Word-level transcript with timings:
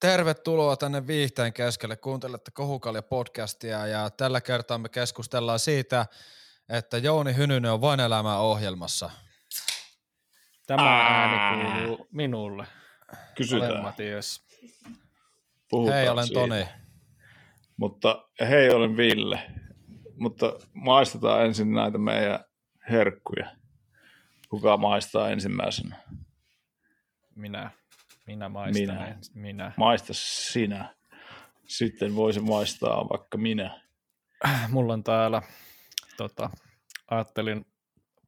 Tervetuloa 0.00 0.76
tänne 0.76 1.06
Viihteen 1.06 1.52
keskelle. 1.52 1.96
Kuuntelette 1.96 2.50
Kohukalja 2.50 3.02
podcastia 3.02 3.86
ja 3.86 4.10
tällä 4.10 4.40
kertaa 4.40 4.78
me 4.78 4.88
keskustellaan 4.88 5.58
siitä, 5.58 6.06
että 6.68 6.98
Jouni 6.98 7.36
Hynynen 7.36 7.72
on 7.72 7.80
vain 7.80 8.00
elämää 8.00 8.38
ohjelmassa. 8.38 9.10
Tämä 10.66 11.00
ääni 11.00 11.64
kuuluu 11.64 12.08
minulle. 12.12 12.66
Kysytään. 13.34 13.70
Olen 13.70 13.82
Matias. 13.82 14.46
Puhutaan 15.68 15.98
Hei, 15.98 16.08
olen 16.08 16.26
siitä. 16.26 16.40
Toni. 16.40 16.68
Mutta 17.76 18.28
hei, 18.40 18.70
olen 18.70 18.96
Ville. 18.96 19.42
Mutta 20.18 20.52
maistetaan 20.72 21.44
ensin 21.44 21.72
näitä 21.74 21.98
meidän 21.98 22.44
herkkuja. 22.90 23.56
Kuka 24.48 24.76
maistaa 24.76 25.30
ensimmäisenä? 25.30 25.96
Minä. 27.34 27.70
Minä 28.26 28.48
maistan. 28.48 28.82
Minä. 28.82 29.18
Minä. 29.34 29.72
Maista 29.76 30.12
sinä. 30.52 30.94
Sitten 31.66 32.16
voisi 32.16 32.40
maistaa 32.40 33.08
vaikka 33.08 33.38
minä. 33.38 33.80
Mulla 34.68 34.92
on 34.92 35.04
täällä, 35.04 35.42
tota, 36.16 36.50
ajattelin 37.10 37.64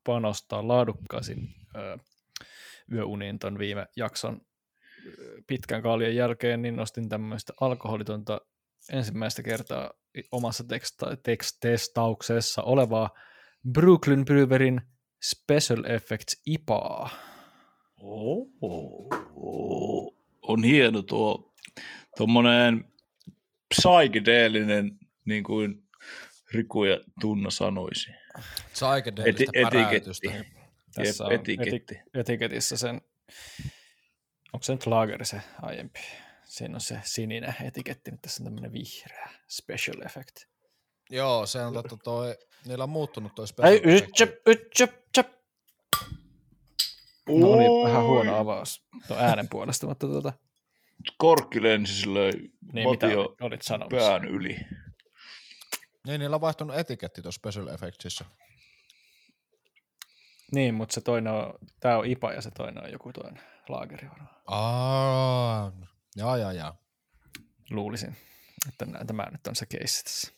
panostaa 0.04 0.68
laadukkaisin 0.68 1.54
ö, 1.76 1.98
yöuniin 2.92 3.38
ton 3.38 3.58
viime 3.58 3.86
jakson 3.96 4.40
pitkän 5.46 5.82
kaljan 5.82 6.14
jälkeen, 6.14 6.62
niin 6.62 6.76
nostin 6.76 7.08
tämmöistä 7.08 7.52
alkoholitonta 7.60 8.40
ensimmäistä 8.92 9.42
kertaa 9.42 9.90
omassa 10.32 10.64
teksta- 10.64 11.16
tekst-testauksessa 11.22 12.62
olevaa 12.62 13.10
Brooklyn 13.72 14.24
Brewerin 14.24 14.80
Special 15.22 15.84
Effects 15.84 16.42
IPAa. 16.46 17.10
Oh, 18.00 18.46
on 20.42 20.64
hieno 20.64 21.02
tuo 21.02 21.54
tuommoinen 22.16 22.84
psykedeellinen, 23.74 24.98
niin 25.24 25.44
kuin 25.44 25.82
Riku 26.52 26.84
ja 26.84 27.00
Tunna 27.20 27.50
sanoisi. 27.50 28.10
Psykedeellistä 28.72 29.52
Eti- 29.54 29.78
etiketti. 29.78 30.28
Tässä 30.94 31.24
on 31.24 31.32
etiketti. 31.32 31.94
eti- 31.94 32.02
etiketissä 32.14 32.76
sen, 32.76 33.00
onko 34.52 34.62
se 34.62 34.72
nyt 34.72 34.86
laageri 34.86 35.24
se 35.24 35.40
aiempi? 35.62 36.00
Siinä 36.44 36.74
on 36.74 36.80
se 36.80 37.00
sininen 37.04 37.54
etiketti, 37.64 38.10
nyt 38.10 38.22
tässä 38.22 38.42
on 38.42 38.44
tämmöinen 38.44 38.72
vihreä 38.72 39.28
special 39.48 40.02
effect. 40.06 40.36
Joo, 41.10 41.46
se 41.46 41.62
on 41.62 41.72
totta 41.74 41.96
toi, 41.96 42.36
niillä 42.66 42.84
on 42.84 42.90
muuttunut 42.90 43.34
toi 43.34 43.48
special 43.48 43.72
Ei, 43.72 43.76
effecti. 43.84 44.04
ytsöp, 44.04 44.34
ytsöp, 44.48 44.92
tsöp. 45.12 45.37
No 47.28 47.56
niin, 47.56 47.84
vähän 47.84 48.02
huono 48.04 48.36
avaus 48.36 48.86
tuon 49.08 49.20
äänen 49.20 49.48
puolesta, 49.48 49.86
mutta 49.86 50.06
tuota, 50.06 50.32
Korkki 51.18 51.62
lensi 51.62 51.94
silleen 51.94 52.34
niin 52.72 52.90
mitä 52.90 53.06
olit, 53.40 53.62
sanomassa? 53.62 54.08
pään 54.08 54.24
yli. 54.24 54.56
Niin, 56.06 56.20
niillä 56.20 56.34
on 56.34 56.40
vaihtunut 56.40 56.76
etiketti 56.76 57.22
tuossa 57.22 57.38
special 57.38 57.66
effectsissä. 57.66 58.24
Niin, 60.54 60.74
mutta 60.74 60.94
se 60.94 61.00
toinen 61.00 61.32
on, 61.32 61.54
tää 61.80 61.98
on 61.98 62.06
IPA 62.06 62.32
ja 62.32 62.42
se 62.42 62.50
toinen 62.50 62.84
on 62.84 62.92
joku 62.92 63.12
toinen 63.12 63.42
laageri 63.68 64.08
varmaan. 64.10 64.36
Aa, 64.46 65.72
jaa, 66.16 66.36
jaa, 66.36 66.52
jaa. 66.52 66.76
Luulisin, 67.70 68.16
että 68.68 68.86
tämä 69.06 69.26
nyt 69.30 69.46
on 69.46 69.56
se 69.56 69.66
keissi 69.66 70.04
tässä. 70.04 70.37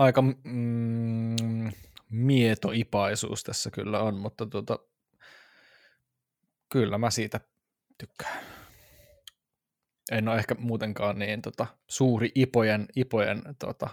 Aika 0.00 0.22
mm, 0.22 1.72
mieto 2.10 2.70
ipaisuus 2.72 3.44
tässä 3.44 3.70
kyllä 3.70 4.00
on, 4.00 4.14
mutta 4.14 4.46
tota, 4.46 4.78
kyllä 6.72 6.98
mä 6.98 7.10
siitä 7.10 7.40
tykkään. 7.98 8.40
En 10.12 10.28
ole 10.28 10.38
ehkä 10.38 10.54
muutenkaan 10.58 11.18
niin 11.18 11.42
tota, 11.42 11.66
suuri 11.88 12.32
ipojen, 12.34 12.86
ipojen 12.96 13.42
tota, 13.58 13.88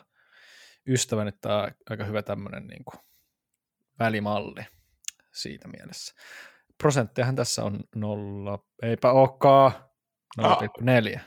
ystävä, 0.88 1.26
nyt 1.26 1.42
tämä 1.42 1.64
on 1.64 1.72
aika 1.90 2.04
hyvä 2.04 2.22
tämmöinen 2.22 2.68
niin 2.68 2.84
kuin 2.86 3.02
välimalli 4.00 4.66
siitä 5.34 5.68
mielessä. 5.68 6.16
Prosenttejahan 6.78 7.36
tässä 7.36 7.64
on 7.64 7.80
nolla, 7.96 8.66
eipä 8.82 9.12
olekaan, 9.12 9.72
0,4. 10.42 11.20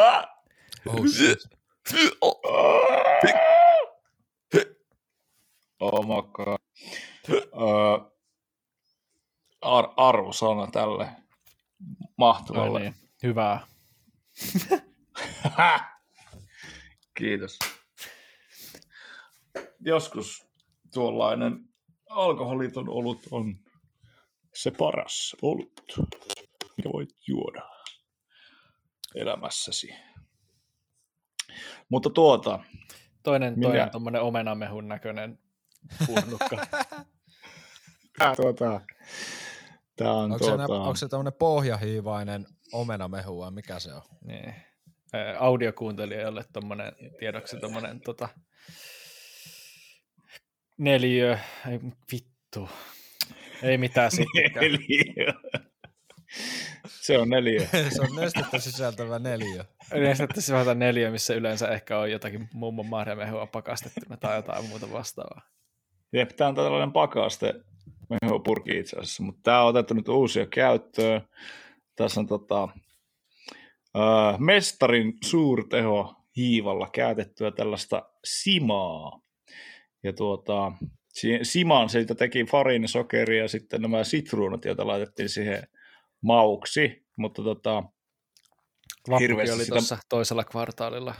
Ah! 0.00 0.28
Oh, 0.86 1.06
shit. 1.06 1.38
Oh 5.82 6.04
my 6.06 6.22
god. 6.32 6.58
Ar- 9.62 9.92
arvosana 9.96 10.66
tälle 10.66 11.08
mahtavalle. 12.18 12.80
niin, 12.80 12.94
hyvää. 13.22 13.66
Kiitos. 17.18 17.58
Joskus 19.80 20.46
tuollainen 20.94 21.68
alkoholiton 22.10 22.88
olut 22.88 23.20
on 23.30 23.58
se 24.54 24.70
paras 24.70 25.36
olut, 25.42 25.82
mikä 26.76 26.88
voit 26.92 27.10
juoda 27.26 27.68
elämässäsi. 29.14 29.94
Mutta 31.88 32.10
tuota, 32.10 32.58
Toinen, 33.22 33.54
Minä- 33.58 33.68
toinen 33.68 33.90
tuommoinen 33.90 34.22
omenamehun 34.22 34.88
näköinen 34.88 35.38
purnukka. 36.06 36.56
tää, 38.18 38.36
tuota, 38.36 38.80
tää 39.96 40.12
on 40.12 40.32
Onko, 40.32 40.44
se, 40.44 40.50
tuota, 40.50 40.74
onko 40.74 40.96
se 40.96 41.08
tämmönen 41.08 41.32
pohjahiivainen 41.32 42.46
omenamehu 42.72 43.38
vai 43.38 43.50
mikä 43.50 43.78
se 43.78 43.92
on? 43.92 44.02
niin. 44.24 44.54
Audiokuuntelijoille 45.38 46.44
tuommoinen 46.52 46.92
tiedoksi 47.18 47.56
tuommoinen 47.56 48.00
tota, 48.00 48.28
neliö, 50.78 51.38
ei 51.68 51.80
vittu, 52.12 52.68
ei 53.62 53.78
mitään 53.78 54.10
sittenkään. 54.10 54.66
Neliö. 54.66 55.32
Se 57.02 57.18
on 57.18 57.28
neljä. 57.28 57.68
se 57.94 58.00
on 58.00 58.16
nestettä 58.16 58.58
sisältävä 58.58 59.18
neliö. 59.18 59.64
Nestettä 59.94 60.40
sisältä 60.40 60.74
neljä, 60.74 61.10
missä 61.10 61.34
yleensä 61.34 61.68
ehkä 61.68 61.98
on 61.98 62.10
jotakin 62.10 62.48
mummon 62.52 62.86
marjamehua 62.86 63.46
pakastettuna 63.46 64.16
tai 64.16 64.36
jotain 64.36 64.64
muuta 64.64 64.92
vastaavaa. 64.92 65.42
Jep, 66.12 66.28
tämä 66.30 66.48
on 66.48 66.54
tällainen 66.54 66.92
pakaste 66.92 67.54
purki 68.44 68.78
itse 68.78 68.96
asiassa, 68.96 69.22
mutta 69.22 69.40
tämä 69.42 69.62
on 69.62 69.68
otettu 69.68 69.94
nyt 69.94 70.08
uusia 70.08 70.46
käyttöön. 70.46 71.22
Tässä 71.96 72.20
on 72.20 72.26
tota, 72.26 72.68
äh, 73.96 74.38
mestarin 74.38 75.12
suurteho 75.24 76.14
hiivalla 76.36 76.88
käytettyä 76.92 77.50
tällaista 77.50 78.10
simaa. 78.24 79.20
Ja 80.02 80.12
tuota, 80.12 80.72
si- 81.08 81.38
simaan 81.42 81.88
siitä 81.88 82.14
teki 82.14 82.44
fariinisokeri 82.44 83.38
ja 83.38 83.48
sitten 83.48 83.82
nämä 83.82 84.04
sitruunat, 84.04 84.64
joita 84.64 84.86
laitettiin 84.86 85.28
siihen 85.28 85.68
mauksi, 86.22 87.06
mutta 87.16 87.42
tota, 87.42 87.82
Vappukin 89.10 89.36
oli 89.36 89.46
sitä- 89.46 89.74
tuossa 89.74 89.98
toisella 90.08 90.44
kvartaalilla. 90.44 91.14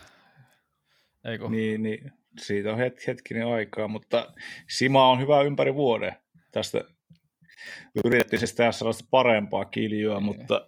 Eikö? 1.25 1.49
Niin, 1.49 1.83
niin 1.83 2.13
siitä 2.41 2.73
on 2.73 2.79
het, 2.79 3.07
hetkinen 3.07 3.47
aikaa, 3.47 3.89
mutta 3.89 4.33
Sima 4.71 5.11
on 5.11 5.21
hyvä 5.21 5.43
ympäri 5.43 5.75
vuoden. 5.75 6.17
Tästä 6.53 6.85
yritettiin 8.05 8.39
siis 8.41 8.55
tehdä 8.55 8.73
sellaista 8.73 9.05
parempaa 9.11 9.65
kiljua, 9.65 10.21
Niin. 10.21 10.25
mutta 10.25 10.67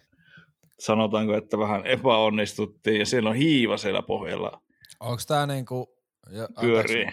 sanotaanko, 0.79 1.35
että 1.37 1.59
vähän 1.59 1.87
epäonnistuttiin 1.87 2.99
ja 3.01 3.07
siellä 3.07 3.31
on 3.31 3.37
hiiva 3.37 3.77
siellä 3.77 4.03
pohjalla 4.03 4.63
Onko 5.01 5.23
tää 5.29 5.47
niinku, 5.47 5.97
ja, 6.31 6.49
pyörii. 6.61 7.07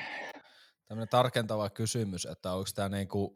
tämmönen 0.87 1.07
tarkentava 1.09 1.69
kysymys, 1.69 2.25
että 2.25 2.51
onko 2.53 2.69
tää 2.75 2.89
niinku 2.89 3.35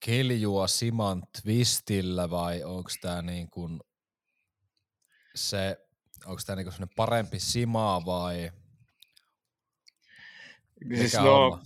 kiljua 0.00 0.66
Siman 0.66 1.22
twistillä 1.42 2.30
vai 2.30 2.62
onko 2.64 2.90
tää 3.00 3.22
niinku 3.22 3.68
se, 5.34 5.76
onko 6.26 6.40
tää 6.46 6.56
niinku 6.56 6.72
parempi 6.96 7.38
Simaa 7.40 8.04
vai 8.06 8.50
Siis 10.94 11.14
no, 11.14 11.60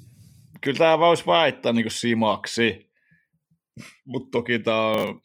kyllä 0.61 0.79
tämä 0.79 0.99
voisi 0.99 1.27
väittää 1.27 1.73
niin 1.73 1.91
Simaksi, 1.91 2.91
mutta 4.05 4.29
toki 4.31 4.59
tämä 4.59 4.91
on 4.91 5.21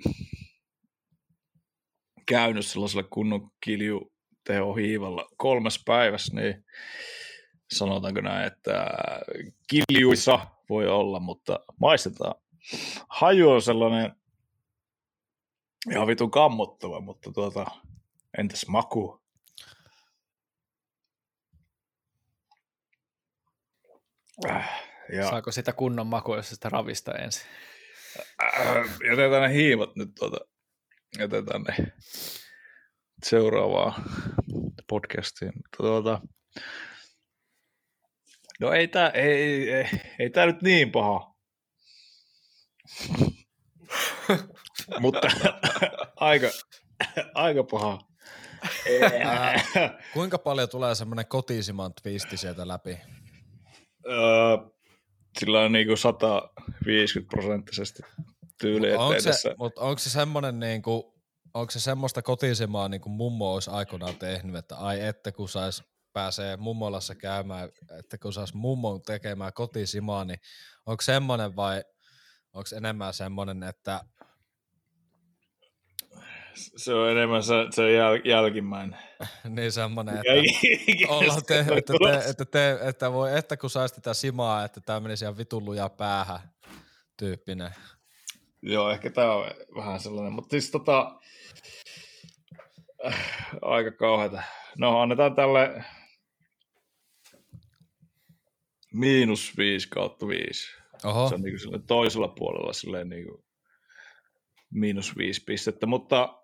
käynyt 2.28 2.66
sellaisella 2.66 3.08
kunnon 3.14 3.52
kilju 3.64 4.14
tehohiivalla 4.44 5.26
kolmes 5.38 5.82
päivässä, 5.86 6.36
niin 6.36 6.66
sanotaanko 7.74 8.22
näin, 8.22 8.48
että 8.48 8.88
kiljuissa 9.70 10.48
voi 10.70 10.88
olla, 10.88 11.20
mutta 11.20 11.60
maistetaan. 11.80 12.36
Haju 13.10 13.50
on 13.50 13.62
sellainen 13.62 14.12
ihan 15.92 16.08
vitun 16.08 16.32
kammottava, 16.32 17.00
mutta 17.02 17.32
tuota, 17.32 17.66
entäs 18.38 18.68
maku? 18.68 19.23
Ja, 25.14 25.30
Saako 25.30 25.52
sitä 25.52 25.74
kunnon 25.74 26.08
makua, 26.08 26.36
jos 26.36 26.50
sitä 26.50 26.70
ravista 26.70 27.14
ensin? 27.14 27.48
äh, 28.44 28.86
jätetään 29.10 29.42
ne 29.42 29.54
hiivat 29.54 29.96
nyt 29.96 30.10
tuota, 30.20 30.38
jätetään 31.20 31.62
ne 31.64 31.76
seuraavaan 33.24 34.04
podcastiin. 34.90 35.52
Tuota, 35.78 36.22
no 38.60 38.72
ei 38.74 38.88
tää, 38.88 39.10
ei, 39.10 39.72
ei, 39.74 39.90
ei 40.20 40.30
tää 40.30 40.46
nyt 40.46 40.62
niin 40.62 40.92
paha. 40.92 41.34
Mutta 45.00 45.28
aika, 46.16 46.48
aika 47.34 47.64
paha. 47.64 48.00
Kuinka 50.14 50.38
paljon 50.38 50.70
tulee 50.70 50.96
semmoinen 50.96 51.28
kotisiman 51.28 51.94
twisti 52.04 52.38
sieltä 52.38 52.68
läpi? 52.68 52.98
Öö, 54.08 54.58
sillä 55.40 55.60
on 55.60 55.72
niinku 55.72 55.96
150 55.96 57.30
prosenttisesti 57.30 58.04
tyyli, 58.62 58.92
Onko 58.92 59.14
ettei 59.14 59.34
se, 59.34 59.56
mutta 59.58 59.82
onko 59.82 60.00
se 60.00 60.10
semmoinen 60.10 60.60
niinku, 60.60 61.14
onko 61.54 61.72
se 61.72 61.80
semmoista 61.80 62.22
kotisimaa 62.22 62.90
niin 62.90 63.02
kuin 63.02 63.14
mummo 63.14 63.54
olisi 63.54 63.70
aikoinaan 63.70 64.16
tehnyt, 64.16 64.56
että 64.56 64.78
ai 64.78 65.02
että 65.02 65.32
kun 65.32 65.50
sais 65.50 65.84
pääsee 66.14 66.58
mummolassa 66.58 67.16
käymään, 67.16 67.70
että 68.00 68.18
kun 68.18 68.34
saisi 68.34 68.58
mummon 68.58 69.02
tekemään 69.02 69.54
kotisimaa, 69.54 70.26
niin 70.26 70.40
onko 70.86 71.02
semmoinen 71.02 71.56
vai 71.56 71.84
onko 72.54 72.70
enemmän 72.78 73.14
semmoinen, 73.14 73.64
että 73.64 74.02
Se 76.56 76.94
on 76.94 77.10
enemmän 77.12 77.44
se, 77.44 77.54
se 77.72 77.92
jäl, 77.92 78.20
jälkimmäinen. 78.26 79.00
niin 79.56 79.72
semmoinen, 79.72 80.18
että 80.18 81.14
ollaan 81.14 81.42
te, 81.48 81.60
että, 81.60 81.94
te, 82.04 82.30
että, 82.30 82.46
te, 82.46 82.78
että, 82.82 83.12
voi, 83.14 83.38
että 83.38 83.58
kun 83.58 83.70
saisi 83.70 83.96
tätä 83.96 84.14
simaa, 84.14 84.66
että 84.66 84.82
tämä 84.82 85.00
menisi 85.00 85.26
ihan 85.26 85.38
vitun 85.38 85.64
päähän 85.98 86.40
tyyppinen. 87.18 87.72
Joo, 88.62 88.92
ehkä 88.92 89.10
tämä 89.10 89.34
on 89.34 89.52
vähän 89.76 90.00
sellainen, 90.00 90.34
mutta 90.34 90.52
siis 90.52 90.72
tota, 90.72 91.20
äh, 93.06 93.30
aika 93.62 93.92
kauheata. 93.92 94.44
No 94.78 95.00
annetaan 95.00 95.36
tälle 95.36 95.84
miinus 98.94 99.58
5 99.58 99.90
kautta 99.90 100.28
5. 100.28 100.68
Oho, 101.04 101.30
Se 101.30 101.36
on 101.36 101.42
niin 101.42 101.56
kuin 101.72 101.88
toisella 101.88 102.28
puolella 102.28 102.74
silleen 102.74 103.10
niin 103.10 103.26
kuin 103.26 103.44
miinus 104.70 105.18
5 105.18 105.44
pistettä, 105.44 105.86
mutta 105.86 106.43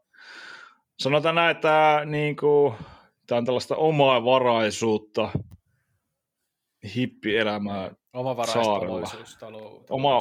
sanotaan 1.00 1.36
näin, 1.36 1.56
että 1.56 2.02
niin 2.06 2.36
kuin, 2.36 2.76
tämä 3.28 3.38
on 3.38 3.46
tällaista 3.46 3.76
omaa 3.76 4.26
varaisuutta, 4.26 5.30
hippielämää, 6.96 7.92
Omavaraistaloisuus, 8.14 9.38
talou, 9.38 9.86
oma, 9.90 10.20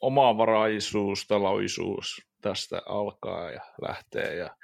omavaraisuus, 0.00 1.26
taloisuus 1.26 2.22
tästä 2.40 2.82
alkaa 2.86 3.50
ja 3.50 3.60
lähtee 3.82 4.36
ja 4.36 4.56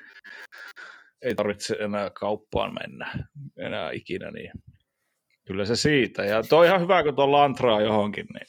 ei 1.23 1.35
tarvitse 1.35 1.77
enää 1.81 2.11
kauppaan 2.11 2.75
mennä 2.75 3.13
enää 3.59 3.91
ikinä, 3.91 4.31
niin 4.31 4.51
kyllä 5.47 5.65
se 5.65 5.77
siitä. 5.77 6.25
Ja 6.25 6.43
toi 6.43 6.67
ihan 6.67 6.81
hyvä, 6.81 7.03
kun 7.03 7.15
tuo 7.15 7.33
lantraa 7.33 7.81
johonkin, 7.81 8.27
niin 8.35 8.47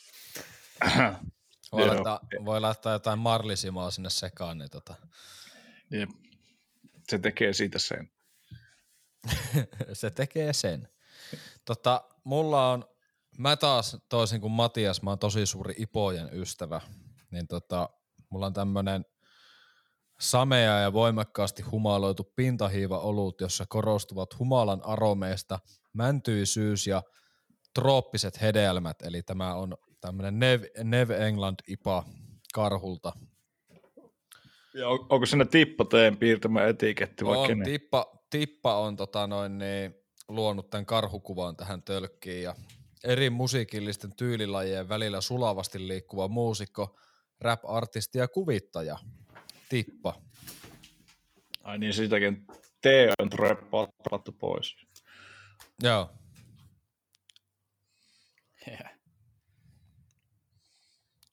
voi, 1.72 1.88
laittaa, 1.88 2.20
voi 2.46 2.62
laittaa 2.62 2.94
jotain 2.94 3.20
marlisimaa 3.20 3.92
sinne 3.92 4.10
sekaan, 4.10 4.58
niin 4.58 4.70
tota, 4.70 4.96
Jep. 5.92 6.10
Se 7.14 7.20
tekee 7.20 7.54
siitä 7.54 7.80
sen. 7.80 8.12
se 9.94 10.12
tekee 10.12 10.54
sen. 10.54 10.88
Tota, 11.66 12.04
mulla 12.24 12.72
on, 12.72 12.86
mä 13.38 13.56
taas 13.56 13.98
toisin 14.10 14.42
kuin 14.42 14.52
Matias, 14.52 15.02
mä 15.02 15.10
oon 15.10 15.20
tosi 15.20 15.46
suuri 15.46 15.74
Ipojen 15.78 16.30
ystävä, 16.34 16.82
niin 17.32 17.48
tota, 17.48 17.90
mulla 18.30 18.46
on 18.46 18.54
tämmönen 18.54 19.06
samea 20.20 20.80
ja 20.80 20.94
voimakkaasti 20.94 21.62
humaloitu 21.62 22.24
pintahiiva 22.36 23.00
olut, 23.00 23.42
jossa 23.42 23.66
korostuvat 23.70 24.40
humalan 24.40 24.86
aromeista 24.86 25.60
mäntyisyys 25.94 26.88
ja 26.88 27.04
trooppiset 27.74 28.42
hedelmät, 28.42 29.02
eli 29.02 29.24
tämä 29.24 29.56
on 29.56 29.78
tämmönen 30.02 30.40
Nev, 30.40 30.64
Nev 30.84 31.10
England 31.10 31.60
IPA 31.68 32.04
karhulta. 32.54 33.14
Ja 34.74 34.90
on, 34.90 35.06
onko 35.10 35.26
siinä 35.26 35.46
tippateen 35.46 36.18
piirtämä 36.18 36.66
etiketti 36.66 37.26
vai 37.26 37.38
On, 37.38 37.48
kenen? 37.48 37.66
tippa, 37.66 38.06
tippa 38.30 38.80
on 38.80 38.96
tota 38.96 39.28
noin, 39.28 39.58
niin, 39.58 39.96
luonut 40.28 40.70
tämän 40.70 40.86
karhukuvan 40.86 41.56
tähän 41.56 41.84
tölkkiin 41.84 42.44
ja 42.44 42.56
eri 43.04 43.30
musiikillisten 43.30 44.16
tyylilajien 44.16 44.90
välillä 44.90 45.22
sulavasti 45.22 45.88
liikkuva 45.88 46.28
muusikko, 46.28 47.00
rap-artisti 47.42 48.18
ja 48.18 48.28
kuvittaja. 48.28 48.98
Tippa. 49.70 50.22
Ai 51.64 51.78
niin, 51.78 51.94
siitäkin 51.94 52.46
T 52.82 52.86
on 53.20 53.32
reppattu 53.32 54.32
pois. 54.32 54.76
Joo. 55.84 56.10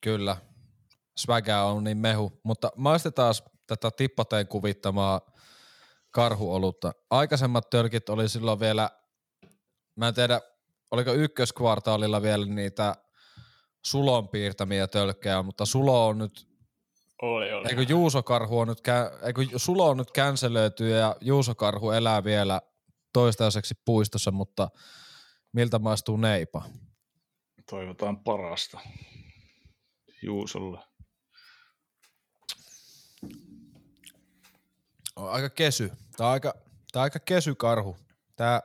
Kyllä. 0.00 0.36
Swaga 1.22 1.62
on 1.62 1.84
niin 1.84 1.98
mehu. 1.98 2.40
Mutta 2.42 2.72
maistetaan 2.76 3.34
tätä 3.66 3.90
tippateen 3.90 4.46
kuvittamaa 4.46 5.20
karhuolutta. 6.10 6.92
Aikaisemmat 7.10 7.70
tölkit 7.70 8.08
oli 8.08 8.28
silloin 8.28 8.60
vielä, 8.60 8.90
mä 9.96 10.08
en 10.08 10.14
tiedä, 10.14 10.40
oliko 10.90 11.12
ykköskvartaalilla 11.12 12.22
vielä 12.22 12.46
niitä 12.46 12.96
Sulon 13.84 14.28
piirtämiä 14.28 14.86
tölkkejä, 14.86 15.42
mutta 15.42 15.66
Sulo 15.66 16.06
on 16.08 16.18
nyt, 16.18 16.48
Oli, 17.22 17.52
oli. 17.52 17.68
eikö 17.68 17.82
Juuso 17.88 18.22
Karhu 18.22 18.58
on 18.58 18.68
nyt, 18.68 18.78
eikö 19.22 19.46
Sulo 19.56 19.88
on 19.88 19.96
nyt 19.96 20.10
känselöity 20.10 20.88
ja 20.90 21.16
Juuso 21.20 21.54
Karhu 21.54 21.90
elää 21.90 22.24
vielä 22.24 22.60
toistaiseksi 23.12 23.74
puistossa, 23.84 24.30
mutta 24.30 24.68
miltä 25.52 25.78
maistuu 25.78 26.16
neipa? 26.16 26.62
Toivotaan 27.70 28.18
parasta 28.24 28.80
Juusolle. 30.22 30.89
On 35.20 35.32
aika 35.32 35.50
kesy. 35.50 35.92
Tää 36.16 36.26
on 36.26 36.32
aika, 36.32 36.54
tää 36.92 37.00
on 37.00 37.04
aika 37.04 37.18
kesy 37.18 37.54
karhu. 37.54 37.96
Tää, 38.36 38.62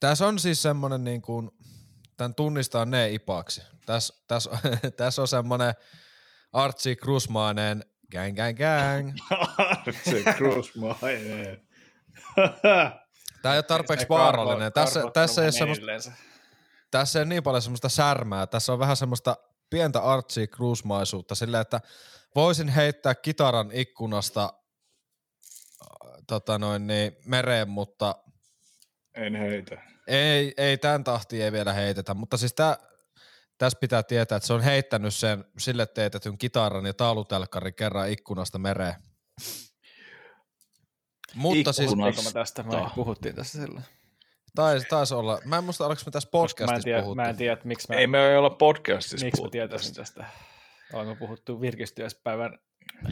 tässä 0.00 0.26
on 0.26 0.38
siis 0.38 0.62
semmonen 0.62 1.04
niin 1.04 1.22
kuin, 1.22 1.50
tän 2.16 2.34
tunnistaa 2.34 2.84
ne 2.84 3.10
ipaksi. 3.10 3.62
Tässä 3.86 4.14
täs, 4.28 4.48
täs 4.96 5.18
on 5.18 5.28
semmonen 5.28 5.74
Archie 6.52 6.96
Krusmainen 6.96 7.84
gang 8.12 8.36
gang 8.36 8.58
gang. 8.58 9.16
se 10.04 10.22
Krusmainen. 10.36 11.60
Tää 13.42 13.52
ei 13.52 13.58
ole 13.58 13.62
tarpeeksi 13.62 14.06
vaarallinen. 14.08 14.72
Tässä, 14.72 15.02
tässä, 15.14 15.44
ei 15.44 15.52
semmoista, 15.52 16.12
tässä 16.90 17.18
ei 17.18 17.22
ole 17.22 17.28
niin 17.28 17.42
paljon 17.42 17.62
semmoista 17.62 17.88
särmää. 17.88 18.46
Tässä 18.46 18.72
on 18.72 18.78
vähän 18.78 18.96
semmoista 18.96 19.36
pientä 19.70 20.00
Archie 20.00 20.46
Krusmaisuutta 20.46 21.34
sillä, 21.34 21.60
että 21.60 21.80
voisin 22.34 22.68
heittää 22.68 23.14
kitaran 23.14 23.70
ikkunasta 23.72 24.42
äh, 24.44 26.12
tota 26.26 26.58
noin, 26.58 26.86
niin, 26.86 27.16
mereen, 27.26 27.68
mutta 27.68 28.14
en 29.14 29.34
heitä. 29.34 29.82
Ei, 30.06 30.54
ei 30.56 30.78
tämän 30.78 31.04
tahtiin 31.04 31.44
ei 31.44 31.52
vielä 31.52 31.72
heitetä, 31.72 32.14
mutta 32.14 32.36
siis 32.36 32.54
tää, 32.54 32.76
tässä 33.58 33.78
pitää 33.80 34.02
tietää, 34.02 34.36
että 34.36 34.46
se 34.46 34.52
on 34.52 34.62
heittänyt 34.62 35.14
sen 35.14 35.44
sille 35.58 35.86
teetetyn 35.86 36.38
kitaran 36.38 36.86
ja 36.86 36.94
taulutelkkarin 36.94 37.74
kerran 37.74 38.10
ikkunasta 38.10 38.58
mereen. 38.58 38.94
Mutta 41.34 41.72
siis, 41.72 41.90
Ikkunasta. 41.90 42.22
Puhuttiinko 42.22 42.38
me 42.38 42.40
tästä? 42.40 42.62
Me 42.62 42.90
puhuttiin 42.94 43.34
tästä 43.34 43.58
silloin. 43.58 43.84
Taisi, 44.54 44.86
taisi 44.90 45.14
olla, 45.14 45.40
mä 45.44 45.58
en 45.58 45.64
muista, 45.64 45.86
oliko 45.86 46.02
me 46.06 46.10
tässä 46.10 46.28
Koska 46.32 46.64
mä 46.64 46.64
en 46.64 46.68
podcastissa 46.68 46.84
tiedä, 46.84 47.00
puhuttu. 47.02 47.14
mä 47.22 47.28
en 47.28 47.36
tiedä 47.36 47.56
miksi 47.64 47.88
mä, 47.88 47.96
Ei 47.96 48.06
me 48.06 48.30
ei 48.30 48.36
olla 48.36 48.50
podcastissa 48.50 49.26
miksi 49.26 49.42
mä 49.42 49.48
tietäisin 49.50 49.94
tästä. 49.94 50.24
Ollaanko 50.92 51.16
puhuttu 51.26 51.60
virkistyöspäivän 51.60 52.58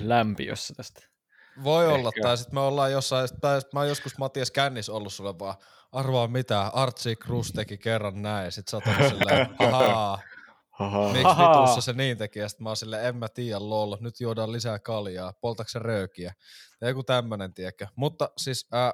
lämpiössä 0.01 0.75
tästä? 0.75 1.03
Voi 1.65 1.87
olla, 1.87 2.09
Ehkä. 2.09 2.23
tai 2.23 2.37
sitten 2.37 2.55
me 2.55 2.61
ollaan 2.61 2.93
jossain, 2.93 3.29
tai 3.41 3.61
sit 3.61 3.73
mä 3.73 3.81
oon 3.81 3.89
joskus 3.89 4.19
Matias 4.19 4.51
Kännis 4.51 4.89
ollut 4.89 5.13
sulle 5.13 5.39
vaan, 5.39 5.55
arvaa 5.93 6.29
mitä, 6.29 6.61
Archie 6.61 7.17
Cruz 7.17 7.53
teki 7.53 7.79
kerran 7.79 8.23
näin, 8.23 8.45
ja 8.45 8.51
sit 8.51 8.69
sä 8.69 8.77
oot 8.77 8.85
silleen, 9.09 9.49
ahaa, 9.59 10.19
miksi 11.13 11.37
vitussa 11.37 11.81
se 11.81 11.93
niin 11.93 12.19
teki, 12.19 12.39
ja 12.39 12.49
sit 12.49 12.61
mä 12.61 12.69
oon 12.69 12.77
silleen, 12.77 13.05
en 13.05 13.17
mä 13.17 13.29
tiedä 13.29 13.69
lol, 13.69 13.97
nyt 14.01 14.21
juodaan 14.21 14.53
lisää 14.53 14.79
kaljaa, 14.79 15.33
poltaksä 15.41 15.79
röökiä, 15.79 16.35
ja 16.81 16.89
joku 16.89 17.03
tämmönen, 17.03 17.55
tiedäkö. 17.55 17.87
Mutta 17.97 18.31
siis 18.39 18.67
ää, 18.73 18.93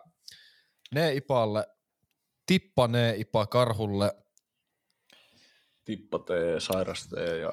ne 0.95 1.13
ipalle, 1.15 1.67
tippa 2.49 2.89
ne 2.89 3.15
ipa 3.17 3.47
karhulle, 3.47 4.17
Tippatee, 5.85 6.61
sairastee 6.61 7.39
ja 7.39 7.53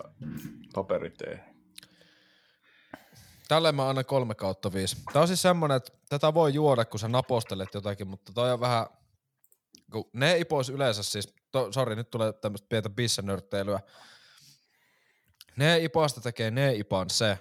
paperitee. 0.74 1.46
tälle 3.48 3.72
mä 3.72 3.90
annan 3.90 4.06
kolme 4.06 4.36
kautta 4.36 4.74
viisi. 4.74 4.98
Tää 5.14 5.22
on 5.22 5.28
siis 5.28 5.42
semmonen, 5.42 5.78
että 5.78 5.94
tätä 6.10 6.34
voi 6.34 6.54
juoda, 6.54 6.86
kun 6.86 7.00
sä 7.00 7.08
napostelet 7.08 7.74
jotakin, 7.74 8.08
mutta 8.08 8.34
toi 8.34 8.52
on 8.52 8.60
vähän, 8.60 8.86
kun 9.92 10.10
ne 10.14 10.38
ipois 10.38 10.70
yleensä 10.70 11.04
siis, 11.04 11.34
to, 11.52 11.72
sorry, 11.72 11.96
nyt 11.96 12.10
tulee 12.10 12.34
tämmöistä 12.34 12.68
pientä 12.70 12.90
bissänörtteilyä. 12.90 13.80
Ne 15.56 15.80
ipoista 15.80 16.22
tekee 16.22 16.52
ne 16.52 16.75
ipan 16.75 17.10
se, 17.10 17.38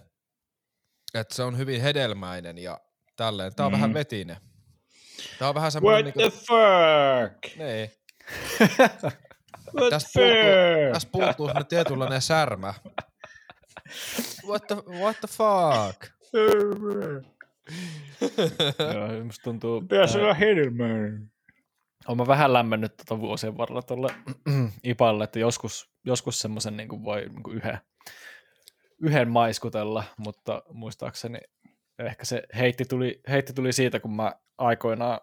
että 1.14 1.34
se 1.34 1.42
on 1.42 1.58
hyvin 1.58 1.80
hedelmäinen 1.80 2.58
ja 2.58 2.80
tälleen. 3.16 3.54
Tää 3.54 3.66
on 3.66 3.72
mm. 3.72 3.76
vähän 3.76 3.94
vetinen. 3.94 4.36
Tää 5.38 5.48
on 5.48 5.54
vähän 5.54 5.72
semmoinen... 5.72 6.04
What 6.04 6.16
niinku, 6.16 6.30
the 6.30 6.46
fuck? 6.46 7.58
Niin. 7.58 7.90
What 9.80 9.90
Tästä 9.90 10.10
the 10.12 10.20
puuttuu, 10.20 10.92
tästä 10.92 11.10
puuttuu 11.12 11.46
semmoinen 11.46 11.66
tietynlainen 11.66 12.22
särmä. 12.22 12.74
What 14.46 14.66
the, 14.66 14.76
what 15.00 15.16
the 15.20 15.28
fuck? 15.28 16.14
Joo, 18.78 19.24
musta 19.24 19.44
tuntuu... 19.44 19.80
Pitäisi 19.80 20.18
olla 20.18 20.34
hedelmää. 20.34 20.88
Olen 22.08 22.16
mä 22.16 22.26
vähän 22.26 22.52
lämmennyt 22.52 22.96
tuota 22.96 23.20
vuosien 23.20 23.58
varrella 23.58 23.82
tuolle 23.82 24.08
ipalle, 24.84 25.24
että 25.24 25.38
joskus, 25.38 25.90
joskus 26.04 26.40
semmoisen 26.40 26.76
niin 26.76 27.04
voi 27.04 27.20
niin 27.20 27.42
kuin 27.42 27.56
yhden, 27.56 27.78
yhden 29.02 29.30
maiskutella, 29.30 30.04
mutta 30.18 30.62
muistaakseni 30.72 31.38
ehkä 31.98 32.24
se 32.24 32.42
heitti 32.56 32.84
tuli, 32.84 33.20
heitti 33.28 33.52
tuli 33.52 33.72
siitä, 33.72 34.00
kun 34.00 34.16
mä 34.16 34.32
aikoinaan 34.58 35.20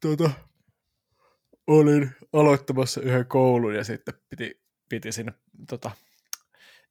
tuota, 0.00 0.30
olin 1.66 2.10
aloittamassa 2.32 3.00
yhden 3.00 3.26
koulun 3.26 3.74
ja 3.74 3.84
sitten 3.84 4.14
piti, 4.28 4.62
piti 4.88 5.12
sinne 5.12 5.32
tota, 5.68 5.90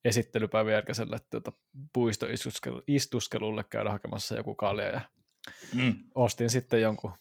esittelypäivän 0.05 0.73
jälkeiselle 0.73 1.17
tuota, 1.29 1.51
puistoistuskelulle 1.93 3.63
käydä 3.69 3.91
hakemassa 3.91 4.35
joku 4.35 4.55
kalja 4.55 4.87
ja 4.87 5.01
Mm. 5.73 5.95
ostin 6.15 6.49
sitten 6.49 6.81
jonkun, 6.81 7.13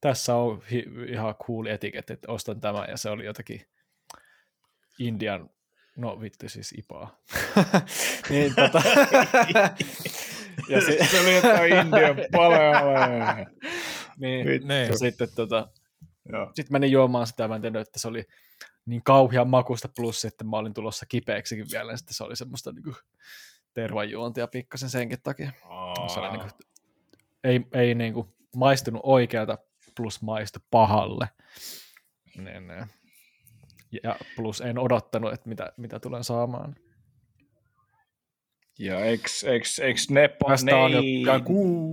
tässä 0.00 0.34
on 0.34 0.62
hi, 0.70 0.84
ihan 1.08 1.34
cool 1.34 1.66
etiketti, 1.66 2.12
että 2.12 2.32
ostan 2.32 2.60
tämän 2.60 2.86
ja 2.90 2.96
se 2.96 3.10
oli 3.10 3.24
jotakin 3.24 3.60
Indian, 4.98 5.50
no 5.98 6.20
vittu 6.20 6.48
siis 6.48 6.74
ipaa. 6.78 7.18
niin, 8.30 8.54
tota, 8.54 8.82
ja 10.68 10.80
si- 10.80 11.06
Se 11.10 11.20
oli 11.20 11.34
jotain 11.34 11.72
Indian 11.72 12.16
paleale. 12.32 13.46
niin, 14.18 14.46
Vittu. 14.46 14.68
Ne. 14.68 14.86
ja 14.86 14.98
sitten 14.98 15.28
tota, 15.34 15.68
Joo. 16.32 16.50
sitten 16.54 16.72
menin 16.74 16.90
juomaan 16.92 17.26
sitä, 17.26 17.48
mä 17.48 17.54
en 17.54 17.60
tiedä, 17.62 17.80
että 17.80 17.98
se 17.98 18.08
oli 18.08 18.24
niin 18.86 19.02
kauhean 19.04 19.48
makusta, 19.48 19.88
plus 19.96 20.24
että 20.24 20.44
mä 20.44 20.56
olin 20.56 20.74
tulossa 20.74 21.06
kipeäksikin 21.06 21.66
vielä, 21.72 21.92
ja 21.92 21.96
sitten 21.96 22.14
se 22.14 22.24
oli 22.24 22.36
semmoista 22.36 22.72
niin 22.72 22.94
tervajuontia 23.74 24.46
pikkasen 24.48 24.90
senkin 24.90 25.18
takia. 25.22 25.52
Se 26.14 26.20
oli 26.20 26.28
niin 26.30 26.40
kuin, 26.40 26.50
ei, 27.44 27.60
ei 27.74 27.94
niin 27.94 28.14
kuin 28.14 28.28
maistunut 28.56 29.00
oikealta, 29.04 29.58
plus 29.96 30.22
maistu 30.22 30.58
pahalle. 30.70 31.28
Niin, 32.36 32.66
niin. 32.68 32.86
Ja 34.02 34.16
plus 34.36 34.60
en 34.60 34.78
odottanut, 34.78 35.32
että 35.32 35.48
mitä, 35.48 35.72
mitä 35.76 36.00
tulen 36.00 36.24
saamaan. 36.24 36.76
Ja 38.78 39.04
eks, 39.04 39.44
eks, 39.44 39.78
eks 39.78 40.10
Nepa, 40.10 40.48
Tästä 40.48 40.76
on 40.76 40.92
jo 40.92 41.00
niin. 41.00 41.26
kuu, 41.44 41.92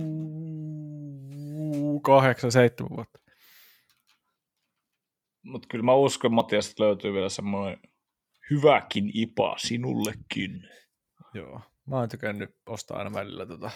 kahdeksan, 2.00 2.52
seitsemän 2.52 2.90
vuotta. 2.90 3.20
Mutta 5.42 5.68
kyllä 5.70 5.84
mä 5.84 5.94
uskon, 5.94 6.34
Matias, 6.34 6.70
että 6.70 6.84
löytyy 6.84 7.12
vielä 7.12 7.28
semmoinen 7.28 7.78
hyväkin 8.50 9.10
ipa 9.14 9.54
sinullekin. 9.58 10.68
Joo. 11.34 11.60
Mä 11.86 11.96
oon 11.96 12.08
tykännyt 12.08 12.56
ostaa 12.66 12.98
aina 12.98 13.12
välillä 13.12 13.46
tota 13.46 13.70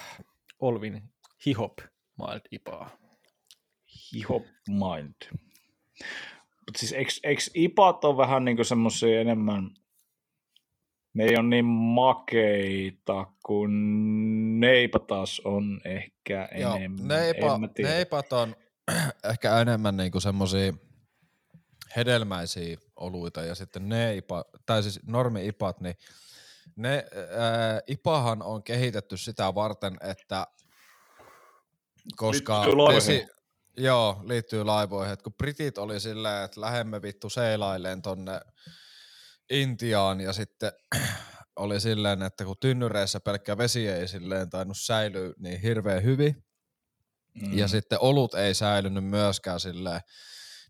Olvin 0.59 1.03
Hihop 1.47 1.79
Mild 2.19 2.41
IPAa. 2.51 2.91
Hihop 4.13 4.47
mind. 4.69 5.15
Mutta 6.71 6.81
siis 6.81 7.21
eks, 7.23 7.51
ipat 7.55 8.05
on 8.05 8.17
vähän 8.17 8.45
niinku 8.45 8.65
semmoisia 8.65 9.21
enemmän, 9.21 9.71
ne 11.15 11.25
ei 11.25 11.37
ole 11.37 11.49
niin 11.49 11.65
makeita, 11.65 13.27
kun 13.47 13.71
neipa 14.61 14.99
taas 14.99 15.43
on 15.45 15.81
ehkä 15.85 16.49
Joo, 16.59 16.77
enemmän. 16.77 17.09
neipa, 17.09 17.55
en 17.55 17.85
neipat 17.85 18.33
on 18.33 18.57
ehkä 19.31 19.61
enemmän 19.61 19.97
niinku 19.97 20.21
semmosia 20.21 20.73
hedelmäisiä 21.97 22.77
oluita 22.97 23.43
ja 23.43 23.55
sitten 23.55 23.89
ne 23.89 24.17
ipa, 24.17 24.45
tai 24.67 24.83
siis 24.83 25.01
normi-ipat, 25.07 25.81
niin 25.81 25.95
ne 26.77 27.05
ää, 27.39 27.81
ipahan 27.87 28.43
on 28.43 28.63
kehitetty 28.63 29.17
sitä 29.17 29.55
varten, 29.55 29.97
että 30.01 30.47
koska 32.17 32.61
laivoihin. 32.61 33.29
Joo, 33.77 34.23
liittyy 34.25 34.65
laivoihin, 34.65 35.13
että 35.13 35.23
kun 35.25 35.35
britit 35.35 35.79
oli 35.79 36.01
silleen, 36.01 36.45
että 36.45 36.61
lähemme 36.61 37.03
vittu 37.03 37.31
seilailleen 37.31 38.03
tonne 38.03 38.41
Intiaan 39.51 40.21
ja 40.21 40.33
sitten 40.33 40.73
oli 41.57 41.81
silleen, 41.81 42.23
että 42.23 42.45
kun 42.45 42.57
tynnyreissä 42.61 43.21
pelkkä 43.21 43.59
vesi 43.59 43.89
ei 43.89 44.09
silleen 44.09 44.51
tainnut 44.51 44.79
säilyä 44.79 45.33
niin 45.39 45.61
hirveän 45.61 46.03
hyvin, 46.03 46.45
Mm. 47.35 47.59
ja 47.59 47.69
sitten 47.69 47.99
olut 48.01 48.35
ei 48.35 48.55
säilynyt 48.55 49.05
myöskään 49.05 49.61
silleen, 49.61 50.01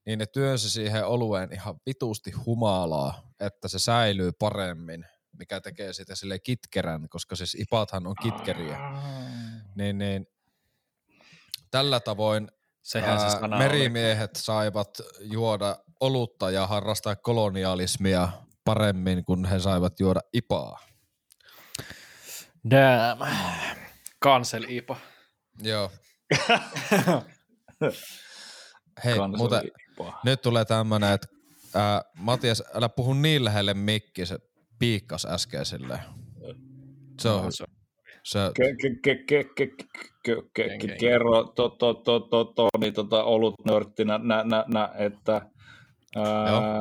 niin 0.07 0.19
ne 0.19 0.26
työnsi 0.26 0.71
siihen 0.71 1.07
olueen 1.07 1.52
ihan 1.52 1.80
vitusti 1.87 2.30
humalaa, 2.30 3.33
että 3.40 3.69
se 3.69 3.78
säilyy 3.78 4.33
paremmin, 4.33 5.07
mikä 5.38 5.61
tekee 5.61 5.92
sitä 5.92 6.14
sille 6.14 6.38
kitkerän, 6.38 7.09
koska 7.09 7.37
siis 7.37 7.54
ipathan 7.54 8.07
on 8.07 8.14
kitkeriä. 8.23 8.78
Niin, 9.75 9.99
niin 9.99 10.26
tällä 11.71 12.00
tavoin 12.00 12.50
Sehän 12.83 13.21
se 13.21 13.31
sana 13.31 13.59
merimiehet 13.59 14.31
saivat 14.37 14.89
juoda 15.21 15.77
olutta 16.01 16.51
ja 16.51 16.67
harrastaa 16.67 17.17
kolonialismia 17.17 18.29
paremmin, 18.65 19.25
kun 19.25 19.45
he 19.45 19.59
saivat 19.59 20.01
juoda 20.01 20.21
ipaa. 20.33 20.69
oli. 20.71 20.79
Damn. 22.71 23.21
Cancel 24.25 24.65
IPA. 24.69 24.97
Joo. 25.63 25.91
Hei, 29.05 29.15
Kansallinen 29.17 29.39
muuten 29.39 29.63
ipa. 29.93 30.21
nyt 30.25 30.43
tulee 30.43 30.65
tämmönen, 30.65 31.13
että 31.13 31.29
ää, 31.75 32.03
Matias, 32.15 32.63
älä 32.75 32.89
puhu 32.89 33.15
niin 33.15 33.45
lähelle 33.45 33.75
mikki, 33.75 34.27
se 34.27 34.39
piikkas 34.79 35.27
äsken 35.31 35.67
silleen. 35.67 36.01
Se 37.21 37.29
on, 37.29 37.53
se 37.53 37.57
se, 37.57 37.65
Ke- 37.65 37.80
ken- 40.55 40.97
Kerro 41.00 41.45
to, 41.45 41.69
to, 41.69 41.95
to, 41.95 42.21
to, 42.21 42.45
to, 42.45 42.69
niin 42.79 42.95
tota 42.95 43.25
olut 43.25 43.55
nörttinä, 43.65 44.19
nä, 44.19 44.45
nä, 44.45 44.65
nä, 44.69 44.91
että 44.99 45.43
ää, 46.17 46.81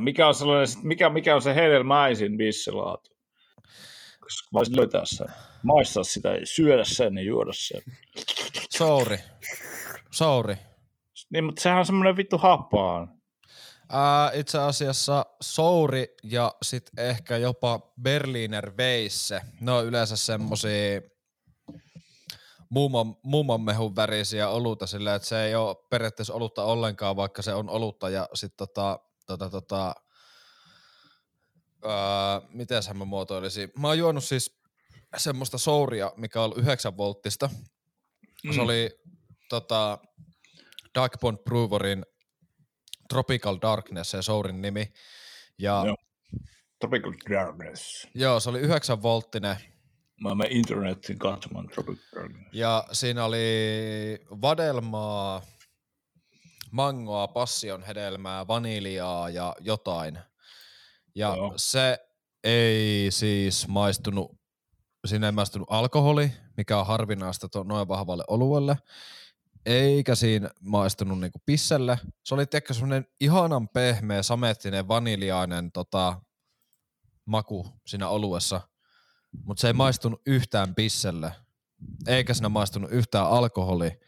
mikä 0.00 0.28
on 0.28 0.34
sellainen, 0.34 0.68
mikä, 0.82 1.10
mikä 1.10 1.34
on 1.34 1.42
se 1.42 1.54
hedelmäisin 1.54 2.36
bissilaatu? 2.36 3.10
Koska 4.20 4.48
voisin 4.52 4.76
löytää 4.76 5.02
sen, 5.04 5.26
maistaa 5.62 6.04
sitä, 6.04 6.28
syödä 6.44 6.84
sen 6.84 7.16
ja 7.16 7.22
juoda 7.22 7.52
sen. 7.54 7.82
Souri. 8.70 9.18
Souri. 10.10 10.54
Niin, 11.30 11.44
mutta 11.44 11.62
sehän 11.62 11.78
on 11.78 11.86
semmoinen 11.86 12.16
vittu 12.16 12.38
happaan. 12.38 13.16
Ää, 13.88 14.30
itse 14.34 14.58
asiassa 14.58 15.26
Souri 15.40 16.14
ja 16.22 16.54
sitten 16.62 17.04
ehkä 17.04 17.36
jopa 17.36 17.92
Berliner 18.02 18.72
Weisse. 18.78 19.40
Ne 19.60 19.72
on 19.72 19.86
yleensä 19.86 20.16
semmosia 20.16 21.00
muumon, 22.68 23.16
muumonmehun 23.22 23.96
värisiä 23.96 24.48
oluita 24.48 24.86
sillä, 24.86 25.14
että 25.14 25.28
se 25.28 25.44
ei 25.44 25.54
ole 25.54 25.76
periaatteessa 25.90 26.34
olutta 26.34 26.64
ollenkaan, 26.64 27.16
vaikka 27.16 27.42
se 27.42 27.54
on 27.54 27.70
olutta 27.70 28.10
ja 28.10 28.28
sitten 28.34 28.56
tota, 28.56 29.00
tota, 29.26 29.50
tota, 29.50 29.94
ää, 31.84 32.40
mitäshän 32.48 32.96
mä 32.96 33.04
muotoilisin. 33.04 33.72
Mä 33.78 33.88
oon 33.88 33.98
juonut 33.98 34.24
siis 34.24 34.60
semmoista 35.16 35.58
Souria, 35.58 36.12
mikä 36.16 36.42
on 36.42 36.52
9 36.56 36.96
volttista. 36.96 37.50
Mm. 38.44 38.52
Se 38.52 38.60
oli 38.60 38.90
tota, 39.48 39.98
Dark 40.94 41.20
Bond 41.20 41.38
Brewerin 41.38 42.06
Tropical 43.08 43.58
Darkness, 43.62 44.10
se 44.10 44.22
Sourin 44.22 44.62
nimi. 44.62 44.92
Ja 45.58 45.82
Joo. 45.86 45.96
Tropical 46.80 47.12
Darkness. 47.30 48.08
joo, 48.14 48.40
se 48.40 48.50
oli 48.50 48.58
9 48.60 49.02
volttinen 49.02 49.56
Mä 50.20 50.34
menen 50.34 50.52
internetin 50.56 51.18
katsomaan 51.18 51.66
Tropical 51.68 51.96
Darkness. 52.14 52.48
ja 52.52 52.84
siinä 52.92 53.24
oli 53.24 53.38
vadelmaa, 54.42 55.42
mangoa, 56.70 57.28
passion 57.28 57.82
hedelmää, 57.82 58.46
vaniljaa 58.46 59.30
ja 59.30 59.56
jotain. 59.60 60.18
Ja 61.14 61.36
Joo. 61.36 61.52
se 61.56 61.98
ei 62.44 63.06
siis 63.10 63.68
maistunut, 63.68 64.36
siinä 65.06 65.26
ei 65.26 65.32
maistunut 65.32 65.68
alkoholi, 65.70 66.32
mikä 66.56 66.78
on 66.78 66.86
harvinaista 66.86 67.48
noin 67.64 67.88
vahvalle 67.88 68.24
oluelle, 68.28 68.76
eikä 69.66 70.14
siinä 70.14 70.50
maistunut 70.60 71.20
niinku 71.20 71.42
pisselle. 71.46 71.98
Se 72.24 72.34
oli 72.34 72.46
tiedätkö 72.46 72.74
semmoinen 72.74 73.06
ihanan 73.20 73.68
pehmeä, 73.68 74.22
samettinen, 74.22 74.88
vaniljainen 74.88 75.72
tota, 75.72 76.20
maku 77.24 77.66
siinä 77.86 78.08
oluessa, 78.08 78.60
mutta 79.44 79.60
se 79.60 79.66
ei 79.66 79.72
maistunut 79.72 80.22
yhtään 80.26 80.74
pisselle. 80.74 81.32
eikä 82.06 82.34
siinä 82.34 82.48
maistunut 82.48 82.90
yhtään 82.92 83.30
alkoholi. 83.30 84.00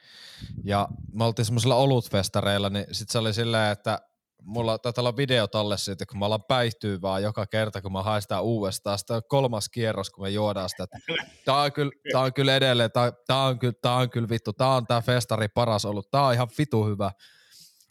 Ja 0.65 0.89
me 1.13 1.25
oltiin 1.25 1.47
semmoisilla 1.47 1.75
olutfestareilla, 1.75 2.71
niin 2.71 2.87
sit 2.93 3.09
se 3.09 3.19
oli 3.19 3.35
silleen, 3.35 3.73
että 3.73 4.01
mulla 4.49 4.79
taitaa 4.79 5.03
olla 5.03 5.17
video 5.17 5.47
talle 5.47 5.79
siitä, 5.79 6.07
kun 6.07 6.19
mä 6.19 6.27
alan 6.27 6.43
päihtyä 6.43 7.01
vaan 7.01 7.23
joka 7.23 7.47
kerta, 7.47 7.83
kun 7.83 7.93
mä 7.93 8.21
sitä 8.21 8.41
uudestaan. 8.41 8.99
On 9.11 9.23
kolmas 9.29 9.69
kierros, 9.69 10.11
kun 10.11 10.25
me 10.25 10.31
juodaan 10.31 10.69
sitä. 10.69 10.85
Että 10.85 10.99
tää 11.45 11.57
on 11.57 11.73
kyllä, 11.73 11.93
tää 12.13 12.21
on 12.21 12.33
kyllä 12.33 12.57
edelleen, 12.57 12.93
tää, 12.93 13.13
tää, 13.27 13.43
on 13.43 13.59
kyllä, 13.59 13.75
tää 13.83 13.95
on 13.95 14.11
kyllä 14.11 14.29
vittu, 14.29 14.53
tää 14.53 14.69
on 14.69 14.87
tää 14.87 15.01
festari 15.01 15.49
paras 15.49 15.85
ollut, 15.85 16.11
tää 16.11 16.23
on 16.23 16.35
ihan 16.35 16.49
vitu 16.59 16.85
hyvä. 16.85 17.11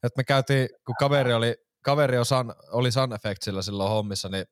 Et 0.04 0.18
me 0.18 0.24
käytiin, 0.24 0.70
kun 0.86 0.96
kaveri 1.00 1.34
oli, 1.34 1.56
kaveri 1.84 2.26
San, 2.26 2.56
oli 2.72 2.92
Sun 2.92 3.14
Effectsillä 3.14 3.62
silloin 3.62 3.90
hommissa, 3.90 4.30
niin 4.30 4.46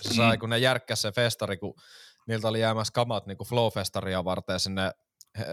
se 0.00 0.14
sai, 0.14 0.38
kun 0.38 0.50
ne 0.50 0.58
järkkäs 0.58 1.02
se 1.02 1.12
festari, 1.12 1.56
kun 1.56 1.74
niiltä 2.28 2.48
oli 2.48 2.60
jäämässä 2.60 2.92
kamat 2.92 3.26
niin 3.26 3.38
Flow-festaria 3.38 4.24
varten 4.24 4.60
sinne 4.60 4.92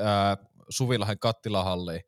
ää, 0.03 0.37
Suvilahen 0.69 1.19
kattilahalliin 1.19 2.01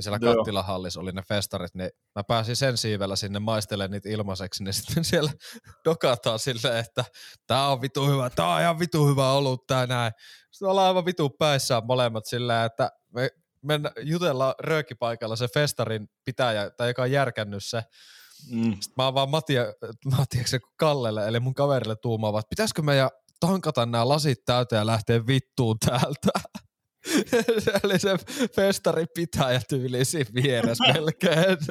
ja 0.00 0.02
siellä 0.02 0.18
Joo. 0.22 0.34
kattilahallissa 0.34 1.00
oli 1.00 1.12
ne 1.12 1.22
festarit, 1.22 1.74
niin 1.74 1.90
mä 2.14 2.24
pääsin 2.24 2.56
sen 2.56 2.76
siivellä 2.76 3.16
sinne 3.16 3.38
maistelemaan 3.38 3.90
niitä 3.90 4.08
ilmaiseksi, 4.08 4.64
niin 4.64 4.74
sitten 4.74 5.04
siellä 5.04 5.32
dokataan 5.84 6.38
silleen, 6.38 6.76
että 6.76 7.04
tää 7.46 7.68
on 7.68 7.80
vitu 7.80 8.06
hyvä, 8.06 8.30
tää 8.30 8.48
on 8.48 8.60
ihan 8.60 8.78
vitu 8.78 9.06
hyvä 9.06 9.32
ollut 9.32 9.66
tää 9.66 9.86
näin. 9.86 10.12
Sitten 10.50 10.68
ollaan 10.68 10.88
aivan 10.88 11.04
vitu 11.04 11.30
päissään 11.30 11.86
molemmat 11.86 12.26
silleen, 12.26 12.66
että 12.66 12.90
me 13.14 13.30
mennä, 13.62 13.92
jutellaan 14.02 14.54
röökipaikalla 14.58 15.36
se 15.36 15.48
festarin 15.54 16.08
pitäjä, 16.24 16.70
tai 16.70 16.88
joka 16.88 17.02
on 17.02 17.12
järkännyt 17.12 17.64
se, 17.64 17.82
Mm. 18.48 18.70
Sitten 18.70 18.92
mä 18.96 19.04
oon 19.04 19.14
vaan 19.14 19.30
Matia, 19.30 19.64
Matiaksi 20.18 20.58
Kallelle, 20.76 21.28
eli 21.28 21.40
mun 21.40 21.54
kaverille 21.54 21.96
tuumaa, 21.96 22.38
että 22.38 22.50
pitäisikö 22.50 22.82
meidän 22.82 23.10
tankata 23.40 23.86
nämä 23.86 24.08
lasit 24.08 24.38
täyteen 24.44 24.80
ja 24.80 24.86
lähteä 24.86 25.26
vittuun 25.26 25.78
täältä. 25.78 26.30
se 27.64 27.72
oli 27.84 27.98
se 27.98 28.16
festari 28.56 29.06
pitäjä 29.14 29.60
tyyli 29.68 30.04
siinä 30.04 30.30
vieressä 30.34 30.84
melkein. 30.92 31.58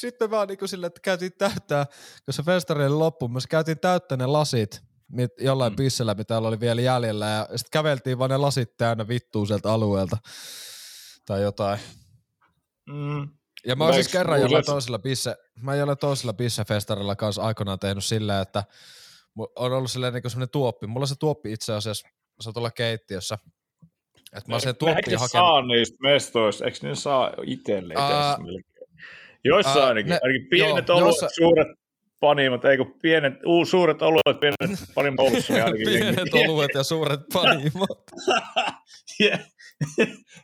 Sitten 0.00 0.28
me 0.28 0.30
vaan 0.30 0.48
niin 0.48 0.68
sille, 0.68 0.86
että 0.86 1.00
käytiin 1.00 1.32
täyttää, 1.38 1.86
kun 2.24 2.34
se 2.34 2.42
festari 2.42 2.86
oli 2.86 2.94
loppu, 2.94 3.28
me 3.28 3.40
käytiin 3.48 3.78
täyttää 3.78 4.16
ne 4.16 4.26
lasit 4.26 4.82
jollain 5.40 5.72
mm. 5.72 5.76
pissellä, 5.76 6.14
mitä 6.14 6.38
oli 6.38 6.60
vielä 6.60 6.80
jäljellä, 6.80 7.26
ja 7.26 7.44
sitten 7.44 7.70
käveltiin 7.70 8.18
vaan 8.18 8.30
ne 8.30 8.36
lasit 8.36 8.76
täynnä 8.76 9.08
vittuun 9.08 9.46
sieltä 9.46 9.72
alueelta 9.72 10.16
tai 11.26 11.42
jotain. 11.42 11.78
Mm. 12.86 13.28
Ja 13.66 13.76
mä 13.76 13.84
oon 13.84 13.94
siis 13.94 14.08
kerran 14.08 14.40
jollain 14.40 14.64
toisella 14.64 14.98
bisse, 14.98 15.36
mä 15.62 15.74
jollain 15.74 15.98
toisella 15.98 16.32
bissefestarilla 16.32 17.16
kanssa 17.16 17.42
aikoinaan 17.42 17.78
tehnyt 17.78 18.04
silleen, 18.04 18.42
että 18.42 18.64
on 19.56 19.72
ollut 19.72 19.90
silleen 19.90 20.14
niin 20.14 20.30
semmoinen 20.30 20.50
tuoppi. 20.50 20.86
Mulla 20.86 21.06
se 21.06 21.14
tuoppi 21.18 21.52
itse 21.52 21.72
asiassa 21.72 22.08
se 22.40 22.48
on 22.48 22.54
tuolla 22.54 22.70
keittiössä. 22.70 23.38
Et 24.36 24.48
mä 24.48 24.58
sen 24.58 24.76
tuoppiin 24.76 25.18
hakenut. 25.18 25.30
saa 25.30 25.62
niistä 25.62 25.96
mestoista, 26.00 26.64
eikö 26.64 26.78
ne 26.82 26.94
saa 26.94 27.34
itselleen 27.46 27.98
uh? 27.98 28.62
Joissain 29.44 29.78
uh, 29.78 29.84
ainakin, 29.84 30.10
ne, 30.10 30.18
ainakin 30.22 30.48
pienet 30.50 30.88
joo, 30.88 30.98
oluet, 30.98 31.08
jossa... 31.08 31.28
suuret 31.28 31.68
panimot, 32.20 32.64
eikö 32.64 32.84
pienet, 33.02 33.34
uu, 33.46 33.64
suuret 33.64 34.02
oluet, 34.02 34.40
pienet 34.40 34.80
panimot 34.94 35.20
Oulussa. 35.20 35.54
pienet 35.84 36.34
oluet 36.34 36.70
ja 36.74 36.82
suuret 36.82 37.20
panimot. 37.32 38.02
yeah. 39.20 39.40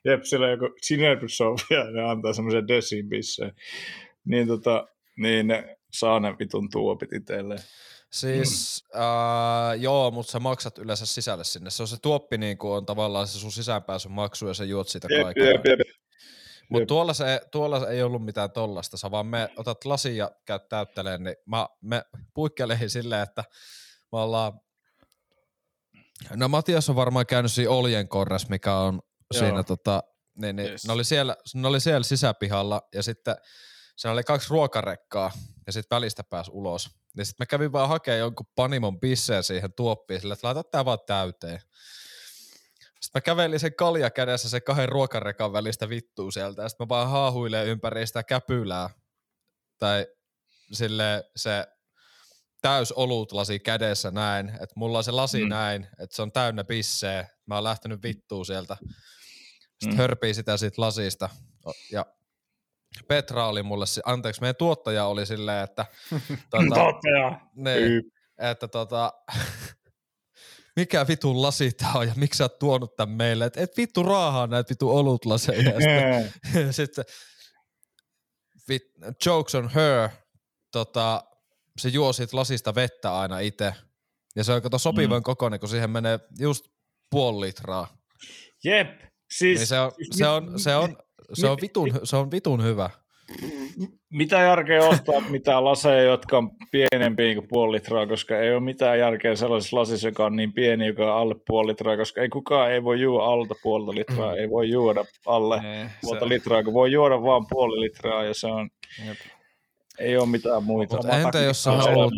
Jep, 0.05 0.23
siellä 0.23 0.47
on 0.47 0.53
joku 0.53 0.69
Cinebrusov 0.87 1.57
ja 1.71 1.91
ne 1.91 2.03
antaa 2.03 2.33
semmoisen 2.33 2.69
desin 2.69 3.09
bisseen. 3.09 3.53
Niin, 4.25 4.47
tota, 4.47 4.87
niin 5.17 5.47
ne 5.47 5.77
saa 5.93 6.21
ne 6.21 6.35
vitun 6.39 6.71
tuopit 6.71 7.13
itselleen. 7.13 7.61
Siis 8.15 8.85
mm. 8.95 9.01
äh, 9.01 9.81
joo, 9.81 10.11
mutta 10.11 10.33
sä 10.33 10.41
maksat 10.41 10.79
yleensä 10.79 11.07
sisälle 11.07 11.45
sinne. 11.45 11.71
Se 11.71 11.83
on 11.83 11.89
se 11.89 11.97
tuoppi 12.03 12.39
niin 12.39 12.59
kuin 12.59 12.73
on 12.73 12.87
tavallaan 12.87 13.27
se 13.27 13.39
sun 13.39 13.53
sisäänpääsyn 13.53 14.13
maksu 14.13 14.49
ja 14.49 14.55
sä 14.55 14.65
juot 14.65 14.89
sitä 14.89 15.09
kaikkea. 15.23 15.45
Jep, 15.45 15.67
jep, 15.67 15.79
jep. 15.79 15.89
Mutta 16.69 16.87
tuolla, 16.87 17.15
se, 17.15 17.41
tuolla 17.51 17.81
se 17.81 17.87
ei 17.87 18.03
ollut 18.03 18.25
mitään 18.25 18.51
tollasta, 18.51 18.97
sä 18.97 19.11
vaan 19.11 19.27
me 19.27 19.49
otat 19.57 19.85
lasin 19.85 20.17
ja 20.17 20.31
käyt 20.45 20.69
täytteleen, 20.69 21.25
niin 21.25 21.37
mä, 21.47 21.69
me 21.81 22.05
puikkeleihin 22.35 22.91
silleen, 22.91 23.23
että 23.23 23.45
me 24.13 24.19
ollaan, 24.19 24.61
no 26.37 26.49
Matias 26.49 26.91
on 26.91 26.97
varmaan 26.97 27.27
käynyt 27.27 27.53
siinä 27.53 27.71
Oljen 27.71 28.09
korres, 28.09 28.49
mikä 28.49 28.77
on 28.77 29.01
Joo. 29.35 29.39
siinä 29.41 29.63
tota, 29.63 30.03
niin, 30.35 30.57
niin, 30.57 30.71
yes. 30.71 30.87
ne, 30.87 30.93
oli 30.93 31.05
siellä, 31.05 31.37
ne 31.55 31.69
oli 31.69 31.81
siellä 31.81 32.05
sisäpihalla 32.05 32.89
ja 32.95 33.03
sitten 33.03 33.37
siinä 33.97 34.13
oli 34.13 34.23
kaksi 34.23 34.51
ruokarekkaa 34.51 35.31
ja 35.67 35.73
sitten 35.73 35.97
välistä 35.97 36.25
pääsi 36.25 36.51
ulos. 36.55 36.91
Ja 37.17 37.25
sitten 37.25 37.45
mä 37.45 37.47
kävin 37.47 37.73
vaan 37.73 37.89
hakemaan 37.89 38.19
jonkun 38.19 38.47
panimon 38.55 39.01
bisseen 39.01 39.43
siihen 39.43 39.73
tuoppiin 39.73 40.21
sille, 40.21 40.35
että 40.35 40.47
laita 40.47 40.65
tää 40.65 40.85
vaan 40.85 40.99
täyteen. 41.07 41.61
Sitten 43.01 43.21
mä 43.21 43.21
kävelin 43.21 43.61
sen 43.61 43.75
kalja 43.75 44.11
kädessä 44.11 44.49
sen 44.49 44.63
kahden 44.63 44.89
ruokarekan 44.89 45.53
välistä 45.53 45.89
vittuu 45.89 46.31
sieltä 46.31 46.63
ja 46.63 46.69
sitten 46.69 46.85
mä 46.85 46.89
vaan 46.89 47.11
haahuilen 47.11 47.67
ympäri 47.67 48.07
sitä 48.07 48.23
käpylää. 48.23 48.91
Tai 49.79 50.07
sille 50.73 51.31
se 51.37 51.67
täys 52.63 52.93
olutlasi 52.93 53.59
kädessä 53.59 54.11
näin, 54.11 54.49
että 54.49 54.75
mulla 54.77 54.99
on 54.99 55.05
se 55.05 55.11
lasi 55.11 55.43
mm. 55.43 55.49
näin, 55.49 55.89
että 55.99 56.17
se 56.17 56.23
on 56.23 56.33
täynnä 56.33 56.65
pisseä. 56.65 57.29
Mä 57.47 57.55
oon 57.55 57.65
lähtenyt 57.65 58.03
vittuu 58.03 58.45
sieltä. 58.45 58.77
Sitten 59.69 59.89
mm. 59.91 59.97
hörpii 59.97 60.35
sitä 60.35 60.57
siitä 60.57 60.83
lasista 60.83 61.29
ja 61.93 62.07
Petra 63.09 63.49
oli 63.49 63.63
mulle, 63.63 63.85
anteeksi, 64.05 64.41
meidän 64.41 64.57
tuottaja 64.57 65.07
oli 65.07 65.27
silleen, 65.27 65.65
että... 65.65 65.87
tuota, 66.51 66.75
tuottaja! 66.75 67.41
Niin, 67.57 68.03
että 68.39 68.69
tota, 68.69 69.13
mikä 70.77 71.07
vitun 71.09 71.43
lasi 71.43 71.73
tää 71.73 71.93
on 71.95 72.09
ja 72.09 72.15
miksi 72.17 72.39
sä 72.39 72.45
oot 72.45 72.59
tuonut 72.59 72.97
tän 72.97 73.11
meille, 73.11 73.45
että 73.45 73.61
et 73.61 73.77
vittu 73.77 74.03
raahaa 74.03 74.47
näitä 74.47 74.71
vittu 74.71 74.97
olutlaseja. 74.97 75.81
sitten, 75.81 76.73
sitten 76.73 77.05
vit, 78.69 78.83
jokes 79.27 79.55
on 79.55 79.71
her, 79.71 80.09
tota, 80.73 81.25
se 81.79 81.89
juo 81.89 82.13
siitä 82.13 82.37
lasista 82.37 82.75
vettä 82.75 83.19
aina 83.19 83.39
itse. 83.39 83.75
Ja 84.37 84.45
se 84.45 84.53
on 84.53 84.63
kato 84.63 84.79
sopivan 84.79 85.21
mm. 85.21 85.23
kokoinen, 85.23 85.61
kun 85.61 85.69
siihen 85.69 85.91
menee 85.91 86.19
just 86.39 86.65
puoli 87.11 87.47
litraa. 87.47 87.97
Jep. 88.65 89.01
Siis, 89.31 89.59
niin 89.59 89.67
se, 89.67 89.81
on, 89.81 89.93
se, 90.11 90.29
on, 90.29 90.61
se, 90.61 90.77
on, 90.77 90.97
se 91.33 91.49
on, 91.49 91.59
vitun, 91.63 91.91
se 92.05 92.17
on 92.17 92.31
vitun 92.31 92.65
hyvä. 92.65 92.91
Mitä 94.11 94.39
järkeä 94.39 94.89
ostaa 94.89 95.21
mitään 95.31 95.65
laseja, 95.65 96.03
jotka 96.03 96.39
on 96.39 96.51
pienempiä 96.71 97.35
kuin 97.35 97.49
puoli 97.49 97.75
litraa, 97.77 98.07
koska 98.07 98.39
ei 98.39 98.53
ole 98.53 98.61
mitään 98.61 98.99
järkeä 98.99 99.37
sellaisessa 99.37 99.77
lasissa, 99.77 100.09
joka 100.09 100.25
on 100.25 100.37
niin 100.37 100.53
pieni, 100.53 100.87
joka 100.87 101.15
on 101.15 101.21
alle 101.21 101.35
puoli 101.47 101.71
litraa, 101.71 101.97
koska 101.97 102.21
ei 102.21 102.29
kukaan 102.29 102.73
ei 102.73 102.85
voi 102.85 103.01
juoda 103.01 103.25
alta 103.25 103.55
puolta 103.63 103.95
litraa, 103.95 104.33
mm. 104.33 104.39
ei 104.39 104.51
voi 104.51 104.71
juoda 104.71 105.05
alle 105.27 105.55
ei, 105.65 105.87
puolta 106.03 106.25
se... 106.25 106.29
litraa, 106.29 106.63
kun 106.63 106.75
voi 106.75 106.93
juoda 106.93 107.23
vain 107.23 107.45
puoli 107.51 107.81
litraa 107.81 108.25
ja 108.25 108.35
se 108.35 108.47
on, 108.47 108.71
Jep. 109.07 109.19
ei 109.99 110.17
ole 110.17 110.27
mitään 110.27 110.65
muita. 110.65 110.97
Mutta 110.97 111.19
entä, 111.19 111.39
jos 111.39 111.63
sä 111.63 111.71
haluat, 111.71 112.13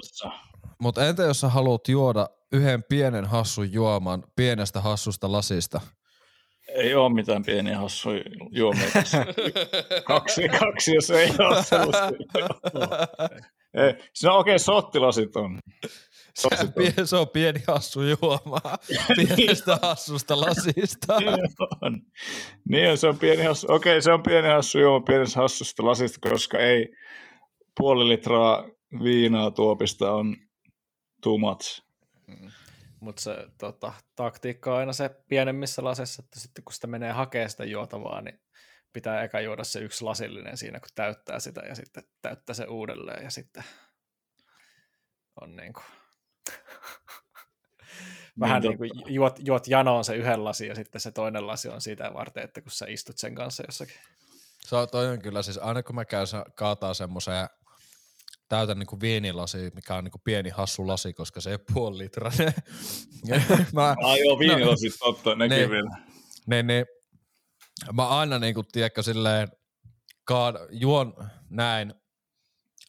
mutta 0.79 1.09
entä 1.09 1.23
jos 1.23 1.41
sä 1.41 1.49
haluat 1.49 1.89
juoda 1.89 2.29
yhden 2.53 2.85
pienen 2.89 3.25
hassun 3.25 3.73
juoman 3.73 4.25
pienestä 4.37 4.81
hassusta 4.81 5.33
lasista– 5.33 5.81
ei 6.77 6.95
ole 6.95 7.15
mitään 7.15 7.45
pieniä 7.45 7.79
hassuja 7.79 8.23
juomia 8.51 8.91
tässä. 8.93 9.27
kaksi, 10.05 10.49
kaksi, 10.49 10.95
jos 10.95 11.11
ei 11.11 11.31
ole 11.39 11.63
sellaista. 11.63 12.11
On 13.77 14.31
okei, 14.31 14.53
okay, 14.53 14.59
sottilasit 14.59 15.37
on. 15.37 15.59
Se, 16.35 16.49
se 17.05 17.17
on 17.17 17.29
pieni 17.29 17.61
hassu 17.67 18.03
juoma 18.03 18.61
pienestä 19.37 19.79
hassusta 19.83 20.41
lasista. 20.41 21.21
niin, 21.21 21.39
on. 21.83 22.01
niin 22.69 22.99
se 22.99 23.09
on 23.09 23.19
pieni 23.19 23.43
hassu. 23.43 23.67
Okei, 23.73 23.93
okay, 23.93 24.03
se 24.03 24.13
on 24.13 24.23
pieni 24.23 24.49
hassu 24.49 24.79
juoma 24.79 25.05
pienestä 25.07 25.41
hassusta 25.41 25.85
lasista, 25.85 26.29
koska 26.31 26.59
ei 26.59 26.89
puoli 27.79 28.09
litraa 28.09 28.65
viinaa 29.03 29.51
tuopista 29.51 30.13
on 30.13 30.37
too 31.23 31.39
much. 31.39 31.83
Mutta 33.07 33.23
se 33.23 33.37
tota, 33.59 33.93
taktiikka 34.17 34.73
on 34.73 34.79
aina 34.79 34.93
se 34.93 35.11
pienemmissä 35.29 35.85
lasissa, 35.85 36.23
että 36.25 36.41
sitten 36.41 36.65
kun 36.65 36.73
sitä 36.73 36.87
menee 36.87 37.13
hakemaan 37.13 37.51
sitä 37.51 37.65
juotavaa, 37.65 38.21
niin 38.21 38.41
pitää 38.93 39.23
eka 39.23 39.41
juoda 39.41 39.65
se 39.65 39.81
yksi 39.81 40.05
lasillinen 40.05 40.57
siinä, 40.57 40.81
kun 40.81 40.89
täyttää 40.95 41.41
sitä 41.41 41.61
ja 41.61 41.75
sitten 41.75 42.03
täyttää 42.23 42.55
se 42.55 42.65
uudelleen 42.65 43.25
ja 43.25 43.31
sitten 43.31 43.65
on 45.41 45.57
niin 45.57 45.73
kuin 45.73 45.85
vähän 48.41 48.63
niin 48.63 48.79
kuin 48.79 48.91
juot, 49.07 49.39
juot 49.47 49.69
janoon 49.69 50.05
se 50.05 50.17
yhden 50.17 50.45
lasi 50.45 50.67
ja 50.67 50.75
sitten 50.75 51.01
se 51.01 51.11
toinen 51.11 51.47
lasi 51.47 51.69
on 51.69 51.81
siitä 51.81 52.11
varten, 52.15 52.45
että 52.45 52.61
kun 52.61 52.71
sä 52.71 52.87
istut 52.89 53.19
sen 53.19 53.35
kanssa 53.35 53.63
jossakin. 53.67 53.97
Se 54.61 54.77
on, 54.77 54.89
toi 54.89 55.07
on 55.07 55.19
kyllä 55.19 55.43
siis, 55.43 55.59
aina 55.59 55.83
kun 55.83 55.95
mä 55.95 56.05
käyn 56.05 56.27
kaataa 56.55 56.95
semmoiseen 56.95 57.49
täytän 58.49 58.79
niin 58.79 58.87
kuin 58.87 59.01
viinilasi, 59.01 59.71
mikä 59.75 59.95
on 59.95 60.05
niin 60.05 60.13
kuin 60.13 60.23
pieni 60.25 60.51
hassu 60.51 60.87
lasi, 60.87 61.13
koska 61.13 61.41
se 61.41 61.51
ei 61.51 61.59
puoli 61.75 61.99
litrainen. 61.99 62.55
mä, 63.75 63.97
ah 64.05 64.19
joo, 64.19 64.39
viinilasi, 64.39 64.99
totta, 64.99 65.35
nekin 65.35 65.59
niin, 65.59 65.71
vielä. 65.71 65.91
Niin, 66.47 66.67
niin, 66.67 66.87
mä 67.93 68.09
aina 68.09 68.39
niin 68.39 68.55
kuin, 68.55 68.67
tiedätkö, 68.73 69.03
silleen, 69.03 69.49
kaad, 70.25 70.57
juon 70.71 71.15
näin 71.51 71.95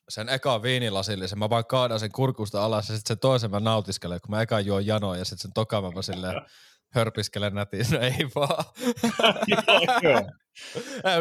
sen 0.10 0.30
eka 0.30 0.62
viinilasillisen, 0.62 1.40
mä 1.40 1.50
vaan 1.50 1.66
kaadan 1.66 2.00
sen 2.00 2.12
kurkusta 2.12 2.66
alas 2.66 2.90
ja 2.90 2.96
sitten 2.96 3.16
sen 3.16 3.20
toisen 3.20 3.52
mä 3.52 3.60
nautiskelen, 3.60 4.22
kun 4.22 4.32
mä 4.32 4.42
eka 4.42 4.60
juon 4.60 4.86
janoa 4.86 5.18
ja 5.18 5.26
sitten 5.26 5.42
sen 5.42 5.54
toka 5.54 5.82
mä 5.82 6.02
silleen 6.02 6.34
hörpiskele 6.90 7.50
nätin. 7.50 7.86
No 7.92 8.00
ei 8.00 8.28
vaan. 8.36 8.66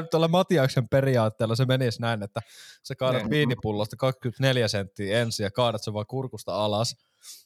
Tuolla 0.11 0.29
Matiaksen 0.29 0.89
periaatteella 0.89 1.57
se 1.57 1.65
menisi 1.65 2.01
näin, 2.01 2.23
että 2.23 2.41
sä 2.83 2.95
kaadat 2.95 3.23
Niin. 3.23 3.31
viinipullosta 3.31 3.97
24 3.97 4.69
senttiä 4.69 5.21
ensin 5.23 5.45
ja 5.45 5.51
kaadat 5.51 5.83
sen 5.85 5.95
vaan 5.95 6.07
kurkusta 6.07 6.65
alas. 6.65 6.97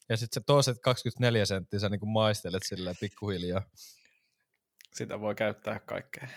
Ja 0.09 0.17
sitten 0.17 0.43
se 0.43 0.47
toiset 0.47 0.77
24 0.83 1.45
senttiä 1.47 1.79
sä 1.81 1.89
niinku 1.89 2.07
maistelet 2.07 2.63
silleen 2.67 2.97
pikkuhiljaa. 3.01 3.63
Sitä 4.95 5.21
voi 5.21 5.35
käyttää 5.35 5.79
kaikkeen. 5.79 6.31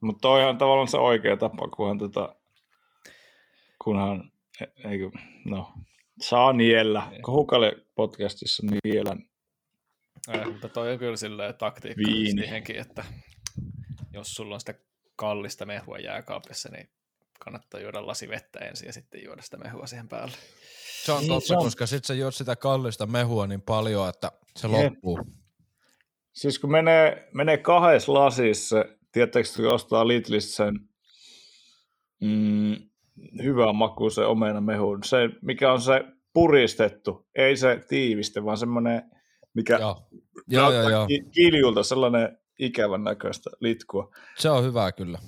Mutta 0.00 0.20
toihan 0.20 0.58
tavallaan 0.58 0.88
se 0.88 0.96
oikea 0.98 1.36
tapa, 1.36 1.68
kunhan, 1.68 1.98
tota, 1.98 2.36
kunhan 3.84 4.32
e- 4.60 4.90
eikö, 4.90 5.10
no, 5.44 5.72
saa 6.20 6.52
niellä. 6.52 7.06
Niin. 7.10 7.22
Kohukale 7.22 7.72
podcastissa 7.94 8.62
niellä. 8.84 9.16
Äh, 10.28 10.46
mutta 10.46 10.68
toi 10.68 10.92
on 10.92 10.98
kyllä 10.98 11.16
silleen 11.16 11.54
taktiikka 11.54 12.02
Viini. 12.06 12.42
siihenkin, 12.42 12.76
että 12.76 13.04
jos 14.12 14.34
sulla 14.34 14.54
on 14.54 14.60
sitä 14.60 14.74
kallista 15.16 15.66
mehua 15.66 15.98
jääkaapissa, 15.98 16.68
niin 16.72 16.88
kannattaa 17.44 17.80
juoda 17.80 18.06
lasi 18.06 18.28
vettä 18.28 18.58
ensin 18.58 18.86
ja 18.86 18.92
sitten 18.92 19.24
juoda 19.24 19.42
sitä 19.42 19.56
mehua 19.56 19.86
siihen 19.86 20.08
päälle. 20.08 20.36
Se 21.04 21.12
on 21.12 21.20
Niin, 21.20 21.28
totta, 21.28 21.46
se 21.48 21.54
on. 21.54 21.64
koska 21.64 21.86
sit 21.86 22.04
sä 22.04 22.14
juot 22.14 22.34
sitä 22.34 22.56
kallista 22.56 23.06
mehua 23.06 23.46
niin 23.46 23.62
paljon, 23.62 24.08
että 24.08 24.32
se 24.56 24.68
Jep. 24.68 24.74
loppuu. 24.92 25.20
Siis 26.32 26.58
kun 26.58 26.70
menee, 26.70 27.28
menee 27.34 27.56
kahdessa 27.58 28.14
lasissa, 28.14 28.84
tiedättekö, 29.12 29.48
kun 29.56 29.72
ostaa 29.74 30.08
Lidlistä 30.08 30.52
sen 30.56 30.74
mm, 32.20 32.76
hyvän 33.42 33.76
makuisen 33.76 34.26
omenamehun, 34.26 35.04
se 35.04 35.16
mikä 35.42 35.72
on 35.72 35.80
se 35.82 36.04
puristettu, 36.32 37.28
ei 37.34 37.56
se 37.56 37.80
tiiviste, 37.88 38.44
vaan 38.44 38.56
semmoinen, 38.58 39.02
mikä 39.54 39.78
Joo, 39.78 40.08
joo, 40.48 40.72
joo, 40.72 40.88
joo. 40.88 41.06
ki- 41.06 41.24
kiljulta 41.30 41.82
sellainen 41.82 42.38
ikävän 42.58 43.04
näköistä 43.04 43.50
litkua. 43.60 44.10
Se 44.38 44.50
on 44.50 44.64
hyvä 44.64 44.92
kyllä. 44.92 45.18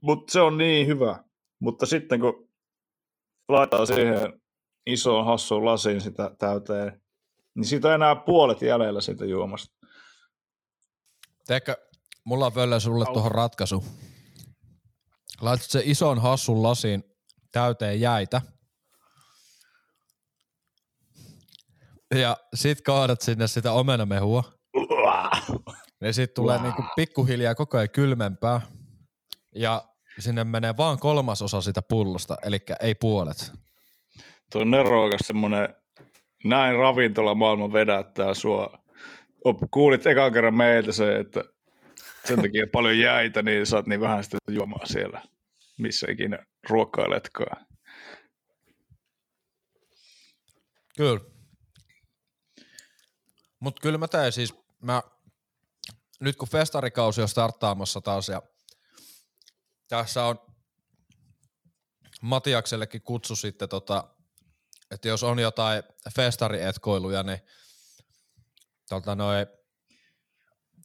Mutta 0.00 0.32
se 0.32 0.40
on 0.40 0.58
niin 0.58 0.86
hyvä. 0.86 1.24
Mutta 1.60 1.86
sitten 1.86 2.20
kun 2.20 2.48
laittaa 3.48 3.86
siihen 3.86 4.40
isoon 4.86 5.26
hassuun 5.26 5.64
lasiin 5.64 6.00
sitä 6.00 6.30
täyteen, 6.38 7.02
niin 7.54 7.64
siitä 7.64 7.88
on 7.88 7.94
enää 7.94 8.16
puolet 8.16 8.62
jäljellä 8.62 9.00
siitä 9.00 9.24
juomasta. 9.24 9.86
Teekö, 11.46 11.76
mulla 12.24 12.46
on 12.46 12.54
Völle 12.54 12.80
sulle 12.80 13.04
Au. 13.08 13.12
tuohon 13.12 13.32
ratkaisu. 13.32 13.84
Laitat 15.40 15.70
se 15.70 15.82
ison 15.84 16.18
hassun 16.18 16.62
lasiin 16.62 17.04
täyteen 17.52 18.00
jäitä. 18.00 18.42
Ja 22.14 22.36
sit 22.54 22.80
kaadat 22.82 23.20
sinne 23.20 23.46
sitä 23.46 23.72
omenamehua. 23.72 24.44
Ja 26.00 26.12
sit 26.12 26.34
tulee 26.34 26.56
Wow. 26.56 26.66
niinku 26.66 26.82
pikkuhiljaa 26.96 27.54
koko 27.54 27.76
ajan 27.78 27.90
kylmempää. 27.90 28.60
Ja 29.54 29.82
sinne 30.18 30.44
menee 30.44 30.76
vaan 30.76 30.98
kolmasosa 30.98 31.60
sitä 31.60 31.82
pullosta, 31.82 32.36
eli 32.42 32.58
ei 32.80 32.94
puolet. 32.94 33.52
Tuo 34.52 34.62
on 34.62 34.70
nerokas 34.70 35.20
semmoinen, 35.24 35.74
näin 36.44 36.76
ravintola 36.76 37.34
maailma 37.34 37.72
vedättää 37.72 38.34
sua. 38.34 38.78
Kuulit 39.70 40.06
ekan 40.06 40.32
kerran 40.32 40.54
meiltä 40.54 40.92
se, 40.92 41.16
että 41.16 41.44
sen 42.24 42.42
takia 42.42 42.66
paljon 42.72 42.98
jäitä, 42.98 43.42
niin 43.42 43.66
saat 43.66 43.86
niin 43.86 44.00
vähän 44.00 44.24
sitä 44.24 44.38
juomaa 44.50 44.86
siellä, 44.86 45.22
missä 45.78 46.06
ikinä 46.10 46.38
ruokailetkaan. 46.68 47.66
Kyllä. 50.96 51.29
Mut 53.60 53.80
kyllä 53.80 53.98
mä 53.98 54.08
tein 54.08 54.32
siis, 54.32 54.54
mä, 54.82 55.02
nyt 56.20 56.36
kun 56.36 56.48
festarikausi 56.48 57.22
on 57.22 57.28
starttaamassa 57.28 58.00
taas 58.00 58.28
ja 58.28 58.42
tässä 59.88 60.24
on 60.24 60.38
Matiaksellekin 62.20 63.02
kutsu 63.02 63.36
sitten 63.36 63.68
tota, 63.68 64.08
että 64.90 65.08
jos 65.08 65.22
on 65.22 65.38
jotain 65.38 65.82
festarietkoiluja, 66.14 67.22
niin 67.22 67.38
tota 68.88 69.14
noin, 69.14 69.46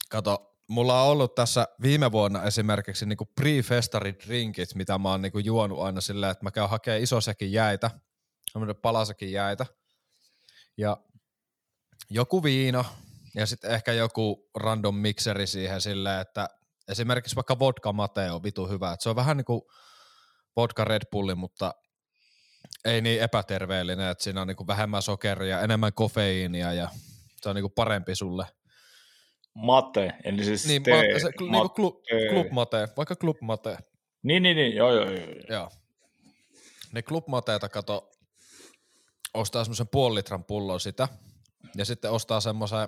kato, 0.09 0.57
mulla 0.67 1.01
on 1.01 1.07
ollut 1.07 1.35
tässä 1.35 1.67
viime 1.81 2.11
vuonna 2.11 2.43
esimerkiksi 2.43 3.05
niinku 3.05 3.31
pre-festari-drinkit, 3.41 4.75
mitä 4.75 4.97
mä 4.97 5.09
oon 5.09 5.21
niinku 5.21 5.39
juonut 5.39 5.79
aina 5.79 6.01
silleen, 6.01 6.31
että 6.31 6.43
mä 6.43 6.51
käyn 6.51 6.69
hakemaan 6.69 7.03
isosäkin 7.03 7.51
jäitä, 7.51 7.91
palasakin 8.81 9.31
jäitä, 9.31 9.65
ja 10.77 10.97
joku 12.09 12.43
viina, 12.43 12.85
ja 13.35 13.45
sitten 13.45 13.71
ehkä 13.71 13.93
joku 13.93 14.49
random 14.55 14.95
mikseri 14.95 15.47
siihen 15.47 15.81
silleen, 15.81 16.21
että 16.21 16.49
esimerkiksi 16.87 17.35
vaikka 17.35 17.59
vodka 17.59 17.93
mate 17.93 18.31
on 18.31 18.43
vitu 18.43 18.67
hyvä, 18.67 18.91
että 18.93 19.03
se 19.03 19.09
on 19.09 19.15
vähän 19.15 19.37
niin 19.37 19.45
kuin 19.45 19.61
vodka 20.55 20.83
Red 20.83 21.01
Bulli, 21.11 21.35
mutta 21.35 21.73
ei 22.85 23.01
niin 23.01 23.21
epäterveellinen, 23.21 24.09
että 24.09 24.23
siinä 24.23 24.41
on 24.41 24.47
niin 24.47 24.57
kuin 24.57 24.67
vähemmän 24.67 25.01
sokeria, 25.01 25.61
enemmän 25.61 25.93
kofeiinia 25.93 26.73
ja 26.73 26.89
se 27.41 27.49
on 27.49 27.55
niin 27.55 27.63
kuin 27.63 27.73
parempi 27.75 28.15
sulle. 28.15 28.45
Mate, 29.53 30.13
eli 30.23 30.43
siis 30.43 30.67
Niin, 30.67 30.83
tee, 30.83 31.13
ma- 31.13 31.19
se, 31.19 31.29
niin 31.39 31.51
kuin 31.51 31.69
klub, 31.69 31.95
tee. 32.09 32.29
club 32.29 32.47
mate, 32.51 32.87
vaikka 32.97 33.15
club 33.15 33.37
mate. 33.41 33.77
Niin, 34.23 34.43
niin, 34.43 34.57
niin, 34.57 34.75
joo, 34.75 34.93
joo, 34.93 35.11
joo. 35.11 35.27
joo. 35.49 35.69
Niin 36.93 37.03
club 37.03 37.27
mateeta 37.27 37.69
kato, 37.69 38.11
ostaa 39.33 39.63
semmoisen 39.63 39.87
puoli 39.87 40.15
litran 40.15 40.43
pullon 40.43 40.79
sitä, 40.79 41.07
ja 41.75 41.85
sitten 41.85 42.11
ostaa 42.11 42.39
semmoisen 42.39 42.87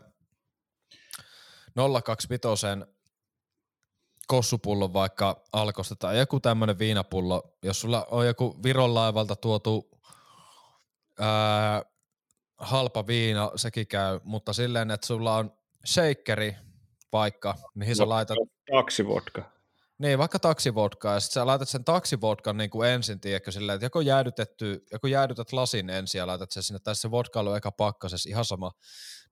025 2.03 2.57
kossupullon 4.27 4.93
vaikka 4.93 5.43
alkosta 5.53 5.95
tai 5.95 6.17
joku 6.17 6.39
tämmönen 6.39 6.79
viinapullo, 6.79 7.57
jos 7.63 7.81
sulla 7.81 8.07
on 8.11 8.27
joku 8.27 8.63
Viron 8.63 8.93
laivalta 8.93 9.35
tuotu 9.35 9.89
ää, 11.19 11.85
halpa 12.57 13.07
viina, 13.07 13.51
sekin 13.55 13.87
käy, 13.87 14.19
mutta 14.23 14.53
silleen, 14.53 14.91
että 14.91 15.07
sulla 15.07 15.35
on 15.35 15.53
shakeri 15.85 16.55
vaikka, 17.13 17.55
mihin 17.75 17.95
sä 17.95 18.09
laitat 18.09 18.37
Taksivodka. 18.71 19.56
Niin, 19.97 20.17
vaikka 20.17 20.39
taksivodkaa, 20.39 21.13
ja 21.13 21.19
sit 21.19 21.31
sä 21.31 21.45
laitat 21.45 21.69
sen 21.69 21.83
taksivodkan 21.83 22.57
niin 22.57 22.69
kuin 22.69 22.89
ensin, 22.89 23.19
tiedätkö, 23.19 23.51
silleen, 23.51 23.75
että 23.75 23.85
joko, 23.85 24.01
jäädytetty, 24.01 24.85
joko 24.91 25.07
jäädytät 25.07 25.53
lasin 25.53 25.89
ensin 25.89 26.19
ja 26.19 26.27
laitat 26.27 26.51
sen 26.51 26.63
sinne, 26.63 26.79
tai 26.79 26.95
se 26.95 27.11
vodka 27.11 27.39
on 27.39 27.57
eka 27.57 27.71
pakkasessa, 27.71 28.29
ihan 28.29 28.45
sama. 28.45 28.71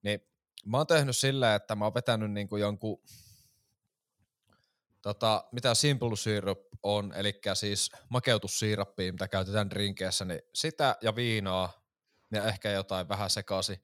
Niin 0.02 0.20
mä 0.66 0.76
oon 0.76 0.86
tehnyt 0.86 1.16
silleen, 1.16 1.56
että 1.56 1.74
mä 1.74 1.84
oon 1.84 1.94
vetänyt 1.94 2.32
niin 2.32 2.48
kuin 2.48 2.62
jonkun, 2.62 3.02
tota, 5.02 5.44
mitä 5.52 5.74
simple 5.74 6.16
syrup 6.16 6.60
on, 6.82 7.12
eli 7.14 7.40
siis 7.54 7.90
makeutussiirappia, 8.08 9.12
mitä 9.12 9.28
käytetään 9.28 9.70
drinkeissä, 9.70 10.24
niin 10.24 10.40
sitä 10.54 10.96
ja 11.02 11.16
viinaa, 11.16 11.72
ja 12.32 12.44
ehkä 12.44 12.70
jotain 12.70 13.08
vähän 13.08 13.30
sekaisin. 13.30 13.82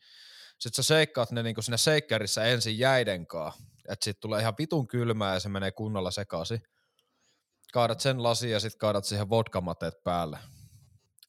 Sitten 0.58 0.84
sä 0.84 0.88
seikkaat 0.88 1.30
ne 1.30 1.42
niin 1.42 1.54
kuin 1.54 1.64
siinä 1.64 1.76
seikkarissa 1.76 2.44
ensin 2.44 2.78
jäidenkaa, 2.78 3.52
että 3.88 4.04
sit 4.04 4.20
tulee 4.20 4.40
ihan 4.40 4.54
vitun 4.58 4.88
kylmää 4.88 5.34
ja 5.34 5.40
se 5.40 5.48
menee 5.48 5.70
kunnolla 5.70 6.10
sekaisin. 6.10 6.62
Kaadat 7.72 8.00
sen 8.00 8.22
lasiin 8.22 8.52
ja 8.52 8.60
sitten 8.60 8.78
kaadat 8.78 9.04
siihen 9.04 9.30
vodkamateet 9.30 10.04
päälle. 10.04 10.38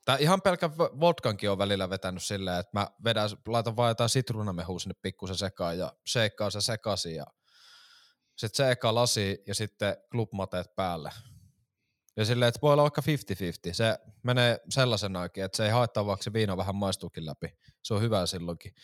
Tää 0.05 0.17
ihan 0.17 0.41
pelkä 0.41 0.67
vo- 0.67 0.99
vodkankin 0.99 1.51
on 1.51 1.57
välillä 1.57 1.89
vetänyt 1.89 2.23
silleen, 2.23 2.59
että 2.59 2.79
mä 2.79 2.87
vedän, 3.03 3.29
laitan 3.47 3.75
vaan 3.75 3.89
jotain 3.89 4.09
sitruunamehua 4.09 4.79
sinne 4.79 4.95
pikkusen 5.01 5.35
sekaan 5.35 5.77
ja 5.77 5.93
seikkaan 6.05 6.51
se 6.51 6.61
sekaisin 6.61 7.15
ja 7.15 7.25
sitten 8.35 8.65
se 8.65 8.71
eka 8.71 8.95
lasi 8.95 9.43
ja 9.47 9.55
sitten 9.55 9.97
klubmateet 10.11 10.75
päälle. 10.75 11.11
Ja 12.17 12.25
silleen, 12.25 12.49
että 12.49 12.61
voi 12.61 12.73
olla 12.73 12.81
vaikka 12.81 13.01
50-50. 13.69 13.73
Se 13.73 13.99
menee 14.23 14.59
sellaisenakin, 14.69 15.43
että 15.43 15.57
se 15.57 15.65
ei 15.65 15.71
haittaa, 15.71 16.05
vaikka 16.05 16.23
se 16.23 16.33
viina 16.33 16.57
vähän 16.57 16.75
maistuukin 16.75 17.25
läpi. 17.25 17.57
Se 17.83 17.93
on 17.93 18.01
hyvä 18.01 18.25
silloinkin. 18.25 18.75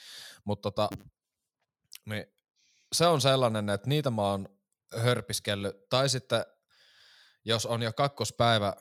Mutta 0.44 0.72
tota, 0.72 0.90
niin 2.06 2.26
se 2.94 3.08
on 3.08 3.22
sellainen, 3.22 3.70
että 3.70 3.90
niitä 3.90 4.10
mä 4.10 4.22
oon 4.22 4.50
hörpiskellyt. 4.98 5.90
Tai 5.90 6.10
sitten, 6.10 6.46
jos 7.46 7.66
on 7.66 7.82
jo 7.82 7.94
kakkospäivä 7.94 8.74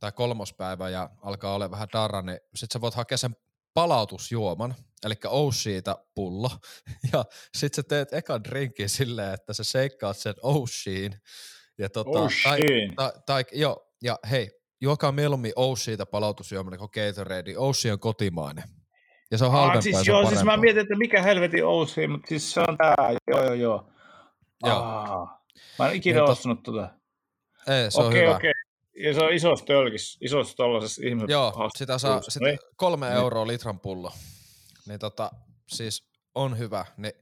tai 0.00 0.12
kolmospäivä 0.12 0.88
ja 0.88 1.10
alkaa 1.22 1.54
olla 1.54 1.70
vähän 1.70 1.88
darra, 1.92 2.22
niin 2.22 2.38
sit 2.54 2.70
sä 2.72 2.80
voit 2.80 2.94
hakea 2.94 3.18
sen 3.18 3.36
palautusjuoman, 3.74 4.74
eli 5.04 5.14
Oshita 5.26 5.98
pullo, 6.14 6.50
ja 7.12 7.24
sit 7.56 7.74
sä 7.74 7.82
teet 7.82 8.12
ekan 8.12 8.44
drinkin 8.44 8.88
silleen, 8.88 9.34
että 9.34 9.52
sä 9.52 9.64
seikkaat 9.64 10.16
sen 10.16 10.34
Oshiin, 10.42 11.14
ja 11.78 11.90
tota, 11.90 12.10
tai, 12.12 12.24
Oshiin. 12.24 12.94
tai, 12.96 13.10
tai, 13.26 13.44
joo, 13.52 13.92
ja 14.02 14.18
hei, 14.30 14.50
juokaa 14.80 15.12
mieluummin 15.12 15.52
Oshita 15.56 16.06
palautusjuomana 16.06 16.76
kuin 16.78 16.90
Gatorade, 16.94 17.54
Oshi 17.58 17.90
on 17.90 17.98
kotimainen, 18.00 18.64
ja 19.30 19.38
se 19.38 19.44
on 19.44 19.52
halvempaa 19.52 19.76
Ah, 19.78 19.82
siis, 19.82 20.00
se 20.00 20.10
joo, 20.10 20.20
siis 20.22 20.32
mä 20.32 20.36
parempaa. 20.44 20.56
mietin, 20.56 20.82
että 20.82 20.96
mikä 20.96 21.22
helvetin 21.22 21.64
Ousi, 21.66 22.06
mutta 22.06 22.28
siis 22.28 22.52
se 22.52 22.60
on 22.60 22.76
tää, 22.76 22.94
joo, 23.30 23.44
joo, 23.44 23.54
joo. 23.54 23.90
Joo. 24.66 24.78
Ah, 24.78 25.28
mä 25.78 25.88
en 25.88 25.96
ikinä 25.96 26.20
Niin, 26.20 26.30
ostanut 26.30 26.62
tota. 26.62 26.90
Ei, 27.66 27.90
se 27.90 28.00
on 28.00 28.06
Okei, 28.06 28.22
hyvä. 28.22 28.36
okei. 28.36 28.52
Ja 29.04 29.14
se 29.14 29.20
on 29.24 29.32
isossa 29.32 29.64
tölkissä, 29.64 30.18
isossa 30.22 30.56
tollasessa 30.56 31.02
ihmisen 31.04 31.28
Joo, 31.30 31.42
haastattelussa. 31.44 31.78
sitä 31.78 31.98
saa 31.98 32.22
sitä 32.30 32.44
niin. 32.44 32.58
kolme 32.76 33.06
Niin. 33.06 33.16
euroa 33.18 33.46
litran 33.46 33.80
pullo. 33.80 34.12
Niin 34.88 34.98
tota, 34.98 35.30
siis 35.68 36.08
on 36.34 36.58
hyvä. 36.58 36.84
Niin 36.96 37.12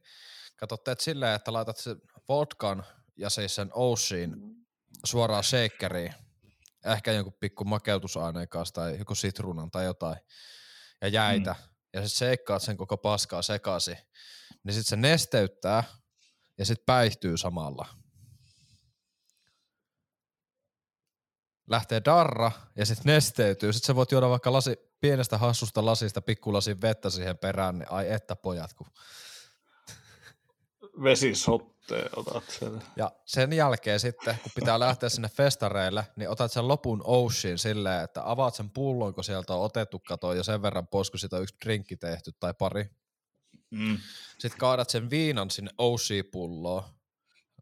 Kato, 0.56 0.76
teet 0.76 1.00
silleen, 1.00 1.34
että 1.34 1.52
laitat 1.52 1.76
sen 1.76 1.96
vodkan 2.28 2.84
ja 3.16 3.30
siis 3.30 3.54
sen 3.54 3.70
Ocean 3.74 4.30
suoraan 5.04 5.44
shakeriin. 5.44 6.14
Ehkä 6.86 7.12
jonkun 7.12 7.36
pikku 7.40 7.64
makeutusaineen 7.64 8.48
kanssa 8.48 8.74
tai 8.74 8.98
joku 8.98 9.14
sitruunan 9.14 9.70
tai 9.70 9.84
jotain. 9.84 10.16
Ja 11.00 11.08
jäitä. 11.08 11.52
Mm. 11.58 11.64
Ja 11.92 12.00
sitten 12.00 12.18
seikkaat 12.18 12.62
sen 12.62 12.76
koko 12.76 12.96
paskaa 12.96 13.42
sekaisin. 13.42 13.96
Niin 14.64 14.74
sitten 14.74 14.88
se 14.88 14.96
nesteyttää 14.96 15.84
ja 16.58 16.64
sitten 16.66 16.84
päihtyy 16.86 17.36
samalla. 17.36 17.86
Lähtee 21.70 22.02
darra 22.04 22.50
ja 22.76 22.86
sitten 22.86 23.14
nesteytyy. 23.14 23.72
Sitten 23.72 23.86
sä 23.86 23.94
voit 23.94 24.12
juoda 24.12 24.28
vaikka 24.28 24.52
lasi, 24.52 24.76
pienestä 25.00 25.38
hassusta 25.38 25.84
lasista 25.84 26.22
pikkulasin 26.22 26.80
vettä 26.80 27.10
siihen 27.10 27.38
perään, 27.38 27.78
niin 27.78 27.90
ai 27.90 28.12
että 28.12 28.36
pojat, 28.36 28.74
kun 28.74 28.86
Vesisotteen 31.02 32.10
otat 32.16 32.44
sen. 32.50 32.82
Ja 32.96 33.12
sen 33.24 33.52
jälkeen 33.52 34.00
sitten, 34.00 34.38
kun 34.42 34.52
pitää 34.54 34.80
lähteä 34.80 35.08
sinne 35.08 35.28
festareille, 35.28 36.06
niin 36.16 36.30
otat 36.30 36.52
sen 36.52 36.68
lopun 36.68 37.02
Ocean 37.04 37.58
silleen, 37.58 38.04
että 38.04 38.30
avaat 38.30 38.54
sen 38.54 38.70
pullon, 38.70 39.14
kun 39.14 39.24
sieltä 39.24 39.54
on 39.54 39.64
otettu 39.64 39.98
katoa 39.98 40.34
jo 40.34 40.42
sen 40.42 40.62
verran 40.62 40.86
pois, 40.86 41.10
kun 41.10 41.20
siitä 41.20 41.36
on 41.36 41.42
yksi 41.42 41.56
drinkki 41.64 41.96
tehty 41.96 42.32
tai 42.40 42.54
pari. 42.54 42.90
Mm. 43.70 43.98
Sitten 44.38 44.58
kaadat 44.58 44.90
sen 44.90 45.10
viinan 45.10 45.50
sinne 45.50 45.70
Ocean-pulloon, 45.78 46.84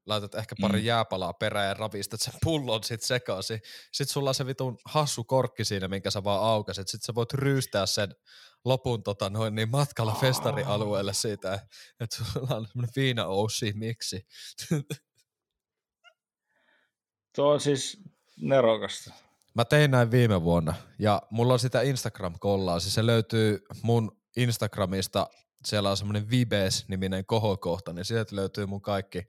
laitat 0.07 0.35
ehkä 0.35 0.55
pari 0.61 0.79
mm. 0.79 0.85
jääpalaa 0.85 1.33
perään 1.33 1.69
ja 1.69 1.75
ravistat 1.75 2.21
sen 2.21 2.35
pullon 2.45 2.85
sit 2.85 3.03
sekaisin. 3.03 3.61
Sitten 3.93 4.13
sulla 4.13 4.31
on 4.31 4.35
se 4.35 4.47
vitun 4.47 4.79
hassu 4.85 5.25
korkki 5.25 5.65
siinä, 5.65 5.89
minkä 5.89 6.11
sä 6.11 6.25
vaan 6.25 6.45
aukaset. 6.45 6.89
Sitten 6.89 7.07
sä 7.07 7.15
voit 7.15 7.35
ryystää 7.35 7.87
sen 7.87 8.15
lopun 8.65 9.03
tota, 9.03 9.31
noin, 9.31 9.55
niin 9.55 9.71
matkalla 9.71 10.17
festarialueelle 10.21 11.15
siitä, 11.15 11.67
että 12.01 12.17
sulla 12.17 12.57
on 12.57 12.67
semmoinen 12.67 12.93
viina 12.97 13.27
Ocean 13.27 13.79
miksi. 13.79 14.27
Tuo 17.37 17.53
on 17.53 17.61
siis 17.61 17.99
nerokasta. 18.41 19.13
Mä 19.55 19.65
tein 19.65 19.91
näin 19.91 20.11
viime 20.11 20.43
vuonna 20.43 20.75
ja 20.99 21.23
mulla 21.31 21.53
on 21.53 21.59
sitä 21.59 21.81
Instagram-kollaa, 21.81 22.81
siis 22.81 22.95
se 22.95 23.07
löytyy 23.07 23.59
mun 23.83 24.23
Instagramista, 24.37 25.27
siellä 25.65 25.91
on 25.91 25.97
semmoinen 25.97 26.31
Vibes-niminen 26.31 27.27
kohokohta, 27.27 27.93
niin 27.93 28.05
sieltä 28.05 28.37
löytyy 28.37 28.67
mun 28.67 28.83
kaikki 28.83 29.23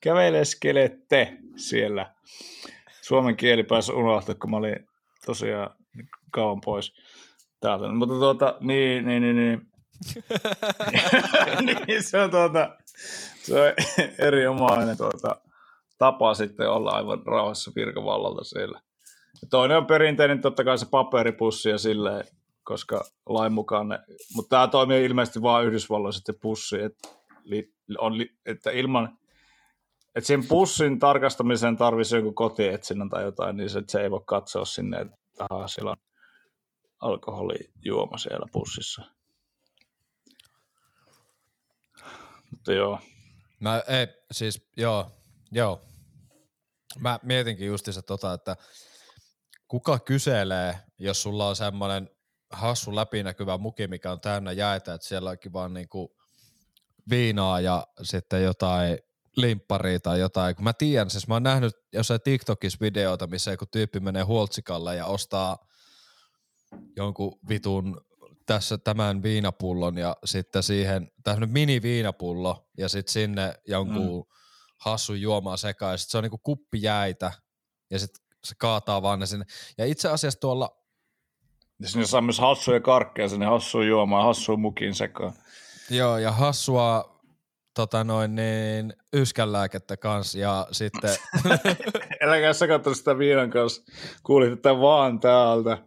käveleskelette 0.00 1.38
siellä. 1.56 2.14
Suomen 3.02 3.36
kieli 3.36 3.62
pääsi 3.62 3.92
unohtaa, 3.92 4.34
kun 4.34 4.50
mä 4.50 4.56
olin 4.56 4.76
tosiaan 5.26 5.70
kauan 6.30 6.60
pois 6.64 6.94
täältä. 7.60 7.88
Mutta 7.88 8.14
tuota, 8.14 8.56
niin, 8.60 9.04
niin, 9.04 9.22
niin, 9.22 9.36
niin 9.36 9.71
niin 11.86 12.02
se 12.02 12.20
on, 12.20 12.30
tuota, 12.30 12.76
se 13.42 13.60
on 13.60 13.72
erinomainen 14.18 14.96
tuota, 14.96 15.36
tapa 15.98 16.34
sitten 16.34 16.70
olla 16.70 16.90
aivan 16.90 17.26
rauhassa 17.26 17.72
virkavallalta 17.76 18.44
siellä. 18.44 18.80
Ja 19.42 19.48
toinen 19.50 19.76
on 19.76 19.86
perinteinen 19.86 20.40
totta 20.40 20.64
kai 20.64 20.78
se 20.78 20.86
paperipussi 20.90 21.70
ja 21.70 21.78
silleen, 21.78 22.24
koska 22.64 23.04
lain 23.26 23.52
mukaan 23.52 23.88
ne, 23.88 23.98
mutta 24.34 24.56
tämä 24.56 24.68
toimii 24.68 25.04
ilmeisesti 25.04 25.42
vain 25.42 25.66
Yhdysvalloissa 25.66 26.22
se 26.24 26.38
pussi, 26.42 26.80
että, 26.80 27.08
on, 27.98 28.12
että 28.46 28.70
ilman, 28.70 29.18
että 30.14 30.26
sen 30.26 30.46
pussin 30.48 30.98
tarkastamiseen 30.98 31.76
tarvitsisi 31.76 32.16
joku 32.16 32.32
kotietsinnän 32.32 33.10
tai 33.10 33.22
jotain, 33.22 33.56
niin 33.56 33.70
se, 33.70 33.82
se 33.88 34.00
ei 34.00 34.10
voi 34.10 34.22
katsoa 34.26 34.64
sinne, 34.64 35.00
että 35.00 35.16
aha, 35.38 35.68
siellä 35.68 35.90
on 35.90 35.96
alkoholijuoma 37.00 38.18
siellä 38.18 38.46
pussissa. 38.52 39.02
Mutta 42.62 42.72
joo. 42.72 42.98
Mä, 43.60 43.82
ei, 43.88 44.06
siis 44.32 44.70
joo, 44.76 45.10
joo. 45.52 45.80
Mä 46.98 47.20
mietinkin 47.22 47.66
justiinsa 47.66 48.02
tota, 48.02 48.32
että 48.32 48.56
kuka 49.68 49.98
kyselee, 49.98 50.78
jos 50.98 51.22
sulla 51.22 51.48
on 51.48 51.56
semmoinen 51.56 52.10
hassu 52.50 52.96
läpinäkyvä 52.96 53.58
muki, 53.58 53.86
mikä 53.86 54.12
on 54.12 54.20
täynnä 54.20 54.52
jäitä, 54.52 54.94
että 54.94 55.06
siellä 55.06 55.30
onkin 55.30 55.52
vaan 55.52 55.74
niinku 55.74 56.16
viinaa 57.10 57.60
ja 57.60 57.86
sitten 58.02 58.42
jotain 58.42 58.98
limpparia 59.36 60.00
tai 60.00 60.20
jotain. 60.20 60.56
Kun 60.56 60.64
mä 60.64 60.72
tiedän, 60.72 61.10
siis 61.10 61.28
mä 61.28 61.34
oon 61.34 61.42
nähnyt 61.42 61.74
jossain 61.92 62.20
TikTokissa 62.24 62.78
videoita, 62.80 63.26
missä 63.26 63.50
joku 63.50 63.66
tyyppi 63.66 64.00
menee 64.00 64.22
huoltsikalle 64.22 64.96
ja 64.96 65.06
ostaa 65.06 65.58
jonkun 66.96 67.38
vitun 67.48 68.00
tässä 68.46 68.78
tämän 68.78 69.22
viinapullon 69.22 69.98
ja 69.98 70.16
sitten 70.24 70.62
siihen, 70.62 71.10
tässä 71.22 71.46
mini 71.46 71.82
viinapullo 71.82 72.68
ja 72.78 72.88
sitten 72.88 73.12
sinne 73.12 73.54
jonkun 73.68 74.26
mm. 74.26 74.34
hassun 74.78 75.20
juomaa 75.20 75.56
sekaan. 75.56 75.98
Sitten 75.98 76.10
se 76.10 76.18
on 76.18 76.22
niinku 76.22 76.38
kuppi 76.38 76.82
jäitä 76.82 77.32
ja 77.90 77.98
sitten 77.98 78.22
se 78.44 78.54
kaataa 78.58 79.02
vaan 79.02 79.18
ne 79.18 79.26
sinne. 79.26 79.44
Ja 79.78 79.84
itse 79.84 80.08
asiassa 80.08 80.40
tuolla... 80.40 80.78
Ja 81.80 81.88
sinne 81.88 82.06
saa 82.06 82.20
myös 82.20 82.38
hassuja 82.38 82.80
karkkeja 82.80 83.28
sinne 83.28 83.46
hassuun 83.46 83.88
juomaan, 83.88 84.24
hassuun 84.24 84.60
mukin 84.60 84.94
sekaan. 84.94 85.32
Joo, 85.90 86.18
ja 86.18 86.32
hassua 86.32 87.20
tota 87.74 88.04
noin 88.04 88.34
niin, 88.34 88.92
yskänlääkettä 89.12 89.96
kanssa 89.96 90.38
ja 90.38 90.66
sitten... 90.72 91.10
Äläkää 92.24 92.52
sekoittaa 92.52 92.94
sitä 92.94 93.18
viinan 93.18 93.50
kanssa. 93.50 93.82
Kuulitte 94.22 94.80
vaan 94.80 95.20
täältä. 95.20 95.78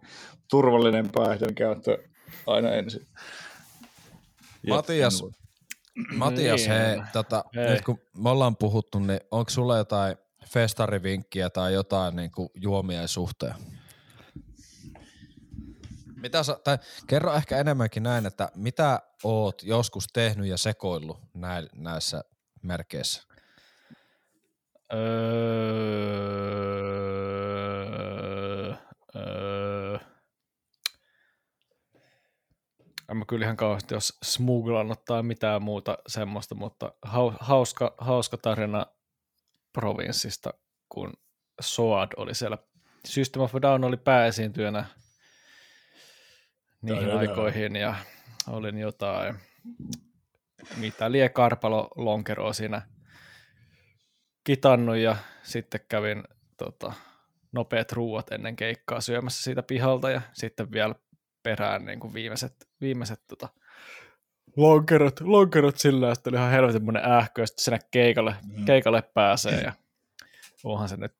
Turvallinen 0.49 1.09
päihden 1.11 1.55
käyttö 1.55 2.03
aina 2.47 2.71
ensin. 2.71 3.07
Matias, 4.67 5.23
Matias 6.13 6.61
niin. 6.61 6.71
hei, 6.71 7.01
tota, 7.13 7.43
hei. 7.55 7.69
nyt 7.69 7.81
kun 7.81 7.99
me 8.17 8.29
ollaan 8.29 8.55
puhuttu, 8.55 8.99
niin 8.99 9.19
onko 9.31 9.49
sulla 9.49 9.77
jotain 9.77 10.17
festarivinkkiä 10.45 11.49
tai 11.49 11.73
jotain 11.73 12.15
niin 12.15 12.31
kuin 12.31 12.49
juomien 12.55 13.07
suhteen? 13.07 13.55
Mitä 16.15 16.43
sä, 16.43 16.59
tai 16.63 16.77
kerro 17.07 17.33
ehkä 17.33 17.57
enemmänkin 17.57 18.03
näin, 18.03 18.25
että 18.25 18.49
mitä 18.55 18.99
oot 19.23 19.63
joskus 19.63 20.07
tehnyt 20.13 20.47
ja 20.47 20.57
sekoillut 20.57 21.19
näissä 21.73 22.23
merkeissä? 22.61 23.23
Öö, 24.93 26.35
en 33.11 33.17
mä 33.17 33.25
kyllä 33.27 33.45
ihan 33.45 33.57
kauheasti 33.57 33.93
jos 33.93 34.17
smuglannut 34.23 35.05
tai 35.05 35.23
mitään 35.23 35.61
muuta 35.61 35.97
semmoista, 36.07 36.55
mutta 36.55 36.93
hauska, 37.39 37.95
hauska 37.97 38.37
tarina 38.37 38.85
provinssista, 39.73 40.53
kun 40.89 41.13
Soad 41.61 42.09
oli 42.17 42.35
siellä. 42.35 42.57
System 43.05 43.41
of 43.41 43.53
Down 43.61 43.83
oli 43.83 43.97
pääesiintyönä 43.97 44.85
niihin 46.81 47.07
Tää 47.07 47.17
aikoihin 47.17 47.75
ja 47.75 47.95
olin 48.47 48.77
jotain, 48.77 49.35
mitä 50.77 51.11
lie 51.11 51.29
karpalo 51.29 51.87
lonkeroa 51.95 52.53
siinä 52.53 52.81
kitannut 54.43 54.97
ja 54.97 55.15
sitten 55.43 55.81
kävin 55.89 56.23
tota, 56.57 56.93
nopeat 57.51 57.91
ruuat 57.91 58.31
ennen 58.31 58.55
keikkaa 58.55 59.01
syömässä 59.01 59.43
siitä 59.43 59.63
pihalta 59.63 60.09
ja 60.09 60.21
sitten 60.33 60.71
vielä 60.71 60.95
perään 61.45 61.85
niin 61.85 61.99
kuin 61.99 62.13
viimeiset, 62.13 62.67
viimeiset 62.81 63.21
tota, 63.27 63.49
lonkerot, 64.55 65.21
lonkerot 65.21 65.77
sillä, 65.77 66.11
että 66.11 66.29
oli 66.29 66.37
ihan 66.37 66.51
helvetin 66.51 66.85
monen 66.85 67.11
ähkö, 67.11 67.41
ja 67.41 67.47
sitten 67.47 67.63
sinne 67.63 67.79
keikalle, 67.91 68.35
mm. 68.47 68.65
keikalle 68.65 69.01
pääsee, 69.01 69.61
ja 69.61 69.73
onhan 70.63 70.89
se 70.89 70.97
nyt 70.97 71.15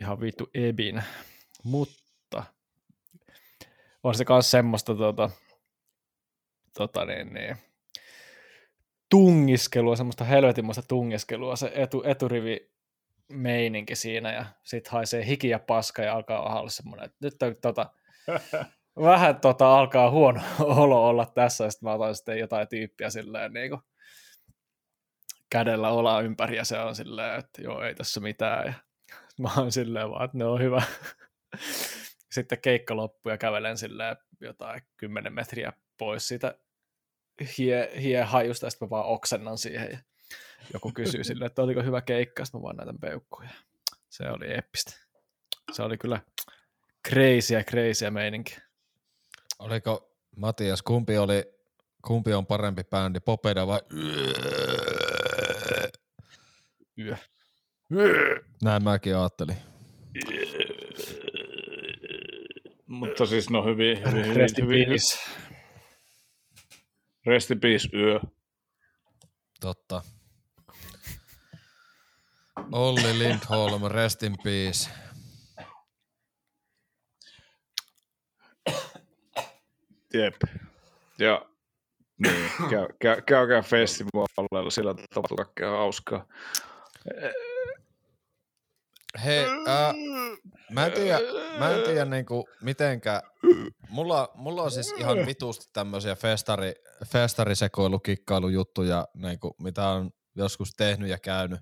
ihan 0.00 0.20
vittu 0.20 0.50
ebin. 0.54 1.02
Mutta 1.64 2.44
on 4.02 4.14
se 4.14 4.24
myös 4.28 4.50
semmoista 4.50 4.94
tota, 4.94 5.30
tota 6.78 7.04
niin, 7.04 7.34
niin, 7.34 7.56
tungiskelua, 9.10 9.96
semmoista 9.96 10.24
helvetinmoista 10.24 10.82
tungiskelua, 10.88 11.56
se 11.56 11.72
etu, 11.74 12.02
eturivi 12.06 12.70
meininki 13.28 13.96
siinä, 13.96 14.32
ja 14.32 14.46
sit 14.64 14.88
haisee 14.88 15.26
hiki 15.26 15.48
ja 15.48 15.58
paska, 15.58 16.02
ja 16.02 16.14
alkaa 16.14 16.60
olla 16.60 16.70
semmoinen, 16.70 17.06
että 17.06 17.18
nyt 17.20 17.42
on 17.42 17.56
tota, 17.62 17.90
vähän 18.96 19.40
tota, 19.40 19.78
alkaa 19.78 20.10
huono 20.10 20.40
olo 20.82 21.08
olla 21.08 21.26
tässä, 21.26 21.64
ja 21.64 21.70
sitten 21.70 21.88
mä 21.88 21.94
otan 21.94 22.14
sitten 22.14 22.38
jotain 22.38 22.68
tyyppiä 22.68 23.10
silleen 23.10 23.52
niin 23.52 23.70
kuin 23.70 23.80
kädellä 25.50 25.88
olaa 25.90 26.20
ympäri, 26.20 26.56
ja 26.56 26.64
se 26.64 26.78
on 26.78 26.96
silleen, 26.96 27.38
että 27.38 27.62
joo, 27.62 27.82
ei 27.82 27.94
tässä 27.94 28.20
mitään, 28.20 28.66
ja 28.66 28.74
mä 29.42 29.48
oon 29.56 29.72
silleen 29.72 30.10
vaan, 30.10 30.24
että 30.24 30.38
ne 30.38 30.44
on 30.44 30.60
hyvä. 30.60 30.82
Sitten 32.32 32.60
keikka 32.60 32.96
loppuu 32.96 33.30
ja 33.30 33.38
kävelen 33.38 33.78
silleen 33.78 34.16
jotain 34.40 34.82
kymmenen 34.96 35.32
metriä 35.32 35.72
pois 35.98 36.28
siitä 36.28 36.58
hie, 37.58 37.92
hie 38.02 38.22
hajusta, 38.22 38.66
ja 38.66 38.70
sitten 38.70 38.86
mä 38.86 38.90
vaan 38.90 39.06
oksennan 39.06 39.58
siihen, 39.58 39.90
ja 39.90 39.98
joku 40.72 40.92
kysyy 40.92 41.24
silleen, 41.24 41.46
että 41.46 41.62
oliko 41.62 41.82
hyvä 41.82 42.00
keikka, 42.00 42.44
sitten 42.44 42.60
mä 42.60 42.62
vaan 42.62 42.76
näytän 42.76 42.98
peukkuja. 42.98 43.50
Se 44.08 44.30
oli 44.30 44.54
eppistä. 44.54 44.92
Se 45.72 45.82
oli 45.82 45.98
kyllä 45.98 46.20
crazy 47.08 47.54
ja 47.54 47.64
crazy 47.64 48.10
meininki. 48.10 48.56
Oliko, 49.60 50.16
Matias, 50.36 50.82
kumpi, 50.82 51.18
oli, 51.18 51.44
kumpi 52.06 52.34
on 52.34 52.46
parempi 52.46 52.84
bändi, 52.84 53.20
Popeda 53.20 53.66
vai 53.66 53.80
Yö. 56.98 57.16
Näin 58.62 58.82
mäkin 58.82 59.16
ajattelin. 59.16 59.56
Mutta 62.86 63.26
siis 63.26 63.50
no 63.50 63.64
hyvin, 63.64 63.98
hyvin, 63.98 64.24
hyvin, 64.24 64.36
Rest 64.36 64.58
in 64.58 64.64
hyvin, 64.64 64.88
peace. 64.88 65.18
Rest 67.26 67.50
in 67.50 67.60
peace, 67.60 67.88
yö. 67.94 68.20
Totta. 69.60 70.02
Olli 72.72 73.18
Lindholm, 73.18 73.82
rest 73.90 74.22
in 74.22 74.36
peace. 74.44 74.90
Jep. 80.14 80.34
Ja 81.18 81.46
niin, 82.18 82.50
käy, 82.70 82.86
käy, 83.00 83.22
käykää 83.22 83.62
festivaaleilla, 83.62 84.70
sillä 84.70 84.94
tapahtuu 85.14 85.36
kaikkea 85.36 85.70
hauskaa. 85.70 86.26
Hei, 89.24 89.46
ää, 89.66 89.94
mä 90.70 90.86
en 90.86 90.92
tiedä, 90.92 91.18
mä 91.58 91.70
en 91.70 91.82
tiedä 91.82 92.04
niinku 92.04 92.48
mitenkä, 92.60 93.22
mulla, 93.88 94.28
mulla 94.34 94.62
on 94.62 94.70
siis 94.70 94.94
ihan 94.98 95.26
vitusti 95.26 95.66
tämmöisiä 95.72 96.14
festari, 96.14 96.72
festarisekoilukikkailu-juttuja, 97.06 99.08
niinku, 99.14 99.54
mitä 99.62 99.88
on 99.88 100.10
joskus 100.34 100.74
tehnyt 100.76 101.10
ja 101.10 101.18
käynyt. 101.18 101.60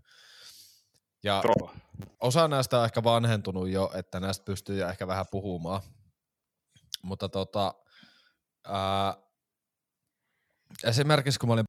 Ja 1.22 1.42
Trolla. 1.42 1.74
osa 2.20 2.48
näistä 2.48 2.78
on 2.78 2.84
ehkä 2.84 3.04
vanhentunut 3.04 3.68
jo, 3.68 3.90
että 3.94 4.20
näistä 4.20 4.44
pystyy 4.44 4.82
ehkä 4.82 5.06
vähän 5.06 5.26
puhumaan. 5.30 5.80
Mutta 7.02 7.28
tota, 7.28 7.74
ää, 8.64 9.14
esimerkiksi 10.84 11.38
kun 11.38 11.48
mä 11.48 11.52
olin 11.52 11.64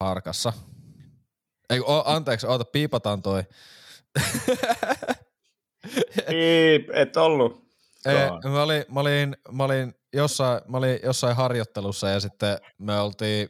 harkassa, 0.00 0.52
ei, 1.70 1.80
o, 1.80 2.02
anteeksi, 2.06 2.46
oota, 2.46 2.64
piipataan 2.64 3.22
toi. 3.22 3.42
Ei, 6.26 6.86
et 6.92 7.16
ollut. 7.16 7.62
Ei, 8.06 8.50
mä, 8.50 8.62
olin, 8.62 8.84
mä, 8.88 9.00
olin, 9.00 9.36
mä, 9.52 9.64
olin 9.64 9.94
jossain, 10.12 10.60
mä 10.68 10.76
olin 10.76 11.00
jossain 11.02 11.36
harjoittelussa 11.36 12.08
ja 12.08 12.20
sitten 12.20 12.58
me 12.78 13.00
oltiin 13.00 13.48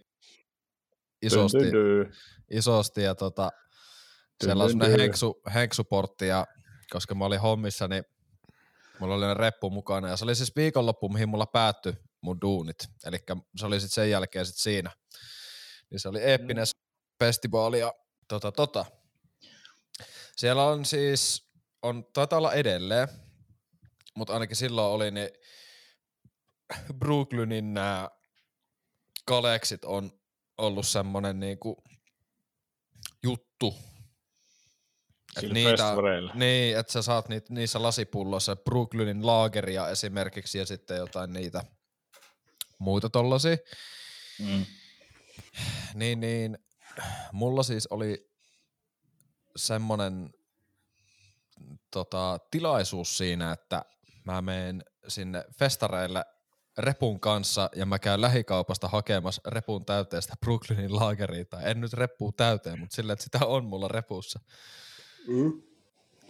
isosti, 1.23 1.59
Dyn, 1.59 1.73
dyn, 1.73 2.05
dyn. 2.05 2.13
isosti 2.51 3.03
ja 3.03 3.15
tota, 3.15 3.51
siellä 4.45 4.65
on 4.65 4.71
semmoinen 4.71 5.01
henksu, 5.01 5.41
henksuportti 5.55 6.27
ja 6.27 6.47
koska 6.91 7.15
mä 7.15 7.25
olin 7.25 7.41
hommissa, 7.41 7.89
niin 7.89 8.05
mulla 8.99 9.15
oli 9.15 9.35
reppu 9.35 9.71
mukana 9.71 10.09
ja 10.09 10.17
se 10.17 10.25
oli 10.25 10.35
siis 10.35 10.57
viikonloppu, 10.57 11.09
mihin 11.09 11.29
mulla 11.29 11.47
päättyi 11.47 11.93
mun 12.23 12.41
duunit. 12.41 12.77
Eli 13.07 13.19
se 13.57 13.67
oli 13.67 13.81
sitten 13.81 13.95
sen 13.95 14.11
jälkeen 14.11 14.47
sit 14.47 14.57
siinä. 14.57 14.91
Niin 15.91 16.01
se 16.01 16.09
oli 16.09 16.23
eeppinen 16.23 16.67
festivaali 17.25 17.79
ja 17.79 17.95
tota, 18.29 18.53
tota. 18.53 18.85
Siellä 20.37 20.65
on 20.65 20.85
siis, 20.85 21.51
on, 21.83 22.05
taitaa 22.13 22.37
olla 22.37 22.53
edelleen, 22.53 23.09
mutta 24.17 24.33
ainakin 24.33 24.57
silloin 24.57 24.95
oli, 24.95 25.11
niin 25.11 25.29
Brooklynin 26.99 27.75
nämä 27.75 28.09
kaleksit 29.27 29.85
on 29.85 30.13
ollut 30.59 30.87
semmonen 30.87 31.41
niinku 31.41 31.83
juttu. 33.23 33.75
Et 35.37 35.53
niitä, 35.53 35.95
niin, 36.35 36.79
että 36.79 36.93
sä 36.93 37.03
saat 37.03 37.29
niitä, 37.29 37.55
niissä 37.55 37.83
lasipulloissa 37.83 38.57
Brooklynin 38.57 39.27
laageria 39.27 39.89
esimerkiksi 39.89 40.59
ja 40.59 40.67
sitten 40.67 40.97
jotain 40.97 41.33
niitä 41.33 41.65
muita 42.83 43.11
tollasia. 43.11 43.57
Mm. 44.39 44.67
Niin, 45.95 46.21
niin 46.21 46.59
mulla 47.33 47.63
siis 47.63 47.87
oli 47.87 48.31
semmonen 49.57 50.35
tota, 51.91 52.39
tilaisuus 52.51 53.19
siinä, 53.19 53.53
että 53.53 53.85
mä 54.25 54.43
menen 54.43 54.85
sinne 55.09 55.45
festareille 55.59 56.25
repun 56.79 57.21
kanssa 57.21 57.71
ja 57.77 57.87
mä 57.87 57.99
käyn 57.99 58.21
lähikaupasta 58.21 58.89
hakemassa 58.89 59.43
repun 59.47 59.85
täyteestä 59.85 60.35
Brooklynin 60.41 60.97
laageria, 60.97 61.45
tai 61.45 61.71
en 61.71 61.81
nyt 61.81 61.93
reppuu 61.93 62.33
täyteen, 62.33 62.79
mutta 62.81 62.97
silleen, 62.97 63.13
että 63.13 63.25
sitä 63.25 63.47
on 63.47 63.65
mulla 63.65 63.89
repussa. 63.89 64.41
Mm. 65.29 65.63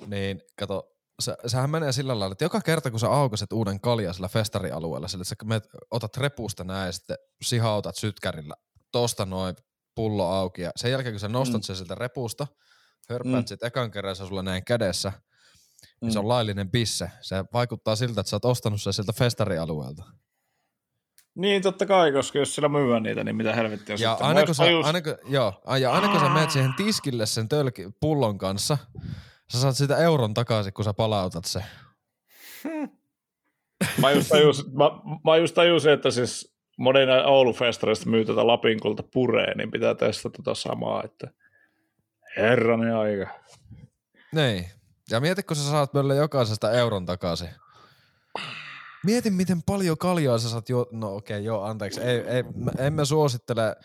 Niin 0.06 0.42
kato, 0.58 0.91
se, 1.22 1.34
sehän 1.46 1.70
menee 1.70 1.92
sillä 1.92 2.18
lailla, 2.20 2.32
että 2.32 2.44
joka 2.44 2.60
kerta 2.60 2.90
kun 2.90 3.00
sä 3.00 3.08
aukaset 3.10 3.52
uuden 3.52 3.80
kaljan 3.80 4.14
sillä 4.14 4.28
festarialueella, 4.28 5.08
sillä 5.08 5.22
että 5.22 5.28
sä 5.28 5.48
menet, 5.48 5.64
otat 5.90 6.16
repusta 6.16 6.64
näin 6.64 6.86
ja 6.86 6.92
sitten 6.92 7.16
sihautat 7.44 7.96
sytkärillä 7.96 8.54
tosta 8.92 9.26
noin 9.26 9.56
pullo 9.94 10.26
auki 10.26 10.62
ja 10.62 10.70
sen 10.76 10.90
jälkeen 10.90 11.12
kun 11.14 11.20
sä 11.20 11.28
nostat 11.28 11.56
Mm. 11.60 11.62
sen 11.62 11.76
sieltä 11.76 11.94
repusta, 11.94 12.46
hörpäät 13.10 13.34
Mm. 13.34 13.38
mm. 13.40 13.46
sit 13.46 13.62
ekan 13.62 13.90
kerran 13.90 14.16
se 14.16 14.26
sulla 14.26 14.42
näin 14.42 14.64
kädessä, 14.64 15.12
niin 16.00 16.08
Mm. 16.08 16.10
se 16.10 16.18
on 16.18 16.28
laillinen 16.28 16.70
bisse. 16.70 17.10
Se 17.20 17.44
vaikuttaa 17.52 17.96
siltä, 17.96 18.20
että 18.20 18.30
sä 18.30 18.36
oot 18.36 18.44
ostanut 18.44 18.82
sen 18.82 18.92
sieltä 18.92 19.12
festarialueelta. 19.12 20.04
Niin, 21.34 21.62
totta 21.62 21.86
kai, 21.86 22.12
koska 22.12 22.38
jos 22.38 22.54
sillä 22.54 22.68
myydään 22.68 23.02
niitä, 23.02 23.24
niin 23.24 23.36
mitä 23.36 23.54
helvettiä 23.54 23.94
Ja 23.98 24.10
sitten. 24.10 24.26
aina 24.26 24.46
kun, 24.46 24.54
sä, 24.54 24.62
tajus- 24.64 24.86
aina, 24.86 25.02
kun, 25.02 25.16
joo, 25.26 25.62
ja 25.80 25.92
aina 25.92 26.08
kun 26.08 26.20
sä 26.20 26.28
menet 26.28 26.50
siihen 26.50 26.74
tiskille 26.76 27.26
sen 27.26 27.48
tölki, 27.48 27.88
pullon 28.00 28.38
kanssa, 28.38 28.78
sä 29.52 29.60
saat 29.60 29.76
sitä 29.76 29.96
euron 29.96 30.34
takaisin, 30.34 30.72
kun 30.72 30.84
sä 30.84 30.94
palautat 30.94 31.44
se. 31.44 31.64
Mä 34.00 34.10
just, 34.10 34.28
tajus, 34.28 34.72
mä, 34.72 34.90
mä 35.24 35.36
just 35.36 35.54
tajusin, 35.54 35.92
että 35.92 36.10
siis 36.10 36.54
moni 36.78 37.06
näin 37.06 37.24
Oulu-festareista 37.24 38.10
myy 38.10 38.24
tätä 38.24 38.46
Lapinkulta 38.46 39.02
puree, 39.12 39.54
niin 39.54 39.70
pitää 39.70 39.94
testata 39.94 40.36
tota 40.36 40.54
samaa, 40.54 41.02
että 41.04 41.30
herranen 42.36 42.96
aika. 42.96 43.26
Niin. 44.34 44.66
Ja 45.10 45.20
mieti, 45.20 45.42
kun 45.42 45.56
sä 45.56 45.70
saat 45.70 45.94
meille 45.94 46.16
jokaisesta 46.16 46.72
euron 46.72 47.06
takaisin. 47.06 47.48
Mieti, 49.04 49.30
miten 49.30 49.62
paljon 49.62 49.98
kaljaa 49.98 50.38
sä 50.38 50.48
saat 50.48 50.68
jo... 50.68 50.88
No 50.90 51.16
okei, 51.16 51.36
okay, 51.36 51.44
joo, 51.44 51.62
anteeksi. 51.62 52.00
Ei, 52.00 52.18
ei, 52.18 52.42
mä- 52.42 52.86
emme 52.86 53.04
suosittele 53.04 53.76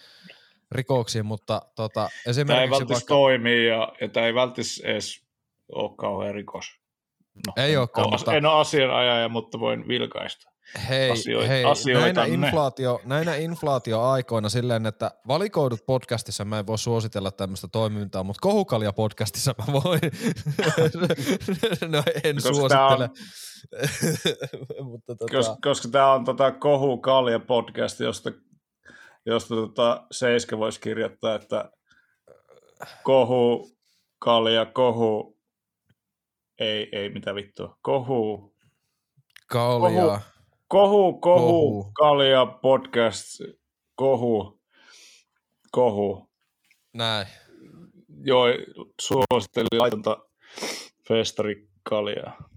rikoksiin, 0.72 1.26
mutta 1.26 1.61
tota, 1.76 1.93
Tämä 1.93 2.09
ei 2.26 2.30
esimerkiksi 2.30 2.72
välttis 2.72 2.95
vaikka... 2.95 3.07
toimii 3.07 3.68
ja, 3.68 3.93
ja 4.01 4.09
tämä 4.09 4.26
ei 4.26 4.34
välttis 4.34 4.80
edes 4.80 5.26
ole 5.76 5.95
kauhean 5.97 6.36
rikos. 6.36 6.65
No, 7.47 7.53
Ei 7.63 7.74
en 7.74 7.80
olekaan, 7.80 8.07
oo- 8.07 8.11
mutta- 8.11 8.34
En 8.34 8.45
ole 8.45 8.59
asianajaja, 8.61 9.30
mutta 9.30 9.59
voin 9.59 9.88
vilkaista. 9.88 10.49
Hei, 10.89 11.11
asioita- 11.11 11.47
hei 11.47 11.63
asioita 11.65 12.13
näinä, 12.13 12.26
inflaatio, 12.26 12.99
näinä 13.05 13.36
inflaatioaikoina 13.36 14.49
silleen, 14.49 14.86
että 14.86 15.11
valikoidut 15.28 15.86
podcastissa 15.86 16.45
mä 16.45 16.59
en 16.59 16.68
voi 16.68 16.78
suositella 16.78 17.32
tämmöistä 17.32 17.68
toimintaa, 17.72 18.24
mutta 18.24 18.39
kohukalja 18.41 18.93
podcastissa 18.93 19.55
mä 19.57 19.74
voin. 19.74 19.99
no 21.93 22.03
en 22.24 22.36
Koska 22.36 22.53
suosittele. 22.53 23.09
mutta 24.91 25.15
tota, 25.15 25.38
Koska, 25.38 25.55
koska 25.63 25.88
tämä 25.88 26.13
on 26.13 26.26
tota 26.26 26.51
Kohu 26.51 26.97
Kalja 26.97 27.39
podcast, 27.39 27.99
josta 27.99 28.32
josta 29.26 29.55
tota, 29.55 30.05
Seiska 30.11 30.57
voisi 30.57 30.82
kirjoittaa, 30.82 31.36
että 31.36 31.72
kohu, 33.03 33.72
kalja, 34.20 34.65
kohu, 34.65 35.36
ei, 36.60 36.89
ei 36.91 37.10
mitä 37.10 37.36
vittua, 37.36 37.78
kohu, 37.82 38.53
Kaulia. 39.47 40.01
kohu, 40.01 40.22
kohu, 40.68 41.14
Kohu. 41.20 41.84
kohu. 41.84 41.91
kalja, 41.91 42.45
podcast, 42.45 43.41
kohu, 43.95 44.62
kohu. 45.72 46.30
Näin. 46.93 47.28
Joo, 48.24 48.45
suositteli 49.01 49.68
laitonta 49.80 50.18
festarikaljaa. 51.08 52.49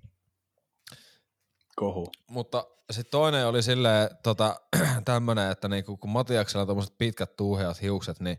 Kohu. 1.77 2.07
Mutta 2.31 2.67
sitten 2.91 3.11
toinen 3.11 3.47
oli 3.47 3.63
silleen 3.63 4.09
tota, 4.23 4.61
tämmönen, 5.05 5.51
että 5.51 5.69
niinku, 5.69 5.97
kun 5.97 6.11
Matiaksella 6.11 6.61
on 6.63 6.67
tommoset 6.67 6.95
pitkät 6.99 7.37
tuuheat 7.37 7.83
hiukset, 7.83 8.21
niin 8.21 8.39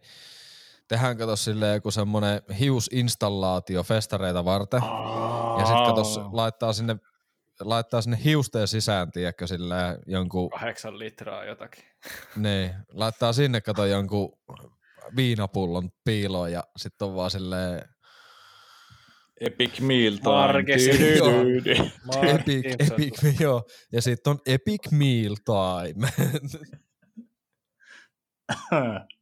tehdään 0.91 1.17
kato 1.17 1.35
silleen 1.35 1.73
joku 1.73 1.91
semmonen 1.91 2.41
hiusinstallaatio 2.59 3.83
festareita 3.83 4.45
varten. 4.45 4.81
Ja 5.59 5.65
sitten 5.65 5.85
katos 5.85 6.19
laittaa 6.31 6.73
sinne, 6.73 6.95
laittaa 7.59 8.01
sinne 8.01 8.19
hiusteen 8.23 8.67
sisään, 8.67 9.11
tiedätkö, 9.11 9.47
silleen 9.47 9.97
jonkun, 10.07 10.49
Kahdeksan 10.49 10.99
litraa 10.99 11.45
jotakin. 11.45 11.83
niin, 12.35 12.71
laittaa 12.93 13.33
sinne 13.33 13.61
kato 13.61 13.85
jonkun 13.85 14.39
viinapullon 15.15 15.89
piiloon 16.03 16.51
ja 16.51 16.63
sitten 16.77 17.07
on 17.07 17.15
vaan 17.15 17.31
silleen 17.31 17.81
Epic 19.41 19.79
Meal 19.79 20.13
Time. 20.13 20.73
Epic, 22.29 22.65
epic, 22.79 23.39
joo. 23.39 23.63
Ja 23.91 24.01
sitten 24.01 24.31
on 24.31 24.39
epic 24.45 24.91
meal 24.91 25.35
time. 25.45 26.07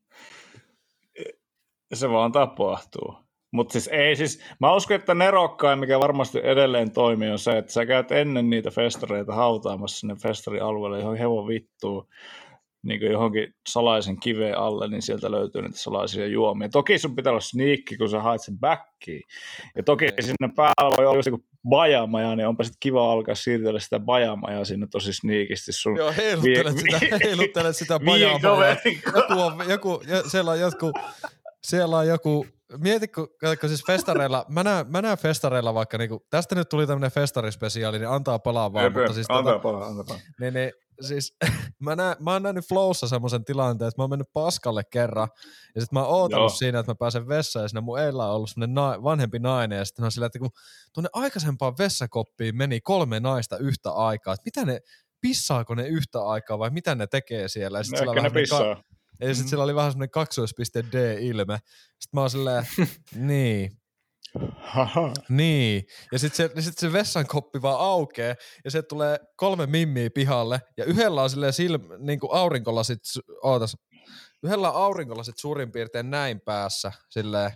se 1.94 2.10
vaan 2.10 2.32
tapahtuu. 2.32 3.16
Mutta 3.52 3.72
siis 3.72 3.88
ei 3.88 4.16
siis, 4.16 4.42
mä 4.60 4.76
uskon, 4.76 4.96
että 4.96 5.14
nerokkain, 5.14 5.80
mikä 5.80 6.00
varmasti 6.00 6.40
edelleen 6.44 6.92
toimii, 6.92 7.30
on 7.30 7.40
se, 7.40 7.58
että 7.58 7.72
sä 7.72 7.86
käyt 7.86 8.12
ennen 8.12 8.50
niitä 8.50 8.72
festareita 8.72 9.34
hautaamassa 9.34 10.00
sinne 10.00 10.16
festarialueelle 10.16 11.00
johon 11.00 11.18
hevon 11.18 11.48
vittuu 11.48 12.10
niin 12.84 13.02
johonkin 13.02 13.54
salaisen 13.70 14.20
kiveen 14.20 14.58
alle, 14.58 14.88
niin 14.88 15.02
sieltä 15.02 15.32
löytyy 15.32 15.62
niitä 15.62 15.78
salaisia 15.78 16.28
juomia. 16.28 16.70
Toki 16.70 16.98
sun 16.98 17.16
pitää 17.16 17.32
olla 17.32 17.42
sniikki, 17.42 17.98
kun 17.98 18.10
sä 18.10 18.22
haet 18.22 18.42
sen 18.42 18.60
backiin. 18.60 19.22
Ja 19.76 19.84
toki 19.84 20.08
sinne 20.20 20.54
päällä 20.56 20.98
voi 20.98 21.06
olla 21.06 21.22
joku 21.26 21.44
bajamaja, 21.70 22.36
niin 22.36 22.48
onpa 22.48 22.64
sitten 22.64 22.78
kiva 22.80 23.12
alkaa 23.12 23.36
siirtellä 23.36 23.80
sitä 23.80 24.00
bajamajaa 24.00 24.66
sinne 24.66 24.88
tosi 24.92 25.14
sniikisti 25.14 25.72
sun 25.72 25.98
joo, 25.98 26.14
heiluttelet 26.18 26.76
Vi- 26.76 26.80
sitä, 26.80 27.20
heiluttelet 27.24 27.76
sitä 27.76 28.00
viikoverin 28.00 29.02
Joku 29.16 29.64
joku, 29.70 30.02
jo- 30.08 30.30
siellä 30.30 30.52
on 30.52 30.60
joku, 30.60 30.94
siellä 31.70 31.98
on 31.98 32.08
joku, 32.08 32.46
mieti 32.78 33.08
kun, 33.08 33.28
kun 33.60 33.70
siis 33.70 33.84
festareilla, 33.88 34.46
mä 34.50 34.64
näen, 34.64 34.92
mä 34.92 35.02
näen 35.02 35.18
festareilla 35.18 35.74
vaikka, 35.74 35.98
niinku, 35.98 36.26
tästä 36.30 36.56
nyt 36.56 36.70
tuli 36.70 36.88
tämmönen 36.88 37.12
festarispesiaali, 37.12 38.00
niin 38.00 38.10
antaa 38.10 38.40
palaa 38.40 38.74
vaan, 38.74 38.94
mutta 38.94 39.14
siis 39.14 39.26
antaa 39.30 39.54
tota, 39.54 39.64
palaa, 39.64 39.88
antaa 39.88 40.04
palaa. 40.04 40.22
niin, 40.40 40.54
niin, 40.54 40.72
siis 41.02 41.36
mä, 41.86 41.96
näen, 41.96 42.16
mä 42.20 42.34
oon 42.34 42.44
nähnyt 42.44 42.66
Flowssa 42.68 43.08
semmoisen 43.08 43.46
tilanteen, 43.46 43.88
että 43.88 44.00
mä 44.02 44.04
oon 44.04 44.10
mennyt 44.10 44.34
paskalle 44.34 44.84
kerran, 44.92 45.28
ja 45.76 45.82
sitten 45.82 46.00
mä 46.00 46.06
oon 46.06 46.22
ootellut 46.22 46.52
Joo. 46.52 46.58
siinä, 46.58 46.80
että 46.80 46.92
mä 46.92 46.96
pääsen 46.96 47.28
vessaan, 47.28 47.64
ja 47.64 47.68
siinä 47.68 47.82
mun 47.82 48.00
eillä 48.00 48.26
on 48.26 48.36
ollut 48.36 48.50
semmoinen 48.50 48.74
na- 48.74 49.04
vanhempi 49.04 49.40
nainen, 49.40 49.78
ja 49.78 49.86
sitten 49.86 50.06
on 50.06 50.12
sillä, 50.12 50.26
että 50.26 50.40
kun 50.40 50.52
tuonne 50.94 51.10
aikaisempaan 51.14 51.78
vessakoppiin 51.78 52.58
meni 52.58 52.82
kolme 52.82 53.20
naista 53.20 53.58
yhtä 53.58 53.92
aikaa, 53.92 54.34
että 54.34 54.44
mitä 54.46 54.66
ne, 54.66 54.80
pissaako 55.22 55.76
ne 55.76 55.88
yhtä 55.88 56.22
aikaa 56.22 56.60
vai 56.60 56.70
mitä 56.70 56.96
ne 56.96 57.08
tekee 57.08 57.48
siellä? 57.48 57.78
Ja 57.78 57.84
sit 57.84 57.92
No, 57.92 57.98
sillä 57.98 58.12
on 58.12 58.18
ehkä 58.18 58.30
ne 58.30 58.34
vähän 58.34 58.48
semmonen 58.48 58.84
ja 59.20 59.28
sitten 59.28 59.46
Mhm. 59.46 59.50
sillä 59.50 59.64
oli 59.64 59.76
vähän 59.76 59.92
semmoinen 59.92 60.10
kaksoispiste 60.12 60.84
D-ilme. 60.92 61.58
Sitten 62.00 62.10
mä 62.14 62.22
oon 62.22 62.30
silleen, 62.30 62.68
niin, 63.16 63.72
Haha. 64.56 65.14
niin. 65.30 65.84
Ja 66.12 66.20
sitten 66.20 66.50
se, 66.56 66.62
sit 66.62 66.78
se 66.78 66.94
vessan 66.94 67.28
koppi 67.28 67.62
vaan 67.62 67.80
aukee, 67.80 68.36
ja 68.66 68.72
se 68.72 68.82
tulee 68.82 69.20
kolme 69.36 69.66
mimmiä 69.66 70.10
pihalle, 70.10 70.62
ja 70.78 70.86
yhdellä 70.86 71.24
on 71.24 71.30
silleen 71.30 71.54
silm, 71.54 71.82
niin 71.98 72.20
kuin 72.20 72.34
aurinkolasit, 72.34 73.00
ootas, 73.44 73.78
yhdellä 74.44 74.72
on 74.72 74.82
aurinkolasit 74.84 75.38
suurin 75.38 75.72
piirtein 75.72 76.10
näin 76.10 76.42
päässä, 76.42 76.92
silleen, 77.10 77.52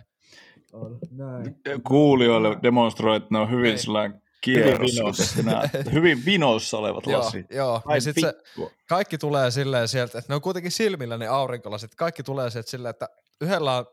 näin. 1.10 1.56
Kuulijoille 1.86 2.56
demonstroi, 2.62 3.16
että 3.16 3.28
ne 3.30 3.38
on 3.38 3.50
hyvin 3.50 3.62
Niin. 3.74 4.22
Sellainen 4.44 4.80
kierros, 4.80 5.26
Hyvin 5.36 5.44
vinossa. 5.46 5.92
hyvin 5.92 6.24
vinossa 6.24 6.78
olevat 6.78 7.06
Joo, 7.06 7.20
lasit. 7.24 7.46
joo. 7.50 7.82
Ai 7.84 7.96
Ja 7.96 8.00
sit 8.00 8.16
se, 8.20 8.34
kaikki 8.88 9.18
tulee 9.18 9.50
silleen 9.50 9.88
sieltä, 9.88 10.18
että 10.18 10.32
ne 10.32 10.34
on 10.34 10.40
kuitenkin 10.40 10.72
silmillä 10.72 11.18
ne 11.18 11.26
aurinkolasit, 11.26 11.94
kaikki 11.94 12.22
tulee 12.22 12.50
sieltä 12.50 12.70
silleen, 12.70 12.90
että 12.90 13.08
yhdellä 13.40 13.76
on 13.76 13.86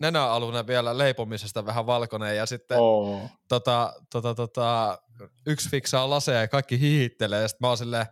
nenäalunen 0.00 0.66
vielä 0.66 0.98
leipomisesta 0.98 1.66
vähän 1.66 1.86
valkoinen, 1.86 2.36
ja 2.36 2.46
sitten 2.46 2.78
Oo. 2.78 3.20
tota, 3.48 3.92
tota, 4.12 4.34
tota, 4.34 4.98
yksi 5.46 5.70
fiksaa 5.70 6.10
laseja 6.10 6.40
ja 6.40 6.48
kaikki 6.48 6.80
hiihittelee, 6.80 7.42
ja 7.42 7.48
sit 7.48 7.60
mä 7.60 7.68
oon 7.68 7.78
silleen, 7.78 8.06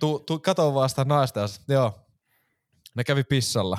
tu, 0.00 0.18
tu, 0.18 0.38
kato 0.38 0.74
vaan 0.74 0.88
sitä 0.88 1.04
naista, 1.04 1.40
ja 1.40 1.46
sit, 1.48 1.62
joo, 1.68 2.00
ne 2.94 3.04
kävi 3.04 3.24
pissalla. 3.24 3.78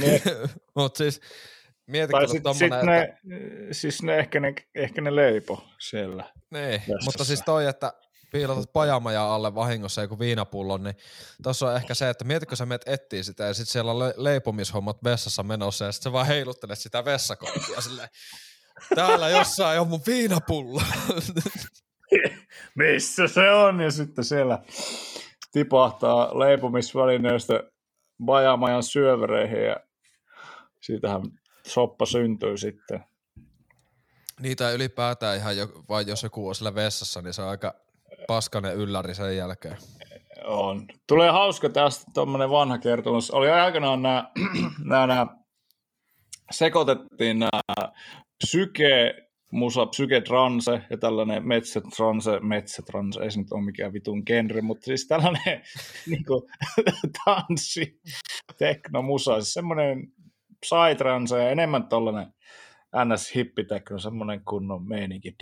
Ne- 0.00 0.22
Mut 0.76 0.96
siis, 0.96 1.20
mieti 1.88 2.10
Tai 2.12 2.20
kyllä 2.20 2.32
sitten 2.32 2.54
sit 2.54 2.72
että, 2.72 2.86
ne, 2.86 3.18
siis 3.72 4.02
ne 4.02 4.18
ehkä, 4.18 4.40
ne 4.40 4.54
ehkä 4.74 5.00
ne 5.00 5.16
leipo 5.16 5.64
siellä. 5.78 6.24
niin, 6.50 6.70
vessassa. 6.70 7.04
mutta 7.04 7.24
siis 7.24 7.42
toi, 7.44 7.66
että 7.66 7.92
piilotat 8.32 8.72
pajamaja 8.72 9.34
alle 9.34 9.54
vahingossa 9.54 10.02
joku 10.02 10.18
viinapullon, 10.18 10.82
niin 10.82 10.96
tossa 11.42 11.68
on 11.68 11.76
ehkä 11.76 11.94
se, 11.94 12.10
että 12.10 12.24
mietitkö 12.24 12.56
sä 12.56 12.66
menet 12.66 12.82
etsiä 12.86 13.22
sitä 13.22 13.44
ja 13.44 13.54
sit 13.54 13.68
siellä 13.68 13.90
on 13.90 13.98
le- 13.98 14.14
leipomishommat 14.16 15.04
vessassa 15.04 15.42
menossa 15.42 15.84
ja 15.84 15.92
sit 15.92 16.02
sä 16.02 16.12
vaan 16.12 16.26
heiluttelet 16.26 16.78
sitä 16.78 17.04
vessakoppia 17.04 17.80
silleen, 17.80 18.08
täällä 18.94 19.28
jossain 19.28 19.80
on 19.80 19.88
mun 19.88 20.00
viinapullo. 20.06 20.82
Missä 22.74 23.28
se 23.28 23.50
on? 23.50 23.80
Ja 23.80 23.90
sitten 23.90 24.24
siellä 24.24 24.58
tipahtaa 25.52 26.38
leipomisvälineestä 26.38 27.62
bajamajan 28.24 28.82
syövereihin 28.82 29.64
ja 29.64 29.76
siitähän 30.80 31.22
soppa 31.68 32.06
syntyy 32.06 32.56
sitten. 32.56 33.04
Niitä 34.40 34.70
ylipäätään 34.70 35.36
ihan, 35.36 35.56
jo, 35.56 35.68
vai 35.88 36.04
jos 36.06 36.22
joku 36.22 36.48
on 36.48 36.54
siellä 36.54 36.74
vessassa, 36.74 37.22
niin 37.22 37.34
se 37.34 37.42
on 37.42 37.48
aika 37.48 37.74
paskanen 38.26 38.74
ylläri 38.74 39.14
sen 39.14 39.36
jälkeen. 39.36 39.76
On. 40.44 40.86
Tulee 41.06 41.30
hauska 41.30 41.68
tästä 41.68 42.10
tuommoinen 42.14 42.50
vanha 42.50 42.78
kertomus. 42.78 43.30
Oli 43.30 43.50
aikanaan 43.50 44.02
nämä, 44.02 44.30
nämä, 44.84 45.06
nämä 45.06 45.26
sekoitettiin 46.50 47.38
nämä 47.38 47.90
psyke, 48.44 49.14
musa, 49.52 49.86
psyketranse 49.86 50.82
ja 50.90 50.98
tällainen 50.98 51.48
metsätranse, 51.48 52.40
metsätranse, 52.40 53.20
ei 53.20 53.30
se 53.30 53.38
nyt 53.38 53.52
ole 53.52 53.64
mikään 53.64 53.92
vitun 53.92 54.22
genre, 54.26 54.60
mutta 54.60 54.84
siis 54.84 55.06
tällainen 55.08 55.62
niin 56.10 56.24
kuin, 56.24 56.42
tanssi, 57.24 58.00
teknomusa, 58.58 59.40
siis 59.40 59.52
semmoinen 59.52 60.12
psytrance 60.60 61.38
ja 61.38 61.50
enemmän 61.50 61.88
tollainen 61.88 62.34
ns. 63.04 63.34
hippitekno, 63.34 63.98
semmoinen 63.98 64.44
kunnon 64.44 64.88
meininki, 64.88 65.36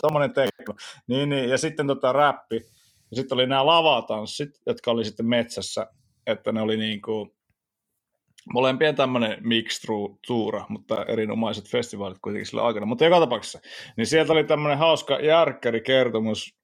tommonen 0.00 0.32
tekno. 0.32 0.74
Niin, 1.06 1.28
niin, 1.28 1.50
ja 1.50 1.58
sitten 1.58 1.86
tota 1.86 2.12
räppi, 2.12 2.56
ja 3.10 3.16
sitten 3.16 3.36
oli 3.36 3.46
nämä 3.46 3.66
lavatanssit, 3.66 4.50
jotka 4.66 4.90
oli 4.90 5.04
sitten 5.04 5.26
metsässä, 5.26 5.86
että 6.26 6.52
ne 6.52 6.60
oli 6.60 6.76
niin 6.76 7.02
kuin 7.02 7.30
molempien 8.52 8.96
tämmöinen 8.96 9.38
mixtuura, 9.40 10.66
mutta 10.68 11.04
erinomaiset 11.04 11.68
festivaalit 11.68 12.18
kuitenkin 12.22 12.46
sillä 12.46 12.62
aikana. 12.62 12.86
Mutta 12.86 13.04
joka 13.04 13.20
tapauksessa, 13.20 13.60
niin 13.96 14.06
sieltä 14.06 14.32
oli 14.32 14.44
tämmöinen 14.44 14.78
hauska 14.78 15.20
järkkärikertomus, 15.20 16.54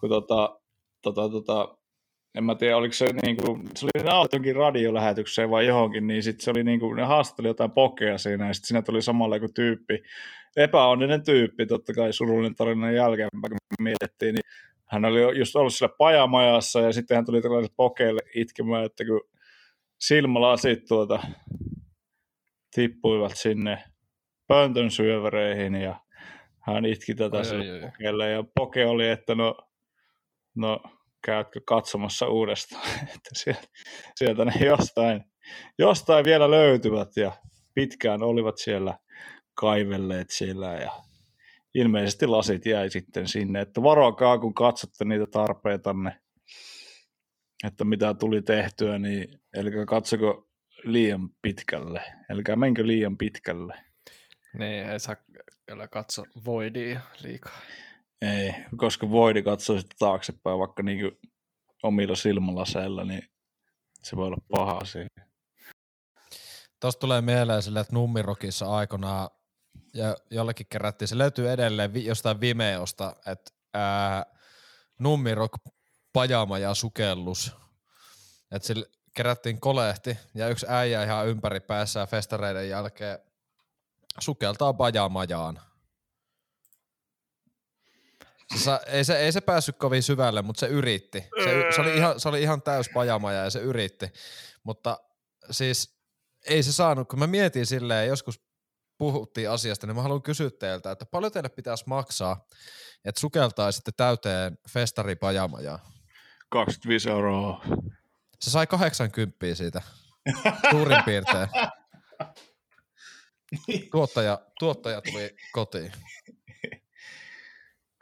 kun 0.00 0.08
tota, 0.08 0.60
tota, 1.02 1.28
tota, 1.28 1.78
en 2.36 2.44
mä 2.44 2.54
tiedä, 2.54 2.76
oliko 2.76 2.92
se 2.92 3.06
niin 3.22 3.36
kuin, 3.36 3.62
se 3.74 3.86
oli 3.86 4.28
jonkin 4.32 4.56
radiolähetykseen 4.56 5.50
vai 5.50 5.66
johonkin, 5.66 6.06
niin 6.06 6.22
sitten 6.22 6.44
se 6.44 6.50
oli 6.50 6.64
niin 6.64 6.80
kuin, 6.80 6.96
ne 6.96 7.04
haastatteli 7.04 7.48
jotain 7.48 7.70
pokea 7.70 8.18
siinä, 8.18 8.46
ja 8.46 8.54
sitten 8.54 8.68
siinä 8.68 8.82
tuli 8.82 9.02
samalla 9.02 9.36
joku 9.36 9.48
tyyppi, 9.54 10.02
epäonninen 10.56 11.24
tyyppi, 11.24 11.66
totta 11.66 11.92
kai 11.92 12.12
surullinen 12.12 12.54
tarina 12.54 12.90
jälkeenpäin, 12.90 13.50
kun 13.50 13.84
mietittiin, 13.84 14.34
niin 14.34 14.44
hän 14.86 15.04
oli 15.04 15.38
just 15.38 15.56
ollut 15.56 15.74
siellä 15.74 15.94
pajamajassa, 15.98 16.80
ja 16.80 16.92
sitten 16.92 17.14
hän 17.14 17.26
tuli 17.26 17.42
tällaiselle 17.42 17.74
pokeelle 17.76 18.20
itkemään, 18.34 18.84
että 18.84 19.04
kun 19.04 19.20
silmälasit 19.98 20.84
tuota 20.88 21.22
tippuivat 22.74 23.32
sinne 23.36 23.82
pöntön 24.46 24.90
syövereihin, 24.90 25.74
ja 25.74 26.00
hän 26.60 26.84
itki 26.84 27.14
tätä 27.14 27.44
sille 27.44 28.30
ja 28.30 28.44
poke 28.54 28.86
oli, 28.86 29.08
että 29.08 29.34
no, 29.34 29.56
no 30.54 30.80
käytkö 31.26 31.60
katsomassa 31.66 32.28
uudestaan, 32.28 32.88
että 33.14 33.30
sieltä, 33.32 33.68
sieltä 34.16 34.44
ne 34.44 34.52
jostain, 34.66 35.24
jostain 35.78 36.24
vielä 36.24 36.50
löytyvät, 36.50 37.08
ja 37.16 37.32
pitkään 37.74 38.22
olivat 38.22 38.58
siellä 38.58 38.98
kaivelleet 39.54 40.30
siellä, 40.30 40.74
ja 40.74 40.92
ilmeisesti 41.74 42.26
lasit 42.26 42.66
jäi 42.66 42.90
sitten 42.90 43.28
sinne, 43.28 43.60
että 43.60 43.82
varokaa, 43.82 44.38
kun 44.38 44.54
katsotte 44.54 45.04
niitä 45.04 45.26
tarpeitanne. 45.26 46.20
että 47.64 47.84
mitä 47.84 48.14
tuli 48.14 48.42
tehtyä, 48.42 48.98
niin 48.98 49.40
eli 49.54 49.70
katsoko 49.86 50.48
liian 50.84 51.28
pitkälle, 51.42 52.02
eli 52.30 52.42
menkö 52.56 52.86
liian 52.86 53.18
pitkälle. 53.18 53.74
Niin, 54.58 54.90
ei 54.90 55.00
saa 55.00 55.16
kyllä 55.66 55.88
katso 55.88 56.22
Voidia 56.44 57.00
liikaa. 57.22 57.58
Ei, 58.22 58.54
koska 58.76 59.10
Voidi 59.10 59.42
katsoo 59.42 59.78
sitten 59.78 59.98
taaksepäin 59.98 60.58
vaikka 60.58 60.82
niin 60.82 61.18
omilla 61.82 62.16
silmälaseilla, 62.16 63.04
niin 63.04 63.22
se 64.02 64.16
voi 64.16 64.26
olla 64.26 64.36
paha 64.50 64.78
asia. 64.78 65.06
Tuosta 66.80 67.00
tulee 67.00 67.20
mieleen 67.20 67.62
sille, 67.62 67.80
että 67.80 67.92
Nummirokissa 67.92 68.76
aikanaan 68.76 69.30
ja 69.94 70.16
jollekin 70.30 70.66
kerättiin, 70.70 71.08
se 71.08 71.18
löytyy 71.18 71.50
edelleen 71.50 71.94
vi, 71.94 72.04
jostain 72.04 72.40
Vimeosta, 72.40 73.16
että 73.26 73.50
ää, 73.74 74.26
Nummirok 74.98 75.52
pajama 76.12 76.58
ja 76.58 76.74
sukellus. 76.74 77.56
Että 78.50 78.66
sille 78.66 78.86
kerättiin 79.14 79.60
kolehti 79.60 80.18
ja 80.34 80.48
yksi 80.48 80.66
äijä 80.68 81.04
ihan 81.04 81.28
ympäri 81.28 81.60
päässä 81.60 82.06
festareiden 82.06 82.68
jälkeen 82.68 83.18
sukeltaa 84.18 84.72
pajamajaan. 84.72 85.60
Se, 88.54 88.58
sa, 88.58 88.80
ei, 88.86 89.04
se, 89.04 89.18
ei 89.18 89.32
se 89.32 89.40
päässyt 89.40 89.76
kovin 89.76 90.02
syvälle, 90.02 90.42
mutta 90.42 90.60
se 90.60 90.66
yritti. 90.66 91.24
Se, 91.44 91.72
se, 91.74 91.80
oli, 91.80 91.96
ihan, 91.96 92.20
se 92.20 92.28
oli 92.28 92.42
ihan 92.42 92.62
täys 92.62 92.86
pajamaja 92.94 93.44
ja 93.44 93.50
se 93.50 93.58
yritti. 93.58 94.06
Mutta 94.62 94.98
siis 95.50 95.96
ei 96.46 96.62
se 96.62 96.72
saanut, 96.72 97.08
kun 97.08 97.18
mä 97.18 97.26
mietin 97.26 97.66
silleen, 97.66 98.08
joskus 98.08 98.40
puhuttiin 98.98 99.50
asiasta, 99.50 99.86
niin 99.86 99.96
mä 99.96 100.02
haluan 100.02 100.22
kysyä 100.22 100.50
teiltä, 100.50 100.90
että 100.90 101.06
paljon 101.06 101.32
teille 101.32 101.48
pitäisi 101.48 101.84
maksaa, 101.86 102.46
että 103.04 103.20
sukeltaisitte 103.20 103.92
täyteen 103.96 104.58
festaripajamajaa? 104.72 105.92
25 106.50 107.10
euroa. 107.10 107.64
Se 108.40 108.50
sai 108.50 108.66
80 108.66 109.36
siitä, 109.54 109.82
suurin 110.70 111.04
piirtein. 111.04 111.48
Tuottaja, 113.92 114.40
tuottaja 114.58 115.00
tuli 115.00 115.36
kotiin. 115.52 115.92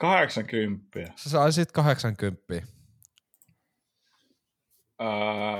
80. 0.04 1.00
Se 1.16 1.28
sai 1.28 1.52
sitten 1.52 1.84
80. 1.84 2.42
Ää, 4.98 5.58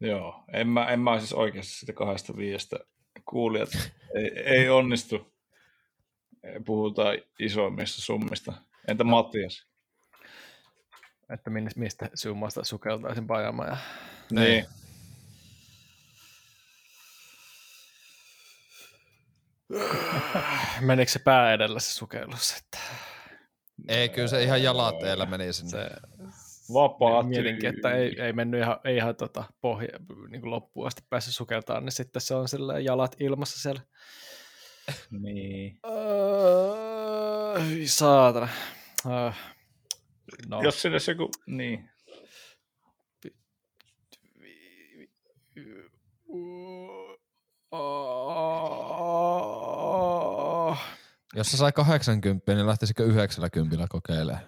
joo, 0.00 0.44
en 0.52 0.68
mä, 0.68 0.86
en 0.86 1.00
mä 1.00 1.18
siis 1.18 1.32
oikeasti 1.32 1.72
sitä 1.72 1.92
kahdesta 1.92 2.36
viiestä 2.36 2.78
kuulijat 3.24 3.92
ei, 4.14 4.38
ei 4.38 4.70
onnistu. 4.70 5.32
Puhutaan 6.64 7.18
isoimmista 7.38 8.02
summista. 8.02 8.52
Entä 8.88 9.04
Matias? 9.04 9.66
Että 11.30 11.50
mistä 11.76 12.10
summasta 12.14 12.64
sukeltaisin 12.64 13.26
pajamaan. 13.26 13.68
Ja... 13.68 13.76
Niin. 14.30 14.64
Menikö 20.80 21.10
se 21.10 21.18
pää 21.18 21.52
edellä 21.52 21.80
se 21.80 21.92
sukellus? 21.92 22.54
Että... 22.56 22.78
Ei, 23.88 24.08
kyllä 24.08 24.28
se 24.28 24.42
ihan 24.42 24.62
jalat 24.62 24.98
teillä 24.98 25.26
meni 25.26 25.52
sinne. 25.52 25.70
Se, 25.70 25.90
Vapaa 26.72 27.22
Mietinkin, 27.22 27.74
että 27.74 27.90
ei, 27.90 28.20
ei 28.20 28.32
mennyt 28.32 28.60
ihan, 28.60 28.80
ei 28.84 28.96
ihan 28.96 29.16
tota 29.16 29.44
pohja, 29.60 29.98
niin 30.28 30.50
loppuun 30.50 30.86
asti 30.86 31.02
päässyt 31.10 31.34
sukeltaan, 31.34 31.84
niin 31.84 31.92
sitten 31.92 32.22
se 32.22 32.34
on 32.34 32.48
sillä 32.48 32.78
jalat 32.78 33.16
ilmassa 33.20 33.60
siellä. 33.60 33.82
Niin. 35.10 35.80
Uh, 35.86 37.62
saatana. 37.86 38.48
Uh, 39.06 39.34
no. 40.48 40.62
Jos 40.62 40.82
sinne 40.82 40.98
joku, 41.08 41.30
niin. 41.46 41.90
Jos 51.34 51.50
se 51.50 51.56
sai 51.56 51.72
80, 51.72 52.54
niin 52.54 52.66
lähtisikö 52.66 53.04
90 53.04 53.86
kokeilemaan? 53.90 54.44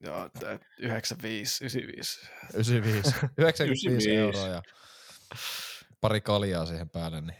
Joo, 0.00 0.30
95, 0.78 1.64
95. 1.64 2.20
95. 2.54 3.14
95 3.38 4.14
euroa 4.16 4.46
ja 4.46 4.62
pari 6.00 6.20
kaljaa 6.20 6.66
siihen 6.66 6.88
päälle. 6.88 7.20
Niin. 7.20 7.36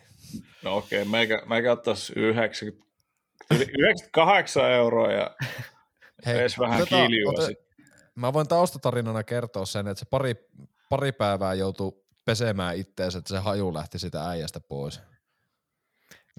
No 0.64 0.76
okei, 0.76 1.02
okay, 1.02 1.10
meikä, 1.10 1.42
meikä 1.46 1.72
ottaisi 1.72 2.12
90, 2.16 2.86
98 3.50 4.70
euroa 4.70 5.12
ja 5.12 5.36
Hei, 6.26 6.38
edes 6.38 6.58
vähän 6.58 6.78
tota, 6.78 6.96
kiljua 6.96 7.32
ote, 7.32 7.54
Mä 8.14 8.32
voin 8.32 8.48
taustatarinana 8.48 9.22
kertoa 9.22 9.66
sen, 9.66 9.88
että 9.88 9.98
se 9.98 10.06
pari, 10.10 10.34
pari 10.88 11.12
päivää 11.12 11.54
joutui 11.54 11.92
pesemään 12.24 12.76
itteensä, 12.76 13.18
että 13.18 13.28
se 13.28 13.38
haju 13.38 13.74
lähti 13.74 13.98
sitä 13.98 14.28
äijästä 14.28 14.60
pois. 14.60 15.00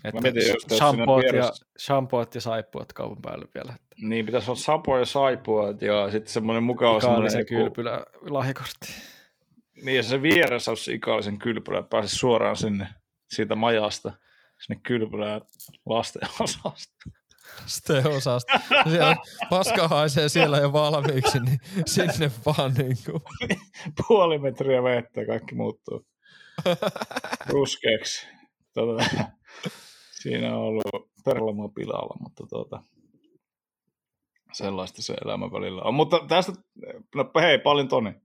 Että 0.03 0.21
mietin, 0.21 0.43
shampoot, 0.77 1.23
ja, 1.33 1.51
shampoot 1.79 2.35
ja 2.35 2.41
saippuat 2.41 2.93
kaupan 2.93 3.21
päälle 3.21 3.45
vielä. 3.55 3.75
Niin, 4.01 4.25
pitäisi 4.25 4.51
olla 4.51 4.59
sapo 4.59 4.97
ja 4.97 5.05
saippuat 5.05 5.81
ja 5.81 6.11
sitten 6.11 6.33
semmoinen 6.33 6.63
mukava 6.63 7.01
semmoinen... 7.01 7.45
kylpylä 7.45 8.05
lahjakortti. 8.21 8.87
Niin, 9.83 9.97
ja 9.97 10.03
se 10.03 10.21
vieressä 10.21 10.71
olisi 10.71 10.93
ikallisen 10.93 11.39
kylpylä, 11.39 11.79
että 11.79 11.89
pääsisi 11.89 12.15
suoraan 12.15 12.55
sinne 12.55 12.87
siitä 13.29 13.55
majasta, 13.55 14.11
sinne 14.65 14.81
kylpylään 14.83 15.41
lasten 15.85 16.29
osasta. 16.39 17.09
Lasten 17.61 18.07
osasta. 18.07 18.59
Siellä 18.89 19.15
paska 19.49 19.87
haisee 19.87 20.29
siellä 20.29 20.57
jo 20.57 20.73
valmiiksi, 20.73 21.39
niin 21.39 21.59
sinne 21.85 22.31
vaan 22.45 22.73
niin 22.73 22.97
kuin. 23.05 23.21
Puoli 24.07 24.37
metriä 24.37 24.83
vettä, 24.83 25.25
kaikki 25.25 25.55
muuttuu 25.55 26.05
ruskeaksi. 27.49 28.27
Tota, 28.73 29.05
siinä 30.21 30.57
on 30.57 30.63
ollut 30.63 30.83
perlama 31.25 31.69
pilalla, 31.69 32.17
mutta 32.19 32.43
tuota, 32.49 32.83
sellaista 34.53 35.01
se 35.01 35.13
elämä 35.25 35.51
välillä 35.51 35.81
on. 35.81 35.93
Mutta 35.93 36.19
tästä, 36.27 36.53
no 37.15 37.31
hei, 37.41 37.59
paljon 37.59 37.87
toni. 37.87 38.15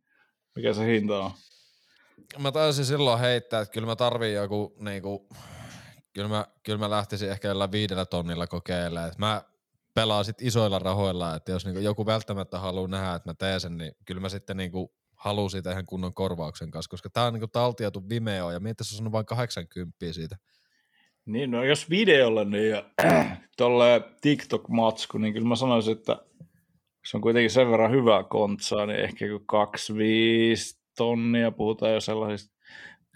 Mikä 0.56 0.72
se 0.72 0.86
hinta 0.86 1.18
on? 1.18 1.30
Mä 2.38 2.52
taisin 2.52 2.84
silloin 2.84 3.20
heittää, 3.20 3.60
että 3.60 3.72
kyllä 3.72 3.86
mä 3.86 3.96
tarviin 3.96 4.34
joku, 4.34 4.76
niinku, 4.80 5.28
kyllä 6.12 6.28
mä, 6.28 6.46
kyllä 6.62 6.78
mä 6.78 6.90
lähtisin 6.90 7.30
ehkä 7.30 7.48
jollain 7.48 7.72
viidellä 7.72 8.06
tonnilla 8.06 8.46
kokeilemaan. 8.46 9.12
mä 9.18 9.42
pelaan 9.94 10.24
sit 10.24 10.42
isoilla 10.42 10.78
rahoilla, 10.78 11.34
että 11.34 11.52
jos 11.52 11.64
niinku 11.64 11.80
joku 11.80 12.06
välttämättä 12.06 12.58
haluaa 12.58 12.88
nähdä, 12.88 13.14
että 13.14 13.30
mä 13.30 13.34
teen 13.34 13.60
sen, 13.60 13.76
niin 13.76 13.92
kyllä 14.04 14.20
mä 14.20 14.28
sitten 14.28 14.56
niinku 14.56 14.94
haluan 15.16 15.50
siitä 15.50 15.70
ihan 15.70 15.86
kunnon 15.86 16.14
korvauksen 16.14 16.70
kanssa, 16.70 16.90
koska 16.90 17.10
tää 17.10 17.26
on 17.26 17.32
niinku 17.32 17.48
taltioitu 17.48 18.08
Vimeo 18.08 18.50
ja 18.50 18.60
mietin, 18.60 18.86
se 18.86 19.02
on 19.02 19.12
vain 19.12 19.26
80 19.26 19.96
siitä. 20.12 20.36
Niin, 21.26 21.50
no 21.50 21.64
jos 21.64 21.90
videolla 21.90 22.44
niin 22.44 22.70
ja 22.70 22.84
tuolle 23.56 24.02
TikTok-matsku, 24.20 25.18
niin 25.18 25.32
kyllä 25.32 25.48
mä 25.48 25.56
sanoisin, 25.56 25.92
että 25.92 26.16
se 27.06 27.16
on 27.16 27.20
kuitenkin 27.20 27.50
sen 27.50 27.70
verran 27.70 27.90
hyvää 27.90 28.22
kontsaa, 28.22 28.86
niin 28.86 29.00
ehkä 29.00 29.24
25 29.46 30.78
tonnia 30.96 31.50
puhutaan 31.50 31.92
jo 31.92 32.00
sellaisista. 32.00 32.54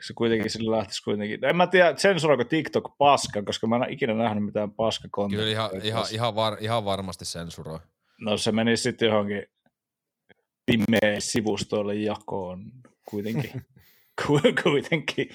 Se 0.06 0.12
kuitenkin 0.14 0.50
sillä 0.50 0.76
lähtisi 0.76 1.02
kuitenkin. 1.02 1.44
En 1.44 1.56
mä 1.56 1.66
tiedä, 1.66 1.96
sensuroiko 1.96 2.44
TikTok 2.44 2.98
paska, 2.98 3.42
koska 3.42 3.66
mä 3.66 3.76
en 3.76 3.82
ole 3.82 3.92
ikinä 3.92 4.14
nähnyt 4.14 4.44
mitään 4.44 4.70
paskakonttia. 4.70 5.38
Kyllä 5.38 5.50
ihan, 5.50 5.70
ihan, 5.82 6.04
ihan, 6.12 6.34
var, 6.34 6.56
ihan 6.60 6.84
varmasti 6.84 7.24
sensuroi. 7.24 7.78
No 8.20 8.36
se 8.36 8.52
meni 8.52 8.76
sitten 8.76 9.06
johonkin 9.06 9.42
pimeä 10.66 11.20
sivustoille 11.20 11.94
jakoon 11.94 12.64
kuitenkin. 13.10 13.62
kuitenkin. 14.62 15.28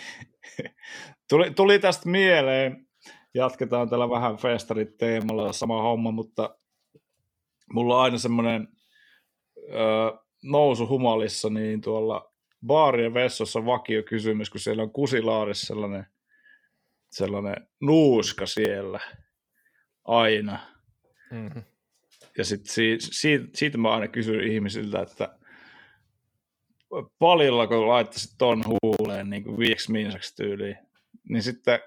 tuli, 1.29 1.51
tuli 1.51 1.79
tästä 1.79 2.09
mieleen, 2.09 2.87
jatketaan 3.33 3.89
tällä 3.89 4.09
vähän 4.09 4.37
festarit 4.37 4.97
teemalla 4.97 5.53
sama 5.53 5.81
homma, 5.81 6.11
mutta 6.11 6.57
mulla 7.73 7.97
on 7.97 8.03
aina 8.03 8.17
semmoinen 8.17 8.67
nousu 10.43 10.87
humalissa, 10.87 11.49
niin 11.49 11.81
tuolla 11.81 12.33
baarien 12.65 13.13
vessossa 13.13 13.65
vakio 13.65 14.03
kysymys, 14.03 14.49
kun 14.49 14.59
siellä 14.59 14.83
on 14.83 14.91
kusilaarissa 14.91 15.67
sellainen, 15.67 16.05
sellainen 17.11 17.67
nuuska 17.81 18.45
siellä 18.45 18.99
aina. 20.05 20.59
Mm-hmm. 21.31 21.63
Ja 22.37 22.45
sitten 22.45 22.73
siitä, 22.73 23.05
siitä, 23.11 23.45
siitä 23.53 23.77
mä 23.77 23.93
aina 23.93 24.07
kysyn 24.07 24.43
ihmisiltä, 24.51 25.01
että 25.01 25.37
palilla, 27.19 27.67
kun 27.67 27.87
laittaisit 27.87 28.31
ton 28.37 28.63
huuleen 28.65 29.29
niin 29.29 29.43
kuin 29.43 29.57
viiksi 29.57 29.91
minsaksi 29.91 30.35
tyyliin, 30.35 30.77
niin 31.29 31.43
sitten 31.43 31.79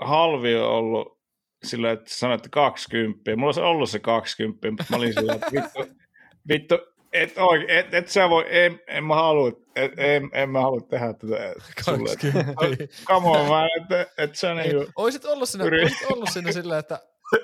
halvi 0.00 0.56
on 0.56 0.68
ollut 0.68 1.18
sillä, 1.64 1.90
että 1.90 2.10
sanoit, 2.14 2.38
että 2.38 2.48
20. 2.48 3.36
Mulla 3.36 3.48
olisi 3.48 3.60
ollut 3.60 3.90
se 3.90 3.98
20, 3.98 4.70
mutta 4.70 4.84
mä 4.90 4.96
olin 4.96 5.14
sillä, 5.14 5.34
että 5.34 5.52
vittu, 5.52 5.96
vittu 6.48 6.78
et, 7.12 7.38
oikein, 7.38 7.70
et, 7.70 7.94
et 7.94 8.08
sä 8.08 8.30
voi, 8.30 8.44
en, 8.48 8.80
en 8.86 9.04
mä 9.04 9.14
halua, 9.14 9.52
et, 9.76 9.92
en, 9.96 10.30
en 10.32 10.50
mä 10.50 10.60
halua 10.60 10.80
tehdä 10.80 11.12
tätä 11.12 11.54
sulle. 11.84 12.16
Come 13.06 13.28
on, 13.28 13.48
mä, 13.48 13.66
et, 13.66 14.08
et 14.18 14.36
sä 14.36 14.54
niin 14.54 14.76
kuin, 14.76 14.86
Oisit 14.96 15.24
ollut 15.24 15.48
sinne, 15.48 15.64
oisit 15.64 16.10
ollut 16.12 16.28
sinne 16.32 16.52
silleen, 16.52 16.78
että 16.80 17.00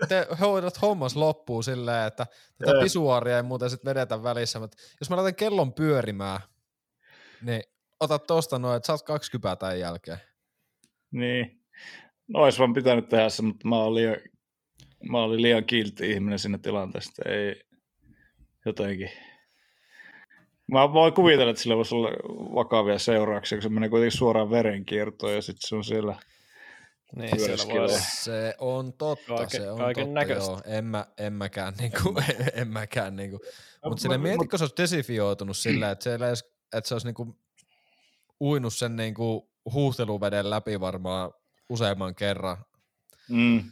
te 0.08 0.26
hoidat 0.40 0.82
hommas 0.82 1.16
loppuun 1.16 1.64
silleen, 1.64 2.06
että 2.06 2.26
tätä 2.58 2.72
pisuaaria 2.82 3.36
ei 3.36 3.42
muuten 3.42 3.70
sit 3.70 3.84
vedetä 3.84 4.22
välissä, 4.22 4.58
mutta 4.58 4.76
jos 5.00 5.10
mä 5.10 5.16
laitan 5.16 5.34
kellon 5.34 5.72
pyörimään, 5.72 6.40
niin 7.44 7.62
ota 8.00 8.18
tosta 8.18 8.58
noin, 8.58 8.76
että 8.76 8.86
saat 8.86 9.02
kaksi 9.02 9.30
kypää 9.30 9.56
tämän 9.56 9.80
jälkeen. 9.80 10.18
Niin. 11.10 11.60
No 12.28 12.40
olisi 12.40 12.58
vaan 12.58 12.72
pitänyt 12.74 13.08
tehdä 13.08 13.28
se, 13.28 13.42
mutta 13.42 13.68
mä 13.68 13.76
olin 13.76 13.94
liian, 13.94 14.16
mä 15.10 15.22
olin 15.22 15.42
liian 15.42 15.64
kiltti 15.64 16.10
ihminen 16.10 16.38
siinä 16.38 16.58
tilanteessa. 16.58 17.22
Ei 17.28 17.60
jotenkin. 18.66 19.10
Mä 20.72 20.92
voin 20.92 21.12
kuvitella, 21.14 21.50
että 21.50 21.62
sillä 21.62 21.76
voisi 21.76 21.94
olla 21.94 22.10
vakavia 22.54 22.98
seurauksia, 22.98 23.58
kun 23.58 23.62
se 23.62 23.68
menee 23.68 23.88
kuitenkin 23.88 24.18
suoraan 24.18 24.50
verenkiertoon 24.50 25.34
ja 25.34 25.42
sitten 25.42 25.68
se 25.68 25.76
on 25.76 25.84
siellä. 25.84 26.16
Niin, 27.16 27.40
siellä 27.40 27.64
voi 27.72 27.78
olla. 27.78 27.98
Se 28.22 28.54
on 28.58 28.92
totta, 28.92 29.34
Kaiken- 29.36 29.60
se 29.62 29.70
on 29.70 29.78
kaiken 29.78 30.04
totta, 30.04 30.20
näköistä. 30.20 30.50
joo. 30.52 30.60
En, 30.66 30.84
mä, 30.84 31.06
en 31.18 31.32
mäkään, 31.32 31.74
niinku, 31.78 32.14
en 32.60 32.68
mäkään 32.68 33.16
niinku. 33.16 33.38
No, 33.84 33.90
Mutta 33.90 34.02
sille 34.02 34.16
mut- 34.18 34.22
mieti, 34.22 34.46
kun 34.48 34.58
se 34.58 34.64
olisi 34.64 34.76
desifioitunut 34.78 35.56
sillä, 35.56 35.90
että, 35.90 36.02
siellä 36.02 36.26
edes, 36.28 36.53
että 36.72 36.88
se 36.88 36.94
olisi 36.94 37.06
niinku 37.06 37.38
uinut 38.40 38.74
sen 38.74 38.96
niinku 38.96 39.50
huuhteluveden 39.72 40.50
läpi 40.50 40.80
varmaan 40.80 41.32
useamman 41.68 42.14
kerran. 42.14 42.56
Mm. 43.28 43.70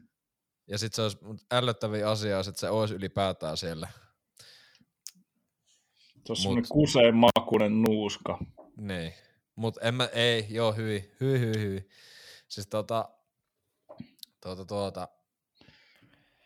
Ja 0.66 0.78
sitten 0.78 0.96
se 0.96 1.02
olisi 1.02 1.18
mut 1.24 1.40
ällöttäviä 1.52 2.10
asia, 2.10 2.38
että 2.40 2.60
se 2.60 2.70
olisi 2.70 2.94
ylipäätään 2.94 3.56
siellä. 3.56 3.88
Se 6.34 6.48
on 6.48 6.58
Mut- 6.58 6.68
kuseen 6.68 7.14
makuinen 7.16 7.82
nuuska. 7.82 8.38
Niin. 8.76 9.12
Mutta 9.56 9.80
en 9.80 9.94
mä, 9.94 10.08
ei, 10.12 10.46
joo, 10.50 10.72
hyvin, 10.72 11.10
hyvin, 11.20 11.40
hyvin, 11.40 11.60
hyvin. 11.60 11.88
Siis 12.48 12.66
tota, 12.66 13.08
tuota, 14.42 14.64
tuota, 14.64 15.08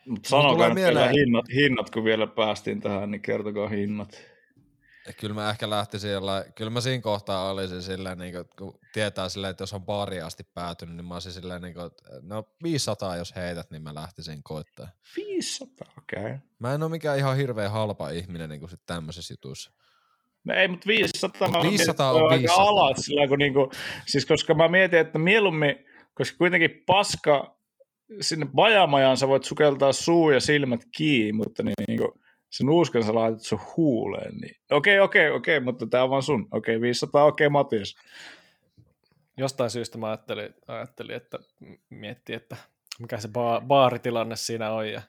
tulee 0.04 0.20
sanokaa 0.26 0.68
nyt 0.68 0.74
mieleen- 0.74 1.10
hinnat, 1.10 1.44
hinnat, 1.54 1.90
kun 1.90 2.04
vielä 2.04 2.26
päästiin 2.26 2.80
tähän, 2.80 3.10
niin 3.10 3.22
kertokaa 3.22 3.68
hinnat. 3.68 4.22
Kyllä 5.20 5.34
mä 5.34 5.50
ehkä 5.50 5.70
lähtisin 5.70 6.10
jollain, 6.10 6.52
kyllä 6.52 6.70
mä 6.70 6.80
siinä 6.80 7.02
kohtaa 7.02 7.50
olisin 7.50 7.82
silleen, 7.82 8.18
niin 8.18 8.32
kuin, 8.32 8.44
kun 8.58 8.78
tietää 8.92 9.28
silleen, 9.28 9.50
että 9.50 9.62
jos 9.62 9.72
on 9.72 9.82
baariin 9.82 10.24
asti 10.24 10.44
päätynyt, 10.54 10.96
niin 10.96 11.04
mä 11.04 11.14
olisin 11.14 11.32
silleen, 11.32 11.62
niin 11.62 11.74
kuin, 11.74 11.90
no 12.22 12.48
500 12.62 13.16
jos 13.16 13.36
heität, 13.36 13.70
niin 13.70 13.82
mä 13.82 13.94
lähtisin 13.94 14.42
koittaa. 14.42 14.88
500, 15.16 15.92
okei. 15.98 16.20
Okay. 16.22 16.38
Mä 16.58 16.74
en 16.74 16.82
ole 16.82 16.90
mikään 16.90 17.18
ihan 17.18 17.36
hirveän 17.36 17.70
halpa 17.70 18.10
ihminen 18.10 18.48
niin 18.48 18.60
kuin 18.60 18.70
sit 18.70 18.80
tämmöisissä 18.86 19.34
jutuissa. 19.34 19.72
No 20.44 20.54
ei, 20.54 20.68
mutta 20.68 20.86
500, 20.86 21.48
mä 21.48 21.62
500 21.62 22.12
mietin, 22.12 22.24
on 22.24 22.32
että 22.32 22.40
500. 22.40 22.56
Aika 22.56 22.70
alat, 22.70 22.96
sillä 23.00 23.28
kun 23.28 23.38
niinku, 23.38 23.70
siis 24.06 24.26
koska 24.26 24.54
mä 24.54 24.68
mietin, 24.68 24.98
että 24.98 25.18
mieluummin, 25.18 25.76
koska 26.14 26.38
kuitenkin 26.38 26.82
paska, 26.86 27.56
sinne 28.20 28.46
bajamajaan 28.54 29.16
sä 29.16 29.28
voit 29.28 29.44
sukeltaa 29.44 29.92
suu 29.92 30.30
ja 30.30 30.40
silmät 30.40 30.80
kiinni, 30.96 31.32
mutta 31.32 31.62
niin, 31.62 31.74
niinku, 31.88 32.12
se 32.14 32.25
nuuskan 32.62 33.04
sä 33.04 33.14
laitat 33.14 33.40
sun 33.40 33.60
huuleen. 33.76 34.36
Niin. 34.36 34.56
Okei, 34.70 35.00
okei, 35.00 35.30
okei, 35.30 35.60
mutta 35.60 35.86
tää 35.86 36.04
on 36.04 36.10
vaan 36.10 36.22
sun. 36.22 36.48
Okei, 36.50 36.80
500, 36.80 37.24
okei, 37.24 37.48
Matias. 37.48 37.96
Jostain 39.36 39.70
syystä 39.70 39.98
mä 39.98 40.06
ajattelin, 40.06 40.54
ajattelin 40.68 41.16
että 41.16 41.38
miettii, 41.90 42.36
että 42.36 42.56
mikä 43.00 43.18
se 43.18 43.28
ba- 43.28 43.66
baaritilanne 43.66 44.36
siinä 44.36 44.70
on 44.70 44.90
ja 44.90 45.02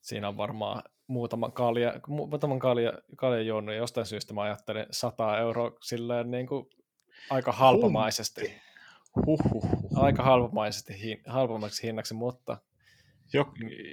siinä 0.00 0.28
on 0.28 0.36
varmaan 0.36 0.82
muutama 1.06 1.50
kalja, 1.50 1.92
mu- 1.92 2.26
muutaman 2.26 2.58
kalja, 2.58 2.92
kaljan 3.16 3.46
juonut 3.46 3.74
ja 3.74 3.78
jostain 3.78 4.06
syystä 4.06 4.34
mä 4.34 4.42
ajattelin 4.42 4.86
100 4.90 5.38
euroa 5.38 5.72
silleen 5.82 6.30
niin 6.30 6.46
kuin 6.46 6.66
aika 7.30 7.52
halpamaisesti. 7.52 8.54
Huhhuh. 9.26 9.66
Aika 9.94 10.22
halpamaisesti, 10.22 11.02
hin, 11.02 11.22
halpammaksi 11.26 11.82
hinnaksi, 11.82 12.14
mutta, 12.14 12.56
Jok, 13.32 13.48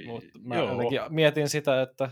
mutta 0.06 0.40
mä 0.40 0.56
joo. 0.56 0.72
jotenkin 0.72 1.00
mietin 1.10 1.50
sitä, 1.50 1.82
että 1.82 2.10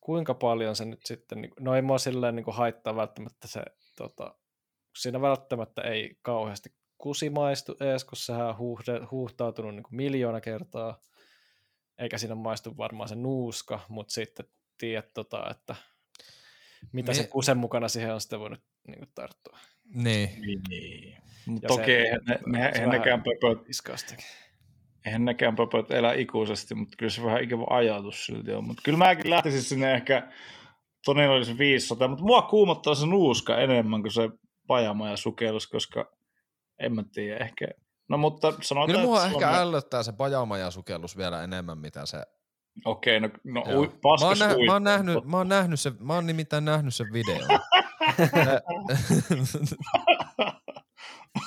kuinka 0.00 0.34
paljon 0.34 0.76
se 0.76 0.84
nyt 0.84 1.00
sitten, 1.06 1.40
niin- 1.40 1.52
no 1.60 1.74
ei 1.74 1.82
mua 1.82 1.98
silleen 1.98 2.36
niin 2.36 2.44
kuin 2.44 2.54
haittaa 2.56 2.96
välttämättä 2.96 3.48
se, 3.48 3.62
tota, 3.96 4.34
siinä 4.98 5.20
välttämättä 5.20 5.82
ei 5.82 6.18
kauheasti 6.22 6.70
kusi 6.98 7.30
maistu 7.30 7.76
ees, 7.80 8.04
kun 8.04 8.16
sehän 8.16 8.46
on 8.48 8.58
huuhde, 8.58 9.00
huuhtautunut 9.10 9.74
niin 9.74 9.84
miljoona 9.90 10.40
kertaa, 10.40 11.00
eikä 11.98 12.18
siinä 12.18 12.34
maistu 12.34 12.76
varmaan 12.76 13.08
se 13.08 13.14
nuuska, 13.14 13.80
mutta 13.88 14.12
sitten 14.12 14.46
tiedät, 14.78 15.08
tota, 15.14 15.50
että 15.50 15.76
mitä 16.92 17.10
Me- 17.10 17.14
se 17.14 17.26
kusen 17.26 17.56
mukana 17.58 17.88
siihen 17.88 18.14
on 18.14 18.20
sitten 18.20 18.40
voinut 18.40 18.60
niin 18.88 18.98
kuin, 18.98 19.10
tarttua. 19.14 19.58
Niin. 19.94 20.30
Niin. 20.68 21.16
Mut 21.46 21.62
Ja 21.62 21.68
toki 21.68 21.84
se- 21.84 21.92
eihän, 21.92 22.88
nekään 22.88 23.22
pöpöt, 23.22 23.68
Disgusting. 23.68 24.20
Eihän 25.06 25.24
nekään 25.24 25.56
pöpöt 25.56 25.90
elä 25.90 26.12
ikuisesti, 26.12 26.74
mutta 26.74 26.96
kyllä 26.96 27.10
se 27.10 27.22
vähän 27.24 27.42
ikävä 27.42 27.64
ajatus 27.70 28.26
silti 28.26 28.52
on. 28.52 28.64
Mutta 28.64 28.82
kyllä 28.84 28.98
mäkin 28.98 29.30
lähtisin 29.30 29.62
sinne 29.62 29.94
ehkä, 29.94 30.32
olisi 31.08 31.58
500, 31.58 32.08
mutta 32.08 32.24
mua 32.24 32.42
kuumottaa 32.42 32.94
se 32.94 33.06
nuuska 33.06 33.58
enemmän 33.58 34.02
kuin 34.02 34.12
se 34.12 34.30
pajama 34.66 35.08
ja 35.10 35.16
sukellus, 35.16 35.66
koska 35.66 36.12
en 36.78 36.94
mä 36.94 37.04
tiedä, 37.12 37.44
ehkä. 37.44 37.68
No 38.08 38.18
mutta 38.18 38.52
sanotaan, 38.60 38.86
Kyllä 38.86 39.02
mua 39.02 39.26
ehkä 39.26 39.38
Suomi- 39.40 39.56
ällöttää 39.56 40.02
se 40.02 40.12
pajama-sukellus 40.12 41.16
vielä 41.16 41.44
enemmän, 41.44 41.78
mitä 41.78 42.06
se... 42.06 42.22
Okei, 42.84 43.20
no, 43.20 43.28
no 43.44 43.64
Joo. 43.68 43.80
ui, 43.80 43.86
Mä 43.86 43.92
oon, 43.92 44.00
paskas 44.02 44.38
nä- 44.38 44.54
ui. 44.56 44.66
mä, 44.66 44.72
oon 44.72 44.84
nähnyt, 44.84 45.24
mä, 45.24 45.36
oon 45.36 45.48
nähnyt 45.48 45.80
se, 45.80 45.92
mä 46.00 46.14
oon 46.14 46.26
nimittäin 46.26 46.64
nähnyt 46.64 46.94
sen 46.94 47.06
videon. 47.12 47.48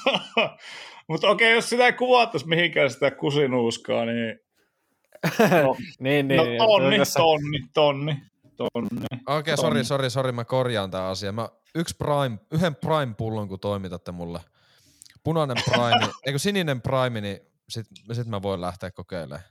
mutta 1.10 1.30
okei, 1.30 1.54
jos 1.54 1.70
sitä 1.70 1.86
ei 1.86 1.94
kuvattaisi 1.94 2.48
mihinkään 2.48 2.90
sitä 2.90 3.12
kusinuuskaa, 3.12 4.06
niin 4.06 4.40
no, 5.64 5.76
niin, 6.00 6.28
no 6.28 6.44
niin. 6.44 6.58
tonni, 6.58 6.98
tässä- 6.98 7.20
tonni, 7.20 7.60
tonni, 7.74 8.18
tonni. 8.58 9.06
Okei, 9.28 9.54
okay, 9.54 9.58
sori, 9.58 9.84
sori, 9.84 10.10
sori, 10.10 10.32
mä 10.32 10.46
korjaan 10.46 10.92
tää 10.92 11.08
asia. 11.08 11.32
Mä 11.32 11.50
yksi 11.76 11.96
Prime, 11.98 12.38
yhden 12.52 12.76
Prime-pullon, 12.76 13.48
kun 13.48 13.60
toimitatte 13.60 14.12
mulle. 14.12 14.40
Punainen 15.24 15.58
Prime, 15.66 16.12
eikö 16.26 16.40
sininen 16.40 16.82
Prime, 16.82 17.22
niin 17.22 17.40
sit, 17.70 17.86
sit 18.12 18.28
mä 18.28 18.42
voin 18.42 18.62
lähteä 18.62 18.92
kokeilemaan. 18.92 19.44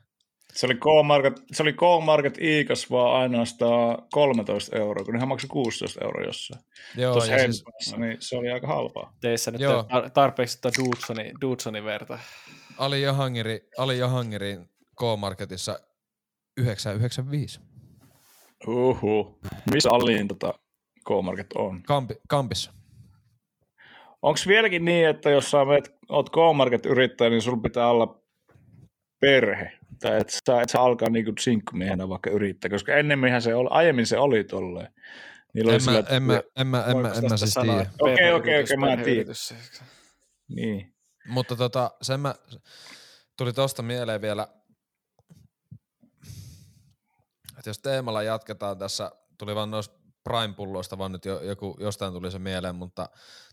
Se 0.54 0.66
oli 0.66 0.74
K-Market, 0.74 1.42
se 1.52 1.62
oli 1.62 1.72
K-Market 1.72 2.38
Iikas 2.38 2.90
vaan 2.90 3.22
ainoastaan 3.22 4.02
13 4.10 4.76
euroa, 4.76 5.04
kun 5.04 5.14
nehän 5.14 5.28
maksoi 5.28 5.48
16 5.48 6.00
euroa 6.04 6.24
jossain. 6.24 6.62
Joo, 6.96 7.12
Tuossa 7.12 7.32
ja 7.32 7.38
siis... 7.38 7.96
niin 7.96 8.16
se 8.20 8.36
oli 8.36 8.50
aika 8.50 8.66
halpaa. 8.66 9.12
teissä 9.20 9.50
nyt 9.50 9.60
Joo. 9.60 9.72
Joo. 9.72 9.82
tar- 9.82 10.10
tarpeeksi 10.10 10.54
sitä 10.54 10.70
Dudsonin, 10.78 11.32
Dudsonin 11.40 11.84
verta. 11.84 12.18
Ali 12.78 13.02
Jahangiri, 13.02 13.68
Ali 13.78 13.98
Jahangirin 13.98 14.68
K-Marketissa 15.00 15.78
995. 16.56 17.60
Uhu. 18.66 19.38
Missä 19.74 19.88
Alin 19.92 20.28
tota 20.28 20.54
K-Market 21.06 21.52
on? 21.54 21.82
Kampi, 21.82 22.14
kampissa. 22.28 22.72
Onko 24.22 24.40
vieläkin 24.46 24.84
niin, 24.84 25.08
että 25.08 25.30
jos 25.30 25.50
sä 25.50 25.58
oot 26.08 26.30
K-Market-yrittäjä, 26.30 27.30
niin 27.30 27.42
sulla 27.42 27.62
pitää 27.62 27.90
olla 27.90 28.20
perhe? 29.20 29.79
Tai 30.00 30.20
et 30.20 30.30
sä, 30.46 30.62
et 30.62 30.68
sä 30.68 30.80
alkaa 30.80 31.10
niinku 31.10 31.32
sinkkumiehenä 31.40 32.08
vaikka 32.08 32.30
yrittää, 32.30 32.70
koska 32.70 32.94
ennemminhän 32.94 33.42
se 33.42 33.54
oli, 33.54 33.68
aiemmin 33.70 34.06
se 34.06 34.18
oli 34.18 34.44
tolleen. 34.44 34.94
Niillä 35.54 35.68
oli 35.68 35.74
En 35.74 35.80
sillä, 35.80 35.92
mä, 35.92 35.98
että- 35.98 36.14
en 36.16 36.22
mä, 36.22 36.34
en 36.56 36.66
mä, 36.66 36.84
en 36.86 36.96
mä, 36.96 37.12
en 37.12 37.24
mä 37.30 37.36
siis 37.36 37.54
tiedä. 37.62 37.90
Okei, 38.00 38.32
okei, 38.32 38.62
okei, 38.62 38.76
mä 38.76 38.92
en 38.92 38.98
tiedä. 38.98 39.04
perheyritys. 39.04 39.54
Niin. 40.48 40.94
Mutta 41.28 41.56
tota, 41.56 41.90
sen 42.02 42.20
mä, 42.20 42.34
tuli 43.36 43.52
tosta 43.52 43.82
mieleen 43.82 44.20
vielä, 44.20 44.48
että 47.58 47.70
jos 47.70 47.78
teemalla 47.78 48.22
jatketaan 48.22 48.78
tässä, 48.78 49.12
tuli 49.38 49.54
vaan 49.54 49.70
noista 49.70 50.00
Prime-pulloista 50.28 50.98
vaan 50.98 51.12
nyt 51.12 51.24
jo, 51.24 51.40
joku, 51.42 51.76
jostain 51.80 52.12
tuli 52.12 52.30
se 52.30 52.38
mieleen, 52.38 52.74
mutta 52.74 53.08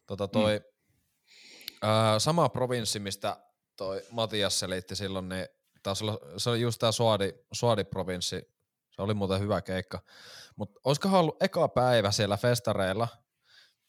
tota 0.08 0.28
toi 0.28 0.60
mm. 0.60 1.90
ää, 1.90 2.20
sama 2.20 2.50
provinssi, 2.50 3.00
mistä 3.00 3.38
toi 3.78 4.02
Matias 4.12 4.60
selitti 4.60 4.96
silloin, 4.96 5.30
niin 5.30 5.48
taas 5.88 6.02
olla, 6.02 6.20
se 6.38 6.50
oli 6.50 6.62
just 6.62 6.80
tää 6.80 6.92
Suadi, 6.92 7.34
Suadi-provinssi, 7.54 8.42
se 8.92 9.02
oli 9.02 9.14
muuten 9.14 9.40
hyvä 9.40 9.62
keikka, 9.62 10.00
mutta 10.56 10.80
olisikohan 10.84 11.20
ollut 11.20 11.44
eka 11.44 11.68
päivä 11.68 12.12
siellä 12.12 12.38
festareilla, 12.38 13.08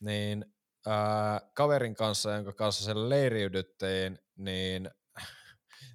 niin 0.01 0.44
ää, 0.86 1.40
kaverin 1.55 1.94
kanssa, 1.94 2.32
jonka 2.32 2.53
kanssa 2.53 2.84
siellä 2.84 3.09
leiriydyttiin, 3.09 4.18
niin 4.36 4.90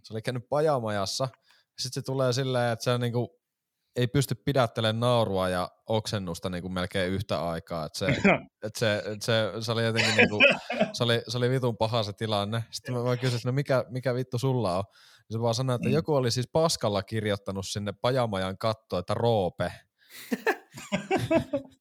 se 0.04 0.14
oli 0.14 0.22
käynyt 0.22 0.50
pajamajassa. 0.50 1.28
Sitten 1.80 2.04
se 2.04 2.06
tulee 2.06 2.34
silleen, 2.34 2.74
että 2.74 2.84
se 2.84 2.98
niinku, 2.98 3.40
ei 3.96 4.08
pysty 4.08 4.36
pidättelemään 4.36 5.00
naurua 5.00 5.50
ja 5.50 5.70
oksennusta 5.86 6.50
niinku 6.50 6.70
melkein 6.70 7.12
yhtä 7.12 7.50
aikaa. 7.50 7.86
Et 7.86 7.96
se, 7.96 8.06
et 8.66 8.76
se, 8.76 9.04
et 9.06 9.22
se, 9.22 9.52
se, 9.60 9.72
oli 9.72 9.86
jotenkin 9.86 10.16
niinku, 10.16 10.40
se, 10.94 11.04
oli, 11.04 11.22
se 11.28 11.38
oli 11.38 11.50
vitun 11.50 11.78
paha 11.78 12.04
se 12.04 12.14
tilanne. 12.14 12.64
Sitten 12.72 12.96
mä 12.96 13.04
vaan 13.04 13.20
kysyin, 13.20 13.36
että 13.36 13.48
no 13.48 13.54
mikä, 13.54 13.86
mikä 13.90 14.16
vittu 14.16 14.38
sulla 14.38 14.78
on? 14.78 14.84
Se 15.32 15.42
vaan 15.42 15.56
sanoi, 15.56 15.76
että 15.76 15.90
Mm. 15.90 15.94
joku 15.96 16.16
oli 16.16 16.32
siis 16.32 16.48
paskalla 16.52 17.04
kirjoittanut 17.04 17.68
sinne 17.68 17.94
pajamajan 18.02 18.58
kattoon, 18.58 19.00
että 19.00 19.14
roope. 19.14 19.72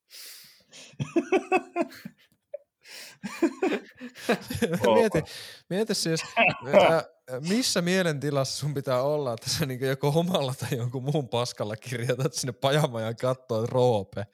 mieti, 4.95 5.23
mieti 5.71 5.95
siis, 5.95 6.23
ää, 6.91 7.05
missä 7.49 7.83
mielentilassa 7.83 8.59
sun 8.59 8.75
pitää 8.75 9.03
olla, 9.03 9.33
että 9.33 9.51
sä 9.51 9.67
niinku 9.67 9.85
joko 9.85 10.13
omalla 10.15 10.55
tai 10.61 10.79
jonkun 10.79 11.03
muun 11.05 11.29
paskalla 11.29 11.77
kirjoitat 11.77 12.35
sinne 12.35 12.53
pajamajan 12.53 13.17
kattoon 13.17 13.69
roope. 13.69 14.25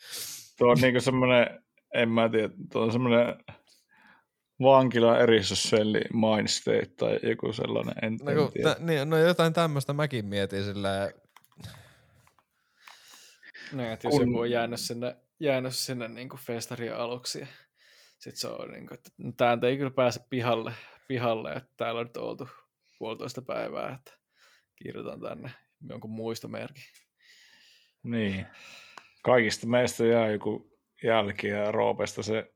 Tuo 0.58 0.70
on 0.70 0.78
niinku 0.80 1.00
semmoinen, 1.00 1.62
en 1.94 2.08
mä 2.08 2.28
tiedä, 2.28 2.48
tuo 2.72 2.82
on 2.82 2.92
semmoinen 2.92 3.26
vankila 4.62 5.18
eristysselli 5.18 6.00
mindstate 6.12 6.86
tai 6.96 7.18
joku 7.22 7.52
sellainen, 7.52 7.94
en, 8.02 8.18
No, 8.22 8.30
en 8.30 8.36
kun, 8.36 8.52
tiedä. 8.52 8.74
tä, 8.74 8.80
niin, 8.80 9.10
no 9.10 9.16
jotain 9.16 9.52
tämmöistä 9.52 9.92
mäkin 9.92 10.26
mietin 10.26 10.64
silleen, 10.64 11.12
No, 13.72 13.92
että 13.92 14.08
jos 14.08 14.18
joku 14.20 14.38
on 14.38 14.50
jäänyt 14.50 14.80
sinne, 14.80 15.16
jäänyt 15.40 15.74
sinne 15.74 16.08
niin 16.08 16.28
kuin 16.28 16.40
festarin 16.40 16.94
aluksi, 16.94 17.40
ja 17.40 17.46
sitten 18.18 18.36
se 18.40 18.48
on 18.48 18.70
niin 18.70 18.86
kuin, 18.86 18.94
että 18.94 19.10
no, 19.18 19.32
täältä 19.36 19.66
ei 19.66 19.76
kyllä 19.76 19.90
pääse 19.90 20.20
pihalle, 20.30 20.72
pihalle, 21.08 21.52
että 21.52 21.70
täällä 21.76 22.00
on 22.00 22.06
nyt 22.06 22.16
oltu 22.16 22.48
puolitoista 22.98 23.42
päivää, 23.42 23.94
että 23.94 24.12
kirjoitan 24.76 25.20
tänne 25.20 25.50
jonkun 25.88 26.10
muistomerkin. 26.10 26.84
Niin. 28.02 28.46
Kaikista 29.22 29.66
meistä 29.66 30.04
jää 30.04 30.30
joku 30.30 30.78
jälki 31.04 31.46
ja 31.46 31.72
Roopesta 31.72 32.22
se 32.22 32.52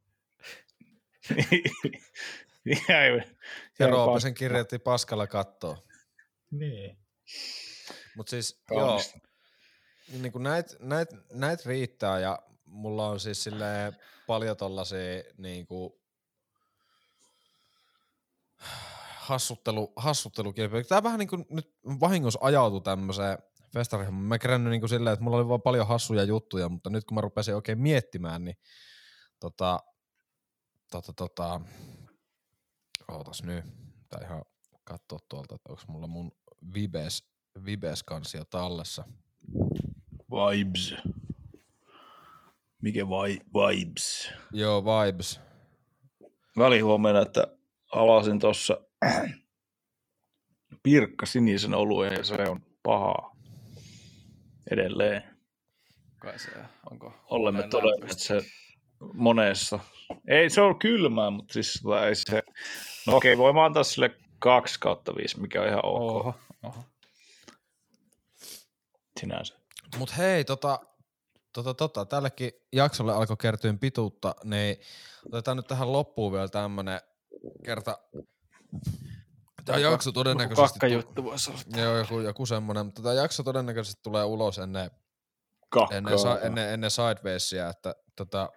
jäi, 2.89 3.09
ja 3.16 3.25
jäi 3.79 3.91
Roope 3.91 4.12
pas- 4.12 4.23
sen 4.23 4.35
kirjoitti 4.35 4.79
paskalla 4.79 5.27
kattoon. 5.27 5.77
Niin. 6.51 6.99
Mutta 8.16 8.31
siis 8.31 8.62
joo, 8.70 8.87
Kaunista. 8.87 9.18
niin 10.09 10.33
kuin 10.33 10.43
näit, 10.43 10.66
näit, 10.81 11.09
näit 11.33 11.66
riittää 11.66 12.18
ja 12.18 12.39
mulla 12.64 13.09
on 13.09 13.20
siis 13.20 13.43
silleen 13.43 13.97
paljon 14.27 14.57
tollasia 14.57 15.23
niin 15.39 15.66
kuin 15.66 15.93
hassuttelu, 19.16 19.93
hassuttelukilpailuja. 19.97 20.85
Tää 20.85 21.03
vähän 21.03 21.18
niin 21.18 21.29
kuin 21.29 21.47
nyt 21.51 21.75
vahingossa 21.85 22.39
ajautui 22.43 22.81
tämmöiseen 22.81 23.39
festariin. 23.75 24.14
Mä 24.14 24.39
kerännyt 24.39 24.70
niin 24.70 24.81
kuin 24.81 24.89
silleen, 24.89 25.12
että 25.14 25.25
mulla 25.25 25.37
oli 25.37 25.49
vaan 25.49 25.62
paljon 25.62 25.87
hassuja 25.87 26.23
juttuja, 26.23 26.68
mutta 26.68 26.91
nyt 26.91 27.05
kun 27.05 27.14
mä 27.14 27.20
rupesin 27.20 27.55
oikein 27.55 27.81
miettimään, 27.81 28.45
niin 28.45 28.57
tota, 29.41 29.81
tota, 30.93 31.12
tota, 31.12 31.61
ootas 33.09 33.43
nyt, 33.43 33.64
tää 34.09 34.20
ihan 34.24 34.45
katsoa 34.84 35.18
tuolta, 35.28 35.55
että 35.55 35.72
onko 35.72 35.82
mulla 35.88 36.07
mun 36.07 36.32
Vibes, 36.74 37.24
Vibes 37.64 38.03
kansio 38.03 38.45
tallessa. 38.45 39.05
Vibes. 40.30 40.95
Mikä 42.82 43.09
vai, 43.09 43.40
vibes? 43.55 44.32
Joo, 44.53 44.84
Vibes. 44.84 45.40
Välihuomenna, 46.59 47.22
että 47.22 47.47
avasin 47.93 48.38
tuossa 48.38 48.80
pirkka 50.82 51.26
sinisen 51.26 51.74
oluen 51.74 52.12
ja 52.12 52.24
se 52.24 52.34
on 52.49 52.61
pahaa 52.82 53.36
edelleen. 54.70 55.22
Kai 56.18 56.38
se, 56.38 56.51
onko 56.90 57.14
Olemme 57.30 57.68
todenneet 57.68 58.18
se 58.18 58.40
monessa. 59.14 59.78
Ei 60.28 60.50
se 60.50 60.60
on 60.60 60.78
kylmää, 60.78 61.30
mutta 61.30 61.52
siis 61.52 61.80
tota 61.82 62.06
ei 62.06 62.14
se... 62.14 62.42
No 63.06 63.16
okei, 63.16 63.38
voi 63.38 63.52
mä 63.52 63.64
antaa 63.64 63.84
sille 63.84 64.10
2 64.38 64.80
kautta 64.80 65.14
5, 65.16 65.40
mikä 65.40 65.62
on 65.62 65.68
ihan 65.68 65.84
ok 65.84 66.00
Oho, 66.02 66.34
oho. 66.62 66.84
sinänsä. 69.20 69.54
Mut 69.98 70.16
hei, 70.18 70.44
tota, 70.44 70.78
tota, 71.52 71.74
tota, 71.74 72.04
tällekin 72.06 72.52
jaksolle 72.72 73.12
alkoi 73.12 73.36
kertyä 73.36 73.74
pituutta, 73.80 74.34
niin 74.44 74.76
otetaan 75.26 75.56
nyt 75.56 75.66
tähän 75.66 75.92
loppuun 75.92 76.32
vielä 76.32 76.48
tämmönen 76.48 77.00
kerta. 77.64 77.98
Tämä 79.64 79.78
jakso 79.78 80.08
Joku 80.08 80.14
todennäköisesti... 80.14 80.78
kakkajuttu 80.78 81.24
voisi 81.24 81.50
olla. 81.50 81.60
Joo, 81.76 81.96
joku, 81.96 82.20
joku 82.20 82.46
semmonen, 82.46 82.86
mutta 82.86 83.02
tämä 83.02 83.14
jakso 83.14 83.42
todennäköisesti 83.42 84.02
tulee 84.02 84.24
ulos 84.24 84.58
ennen, 84.58 84.90
Kakkaa. 85.68 85.96
ennen, 85.96 86.14
ennen, 86.42 86.68
ennen 86.72 86.90
Sidewaysia, 86.90 87.68
että 87.68 87.94
tota, 88.16 88.50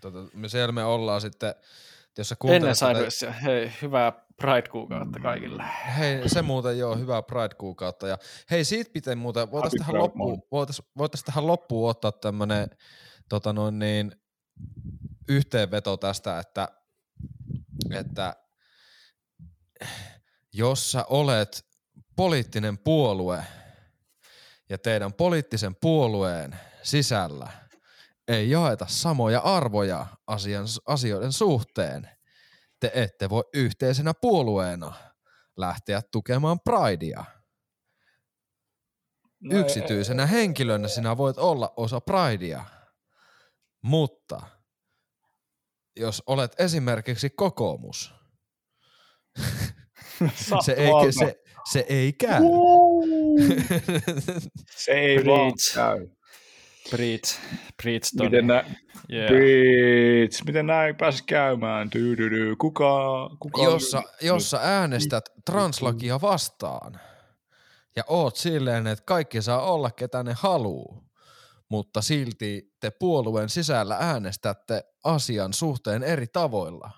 tota, 0.00 0.18
me 0.34 0.48
siellä 0.48 0.72
me 0.72 0.84
ollaan 0.84 1.20
sitten, 1.20 1.50
että 1.50 2.20
jos 2.20 2.28
sä 2.28 2.36
kuuntelet 2.38 2.62
Ennen 2.62 2.76
tätä- 2.76 2.92
Sidewaysia, 2.92 3.32
hei, 3.32 3.72
hyvää 3.82 4.12
Pride-kuukautta 4.12 5.20
kaikille. 5.22 5.64
Hei, 5.98 6.28
se 6.28 6.42
muuten 6.42 6.78
joo, 6.78 6.96
hyvää 6.96 7.22
Pride-kuukautta. 7.22 8.08
Ja 8.08 8.18
hei, 8.50 8.64
siitä 8.64 8.90
pitää 8.92 9.14
muuten, 9.14 9.50
voitaisiin 9.50 9.80
tähän, 9.80 9.98
loppuun, 9.98 10.42
voitais, 10.52 10.82
voitais 10.98 11.24
tähän 11.24 11.46
loppuun 11.46 11.90
ottaa 11.90 12.12
tämmönen 12.12 12.70
tota 13.28 13.52
noin 13.52 13.78
niin, 13.78 14.12
yhteenveto 15.28 15.96
tästä, 15.96 16.38
että, 16.38 16.68
että 17.90 18.36
jos 20.52 20.92
sä 20.92 21.04
olet 21.08 21.66
poliittinen 22.16 22.78
puolue 22.78 23.44
ja 24.68 24.78
teidän 24.78 25.12
poliittisen 25.12 25.76
puolueen 25.76 26.56
sisällä 26.82 27.59
ei 28.30 28.50
jaeta 28.50 28.86
samoja 28.88 29.40
arvoja 29.40 30.06
asian, 30.26 30.66
asioiden 30.86 31.32
suhteen, 31.32 32.08
te 32.80 32.90
ette 32.94 33.30
voi 33.30 33.42
yhteisenä 33.54 34.12
puolueena 34.20 34.92
lähteä 35.56 36.02
tukemaan 36.12 36.58
Pridea. 36.60 37.24
No, 39.40 39.58
Yksityisenä 39.58 40.26
henkilönä 40.26 40.88
sinä 40.88 41.16
voit 41.16 41.38
olla 41.38 41.72
osa 41.76 42.00
Pridea, 42.00 42.64
mutta 43.82 44.40
jos 45.96 46.22
olet 46.26 46.52
esimerkiksi 46.58 47.30
kokoomus, 47.30 48.14
se 50.60 50.72
ei, 50.72 51.12
se, 51.18 51.42
se 51.72 51.86
ei 51.88 52.12
käy. 52.12 52.42
se 54.84 54.92
ei 54.92 55.24
vaan 55.24 55.52
käy. 55.74 56.19
Preach, 56.90 57.38
preach. 57.82 58.14
Miten, 58.20 58.46
nä- 58.46 58.64
yeah. 59.12 59.28
Preach. 59.28 60.44
Miten 60.46 60.66
näin 60.66 60.96
pääsi 60.96 61.24
käymään? 61.24 61.90
Kuka, 62.58 63.30
kuka 63.40 63.62
jos, 63.64 63.90
sä, 63.90 64.02
jos 64.22 64.50
sä 64.50 64.58
äänestät 64.62 65.24
translakia 65.44 66.20
vastaan 66.20 67.00
ja 67.96 68.04
oot 68.08 68.36
silleen, 68.36 68.86
että 68.86 69.04
kaikki 69.04 69.42
saa 69.42 69.62
olla 69.62 69.90
ketä 69.90 70.22
ne 70.22 70.34
haluu, 70.38 71.04
mutta 71.68 72.02
silti 72.02 72.74
te 72.80 72.90
puolueen 72.90 73.48
sisällä 73.48 73.96
äänestätte 74.00 74.84
asian 75.04 75.52
suhteen 75.52 76.02
eri 76.02 76.26
tavoilla. 76.26 76.90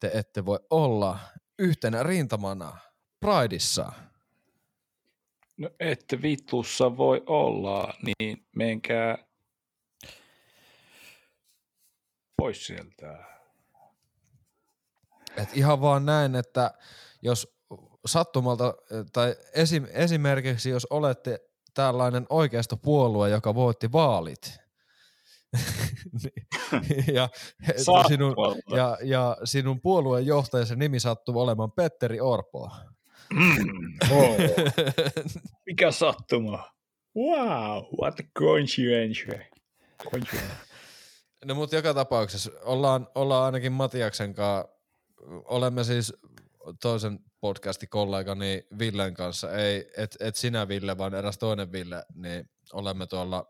Te 0.00 0.10
ette 0.14 0.44
voi 0.44 0.58
olla 0.70 1.18
yhtenä 1.58 2.02
rintamana 2.02 2.76
Prideissa. 3.20 3.92
No 5.60 5.70
ette 5.80 6.22
vitussa 6.22 6.96
voi 6.96 7.22
olla, 7.26 7.94
niin 8.18 8.46
menkää 8.56 9.18
pois 12.36 12.66
sieltä. 12.66 13.24
Et 15.36 15.48
ihan 15.56 15.80
vaan 15.80 16.06
näin, 16.06 16.36
että 16.36 16.74
jos 17.22 17.56
sattumalta, 18.06 18.74
tai 19.12 19.34
esim, 19.54 19.86
esimerkiksi 19.90 20.70
jos 20.70 20.86
olette 20.90 21.40
tällainen 21.74 22.26
oikeistopuolue, 22.28 23.30
joka 23.30 23.54
voitti 23.54 23.92
vaalit, 23.92 24.58
niin- 26.22 26.50
ja, 27.14 27.28
sinun, 28.08 28.34
ja, 28.76 28.98
ja 29.02 29.36
sinun 29.44 29.80
puolueen 29.80 30.26
johtajasi 30.26 30.76
nimi 30.76 31.00
sattuu 31.00 31.40
olemaan 31.40 31.72
Petteri 31.72 32.20
Orpo. 32.20 32.70
Mm, 33.34 33.98
oh. 34.10 34.36
Mikä 35.66 35.90
sattuma? 35.90 36.70
Wow, 37.16 37.84
what 38.00 38.20
a 38.20 38.22
coincidence. 38.38 39.48
Coincidence. 40.10 40.70
No 41.44 41.54
mutta 41.54 41.76
joka 41.76 41.94
tapauksessa 41.94 42.50
ollaan, 42.62 43.08
ollaan 43.14 43.44
ainakin 43.44 43.72
Matiaksen 43.72 44.34
kanssa, 44.34 44.68
olemme 45.44 45.84
siis 45.84 46.14
toisen 46.82 47.18
podcasti-kollegani 47.40 48.66
Villen 48.78 49.14
kanssa, 49.14 49.52
ei 49.52 49.90
et, 49.96 50.16
et 50.20 50.36
sinä 50.36 50.68
Ville, 50.68 50.98
vaan 50.98 51.14
eräs 51.14 51.38
toinen 51.38 51.72
Ville, 51.72 52.04
niin 52.14 52.44
olemme 52.72 53.06
tuolla, 53.06 53.46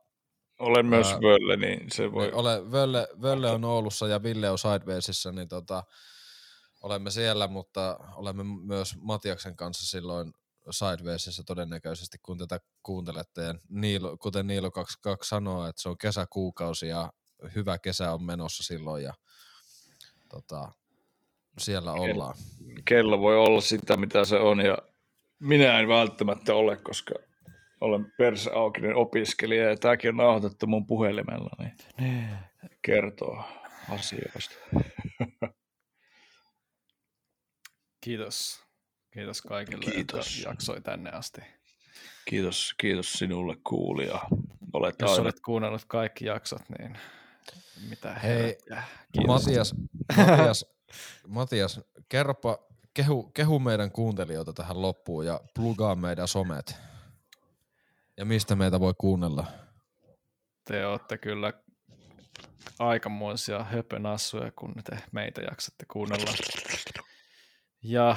Olen 0.58 0.86
myös 0.86 1.12
Ää, 1.12 1.20
völle, 1.20 1.56
niin 1.56 1.90
se 1.92 2.12
voi... 2.12 2.26
niin 2.26 2.34
ole, 2.34 2.70
Völle, 2.72 3.08
Völle 3.22 3.50
on 3.50 3.64
Oulussa 3.64 4.08
ja 4.08 4.22
Ville 4.22 4.50
on 4.50 4.58
Sidewaysissa, 4.58 5.32
niin 5.32 5.48
tota, 5.48 5.82
olemme 6.80 7.10
siellä, 7.10 7.48
mutta 7.48 7.98
olemme 8.14 8.44
myös 8.44 8.96
Matiaksen 9.00 9.56
kanssa 9.56 9.86
silloin 9.86 10.32
Sidewaysissa 10.70 11.44
todennäköisesti, 11.44 12.18
kun 12.22 12.38
tätä 12.38 12.60
kuuntelette. 12.82 13.42
Ja 13.42 13.54
Niilo, 13.68 14.16
kuten 14.16 14.46
Niilo 14.46 14.70
22 14.70 15.28
sanoo, 15.28 15.66
että 15.66 15.82
se 15.82 15.88
on 15.88 15.98
kesäkuukausi 15.98 16.88
ja 16.88 17.12
hyvä 17.54 17.78
kesä 17.78 18.12
on 18.12 18.22
menossa 18.22 18.62
silloin 18.62 19.04
ja 19.04 19.14
tota, 20.28 20.72
siellä 21.58 21.92
ollaan. 21.92 22.34
kello 22.84 23.20
voi 23.20 23.36
olla 23.36 23.60
sitä, 23.60 23.96
mitä 23.96 24.24
se 24.24 24.36
on, 24.36 24.60
ja 24.60 24.78
minä 25.38 25.80
en 25.80 25.88
välttämättä 25.88 26.54
ole, 26.54 26.76
koska 26.76 27.14
olen 27.80 28.12
perseaukinen 28.18 28.96
opiskelija, 28.96 29.70
ja 29.70 29.76
tämäkin 29.76 30.10
on 30.10 30.16
nauhoitettu 30.16 30.66
mun 30.66 30.86
puhelimella, 30.86 31.50
niin 31.58 31.72
kertoo 32.82 33.44
asioista. 33.88 34.54
Kiitos. 38.00 38.64
Kiitos 39.10 39.42
kaikille, 39.42 39.84
Kiitos. 39.92 40.36
jotka 40.36 40.50
jaksoi 40.50 40.80
tänne 40.80 41.10
asti. 41.10 41.40
Kiitos, 42.24 42.74
kiitos 42.78 43.12
sinulle 43.12 43.56
kuulija. 43.64 44.20
Olet 44.72 44.94
Jos 45.00 45.10
aina 45.10 45.22
olet 45.22 45.40
kuunnellut 45.40 45.84
kaikki 45.84 46.24
jaksot, 46.24 46.62
niin 46.78 46.98
mitä 47.88 48.14
Hei. 48.14 48.58
Kiitos. 49.12 49.26
Matias, 49.26 49.74
Matias, 50.16 50.66
Matias, 51.28 51.80
kerropa, 52.08 52.58
kehu, 52.94 53.22
kehu 53.22 53.58
meidän 53.58 53.90
kuuntelijoita 53.90 54.52
tähän 54.52 54.82
loppuun 54.82 55.26
ja 55.26 55.40
plugaa 55.54 55.94
meidän 55.94 56.28
somet. 56.28 56.76
Ja 58.16 58.24
mistä 58.24 58.56
meitä 58.56 58.80
voi 58.80 58.94
kuunnella? 58.98 59.46
Te 60.64 60.86
olette 60.86 61.18
kyllä 61.18 61.52
aikamoisia 62.78 63.64
höpönassuja, 63.64 64.52
kun 64.56 64.74
te 64.84 64.98
meitä 65.12 65.40
jaksatte 65.40 65.84
kuunnella. 65.92 66.30
Ja 67.82 68.16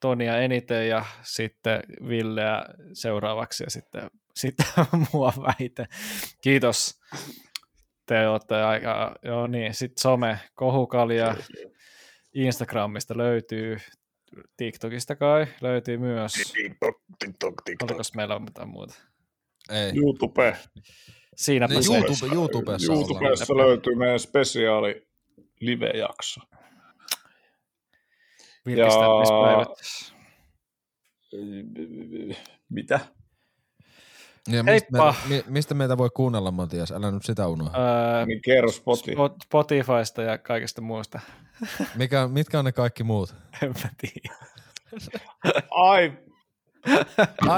Tonia 0.00 0.38
eniten 0.38 0.88
ja 0.88 1.04
sitten 1.22 1.80
Villeä 2.08 2.64
seuraavaksi 2.92 3.64
ja 3.64 3.70
sitten, 3.70 4.10
sitten 4.40 4.66
mua 5.12 5.32
väite. 5.42 5.86
Kiitos. 6.42 7.00
Te 8.06 8.28
olette 8.28 8.54
aika, 8.54 9.14
joo 9.22 9.46
niin, 9.46 9.74
sitten 9.74 10.02
some, 10.02 10.38
kohukalja, 10.54 11.36
Instagramista 12.34 13.16
löytyy, 13.16 13.76
TikTokista 14.56 15.16
kai 15.16 15.46
löytyy 15.60 15.98
myös. 15.98 16.32
TikTok, 16.32 17.02
TikTok, 17.18 17.54
TikTok. 17.64 17.90
Oliko 17.90 18.02
meillä 18.16 18.38
mitään 18.38 18.68
muuta? 18.68 18.94
Ei. 19.70 19.92
YouTube. 19.96 20.56
Siinä 21.36 21.66
Niin, 21.66 21.82
se. 21.82 21.94
YouTube, 21.94 22.34
YouTubessa, 22.34 22.92
YouTubessa 22.92 23.56
löytyy 23.56 23.94
meidän 23.94 24.18
spesiaali 24.18 25.06
live-jakso. 25.60 26.40
Virkistämispäivät. 28.66 29.68
Mitä? 32.70 33.00
Ja 34.48 34.62
mistä, 34.62 34.70
Heippa! 34.70 35.14
meitä, 35.28 35.46
mi, 35.48 35.52
mistä 35.52 35.74
meitä 35.74 35.98
voi 35.98 36.10
kuunnella, 36.14 36.50
Matias? 36.50 36.92
Älä 36.92 37.10
nyt 37.10 37.24
sitä 37.24 37.46
unohda. 37.46 37.78
Öö, 38.18 38.26
Niin 38.26 38.42
kerro 38.42 38.70
spoti. 38.70 39.10
Spot- 39.12 39.36
Spotifysta 39.44 40.22
ja 40.22 40.38
kaikesta 40.38 40.82
muusta. 40.82 41.20
Mikä, 41.98 42.28
mitkä 42.28 42.58
on 42.58 42.64
ne 42.64 42.72
kaikki 42.72 43.04
muut? 43.04 43.34
En 43.62 43.68
mä 43.84 43.90
tiedä. 43.98 44.34
Ai, 45.70 46.12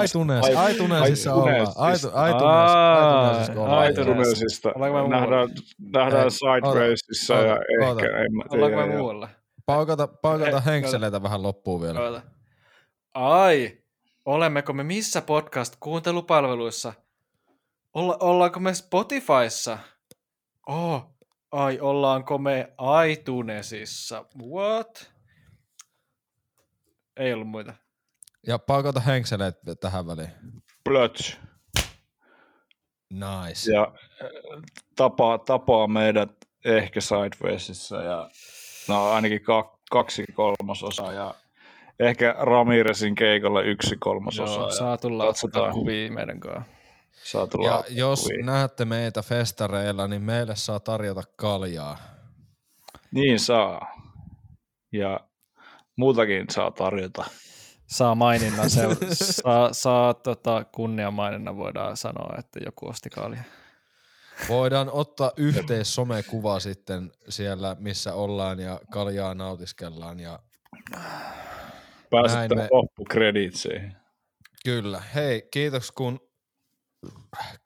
iTunes, 0.05 0.45
Ai- 0.57 0.73
iTunesissa 0.75 1.31
iTunes. 1.31 1.59
ollaan. 1.59 1.73
Aitu, 1.77 2.11
Aa, 2.15 3.85
iTunes, 3.87 3.99
iTunesissa 3.99 4.73
ollaan. 4.75 5.51
Nähdään, 5.79 6.31
Sidewaysissa 6.31 7.35
ja 7.35 7.57
ehkä, 7.83 8.07
en 8.19 8.35
mä 8.37 8.43
Ollaanko 8.51 8.77
me 8.77 8.83
tiedä. 8.83 8.93
ja- 8.93 8.99
muualla? 8.99 9.29
Paukata, 9.67 10.07
paukata 10.07 10.57
Ei, 10.57 10.65
henkseleitä 10.65 11.23
vähän 11.23 11.43
loppuun 11.43 11.83
vielä. 11.83 12.01
Oota. 12.01 12.23
Ai, 13.15 13.79
olemmeko 14.25 14.73
me 14.73 14.83
missä 14.83 15.21
podcast-kuuntelupalveluissa? 15.21 16.93
Olla, 17.95 18.17
ollaanko 18.21 18.61
me 18.61 18.75
Spotifyssa? 18.75 19.79
Oh, 20.67 21.17
ai, 21.53 21.81
ollaanko 21.81 22.39
me 22.39 22.73
iTunesissa? 23.11 24.25
What? 24.51 25.13
Ei 27.17 27.33
ollut 27.33 27.49
muita. 27.49 27.75
Ja 28.47 28.59
paukata 28.59 29.01
henkseleet 29.01 29.57
tähän 29.81 30.07
väliin. 30.07 30.31
Plöts. 30.85 31.37
Nice. 33.11 33.73
Ja 33.73 33.93
tapaa, 34.97 35.39
tapaa 35.39 35.87
meidät 35.87 36.31
ehkä 36.65 37.01
Sidewaysissa 37.01 38.03
ja 38.03 38.31
no 38.89 39.11
ainakin 39.11 39.43
ka- 39.43 39.79
kaksi 39.91 40.25
kolmasosaa 40.35 41.13
ja 41.13 41.35
ehkä 42.01 42.35
Ramirezin 42.39 43.15
keikalle 43.15 43.65
yksi 43.65 43.97
kolmasosa. 43.97 44.53
Joo, 44.61 44.67
ja 44.69 44.73
saa 44.75 44.99
tulla 44.99 45.25
ottaa 45.25 45.73
kuvia 45.73 46.11
meidän 46.13 46.41
kanssa. 46.41 46.63
saa 47.25 47.47
tulla 47.47 47.69
Ja 47.69 47.85
jos 47.89 48.23
kuviin. 48.23 48.47
näette 48.47 48.85
meitä 48.85 49.23
festareilla, 49.23 50.09
niin 50.09 50.23
meille 50.23 50.57
saa 50.57 50.81
tarjota 50.81 51.23
kaljaa. 51.37 51.99
Niin 53.11 53.41
saa. 53.41 53.93
Ja 54.93 55.21
muutakin 55.97 56.47
saa 56.51 56.71
tarjota. 56.71 57.25
Saa 57.87 58.15
maininnan, 58.15 58.71
se, 58.71 58.83
saa, 59.43 59.73
saa 59.73 60.15
tota, 60.15 60.65
kunniamaininnan, 60.73 61.57
voidaan 61.57 61.97
sanoa, 61.97 62.37
että 62.39 62.61
joku 62.65 62.89
osti 62.89 63.11
kalja. 63.11 63.43
Voidaan 64.49 64.91
ottaa 64.93 65.33
yhteis 65.37 65.95
somekuva 65.95 66.61
sitten 66.61 67.13
siellä, 67.29 67.77
missä 67.79 68.15
ollaan 68.15 68.61
ja 68.61 68.81
kaljaa 68.93 69.35
nautiskellaan. 69.35 70.21
Ja 70.21 70.39
Pääsette 72.11 72.55
me- 72.55 72.69
loppukreditsiin. 72.71 73.97
kyllä. 74.65 75.03
Hei, 75.15 75.49
kiitos 75.51 75.91
kun 75.93 76.21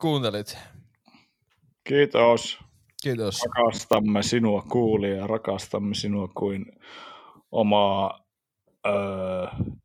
kuuntelit. 0.01 0.57
Kiitos. 1.83 2.59
Kiitos. 3.03 3.39
Rakastamme 3.55 4.23
sinua 4.23 4.61
kuulija, 4.61 5.27
rakastamme 5.27 5.95
sinua 5.95 6.27
kuin 6.27 6.65
omaa 7.51 8.25
öö, 8.87 8.93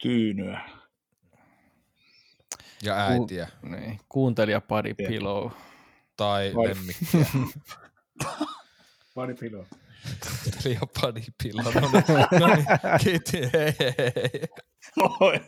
tyynyä. 0.02 0.60
Ja 2.82 2.96
äitiä. 2.96 3.48
Niin, 3.62 4.00
kuuntelija 4.08 4.60
Buddy 4.60 4.88
Jep. 4.98 5.08
Pillow. 5.08 5.50
Tai 6.16 6.52
Vai- 6.54 6.68
lemmikkiä. 6.68 7.26
Pari 9.14 9.34
piloa. 9.40 9.66
Kuuntelija 10.44 10.80
Buddy 11.00 11.22
Pillow. 11.42 11.64
No 11.64 11.80
niin, 11.80 12.02
no 12.40 12.46
niin, 12.46 12.66
kiitos. 13.04 13.32
Hei, 13.32 13.50
hei, 13.52 13.94
hei. 13.98 14.48
Oi. 15.20 15.40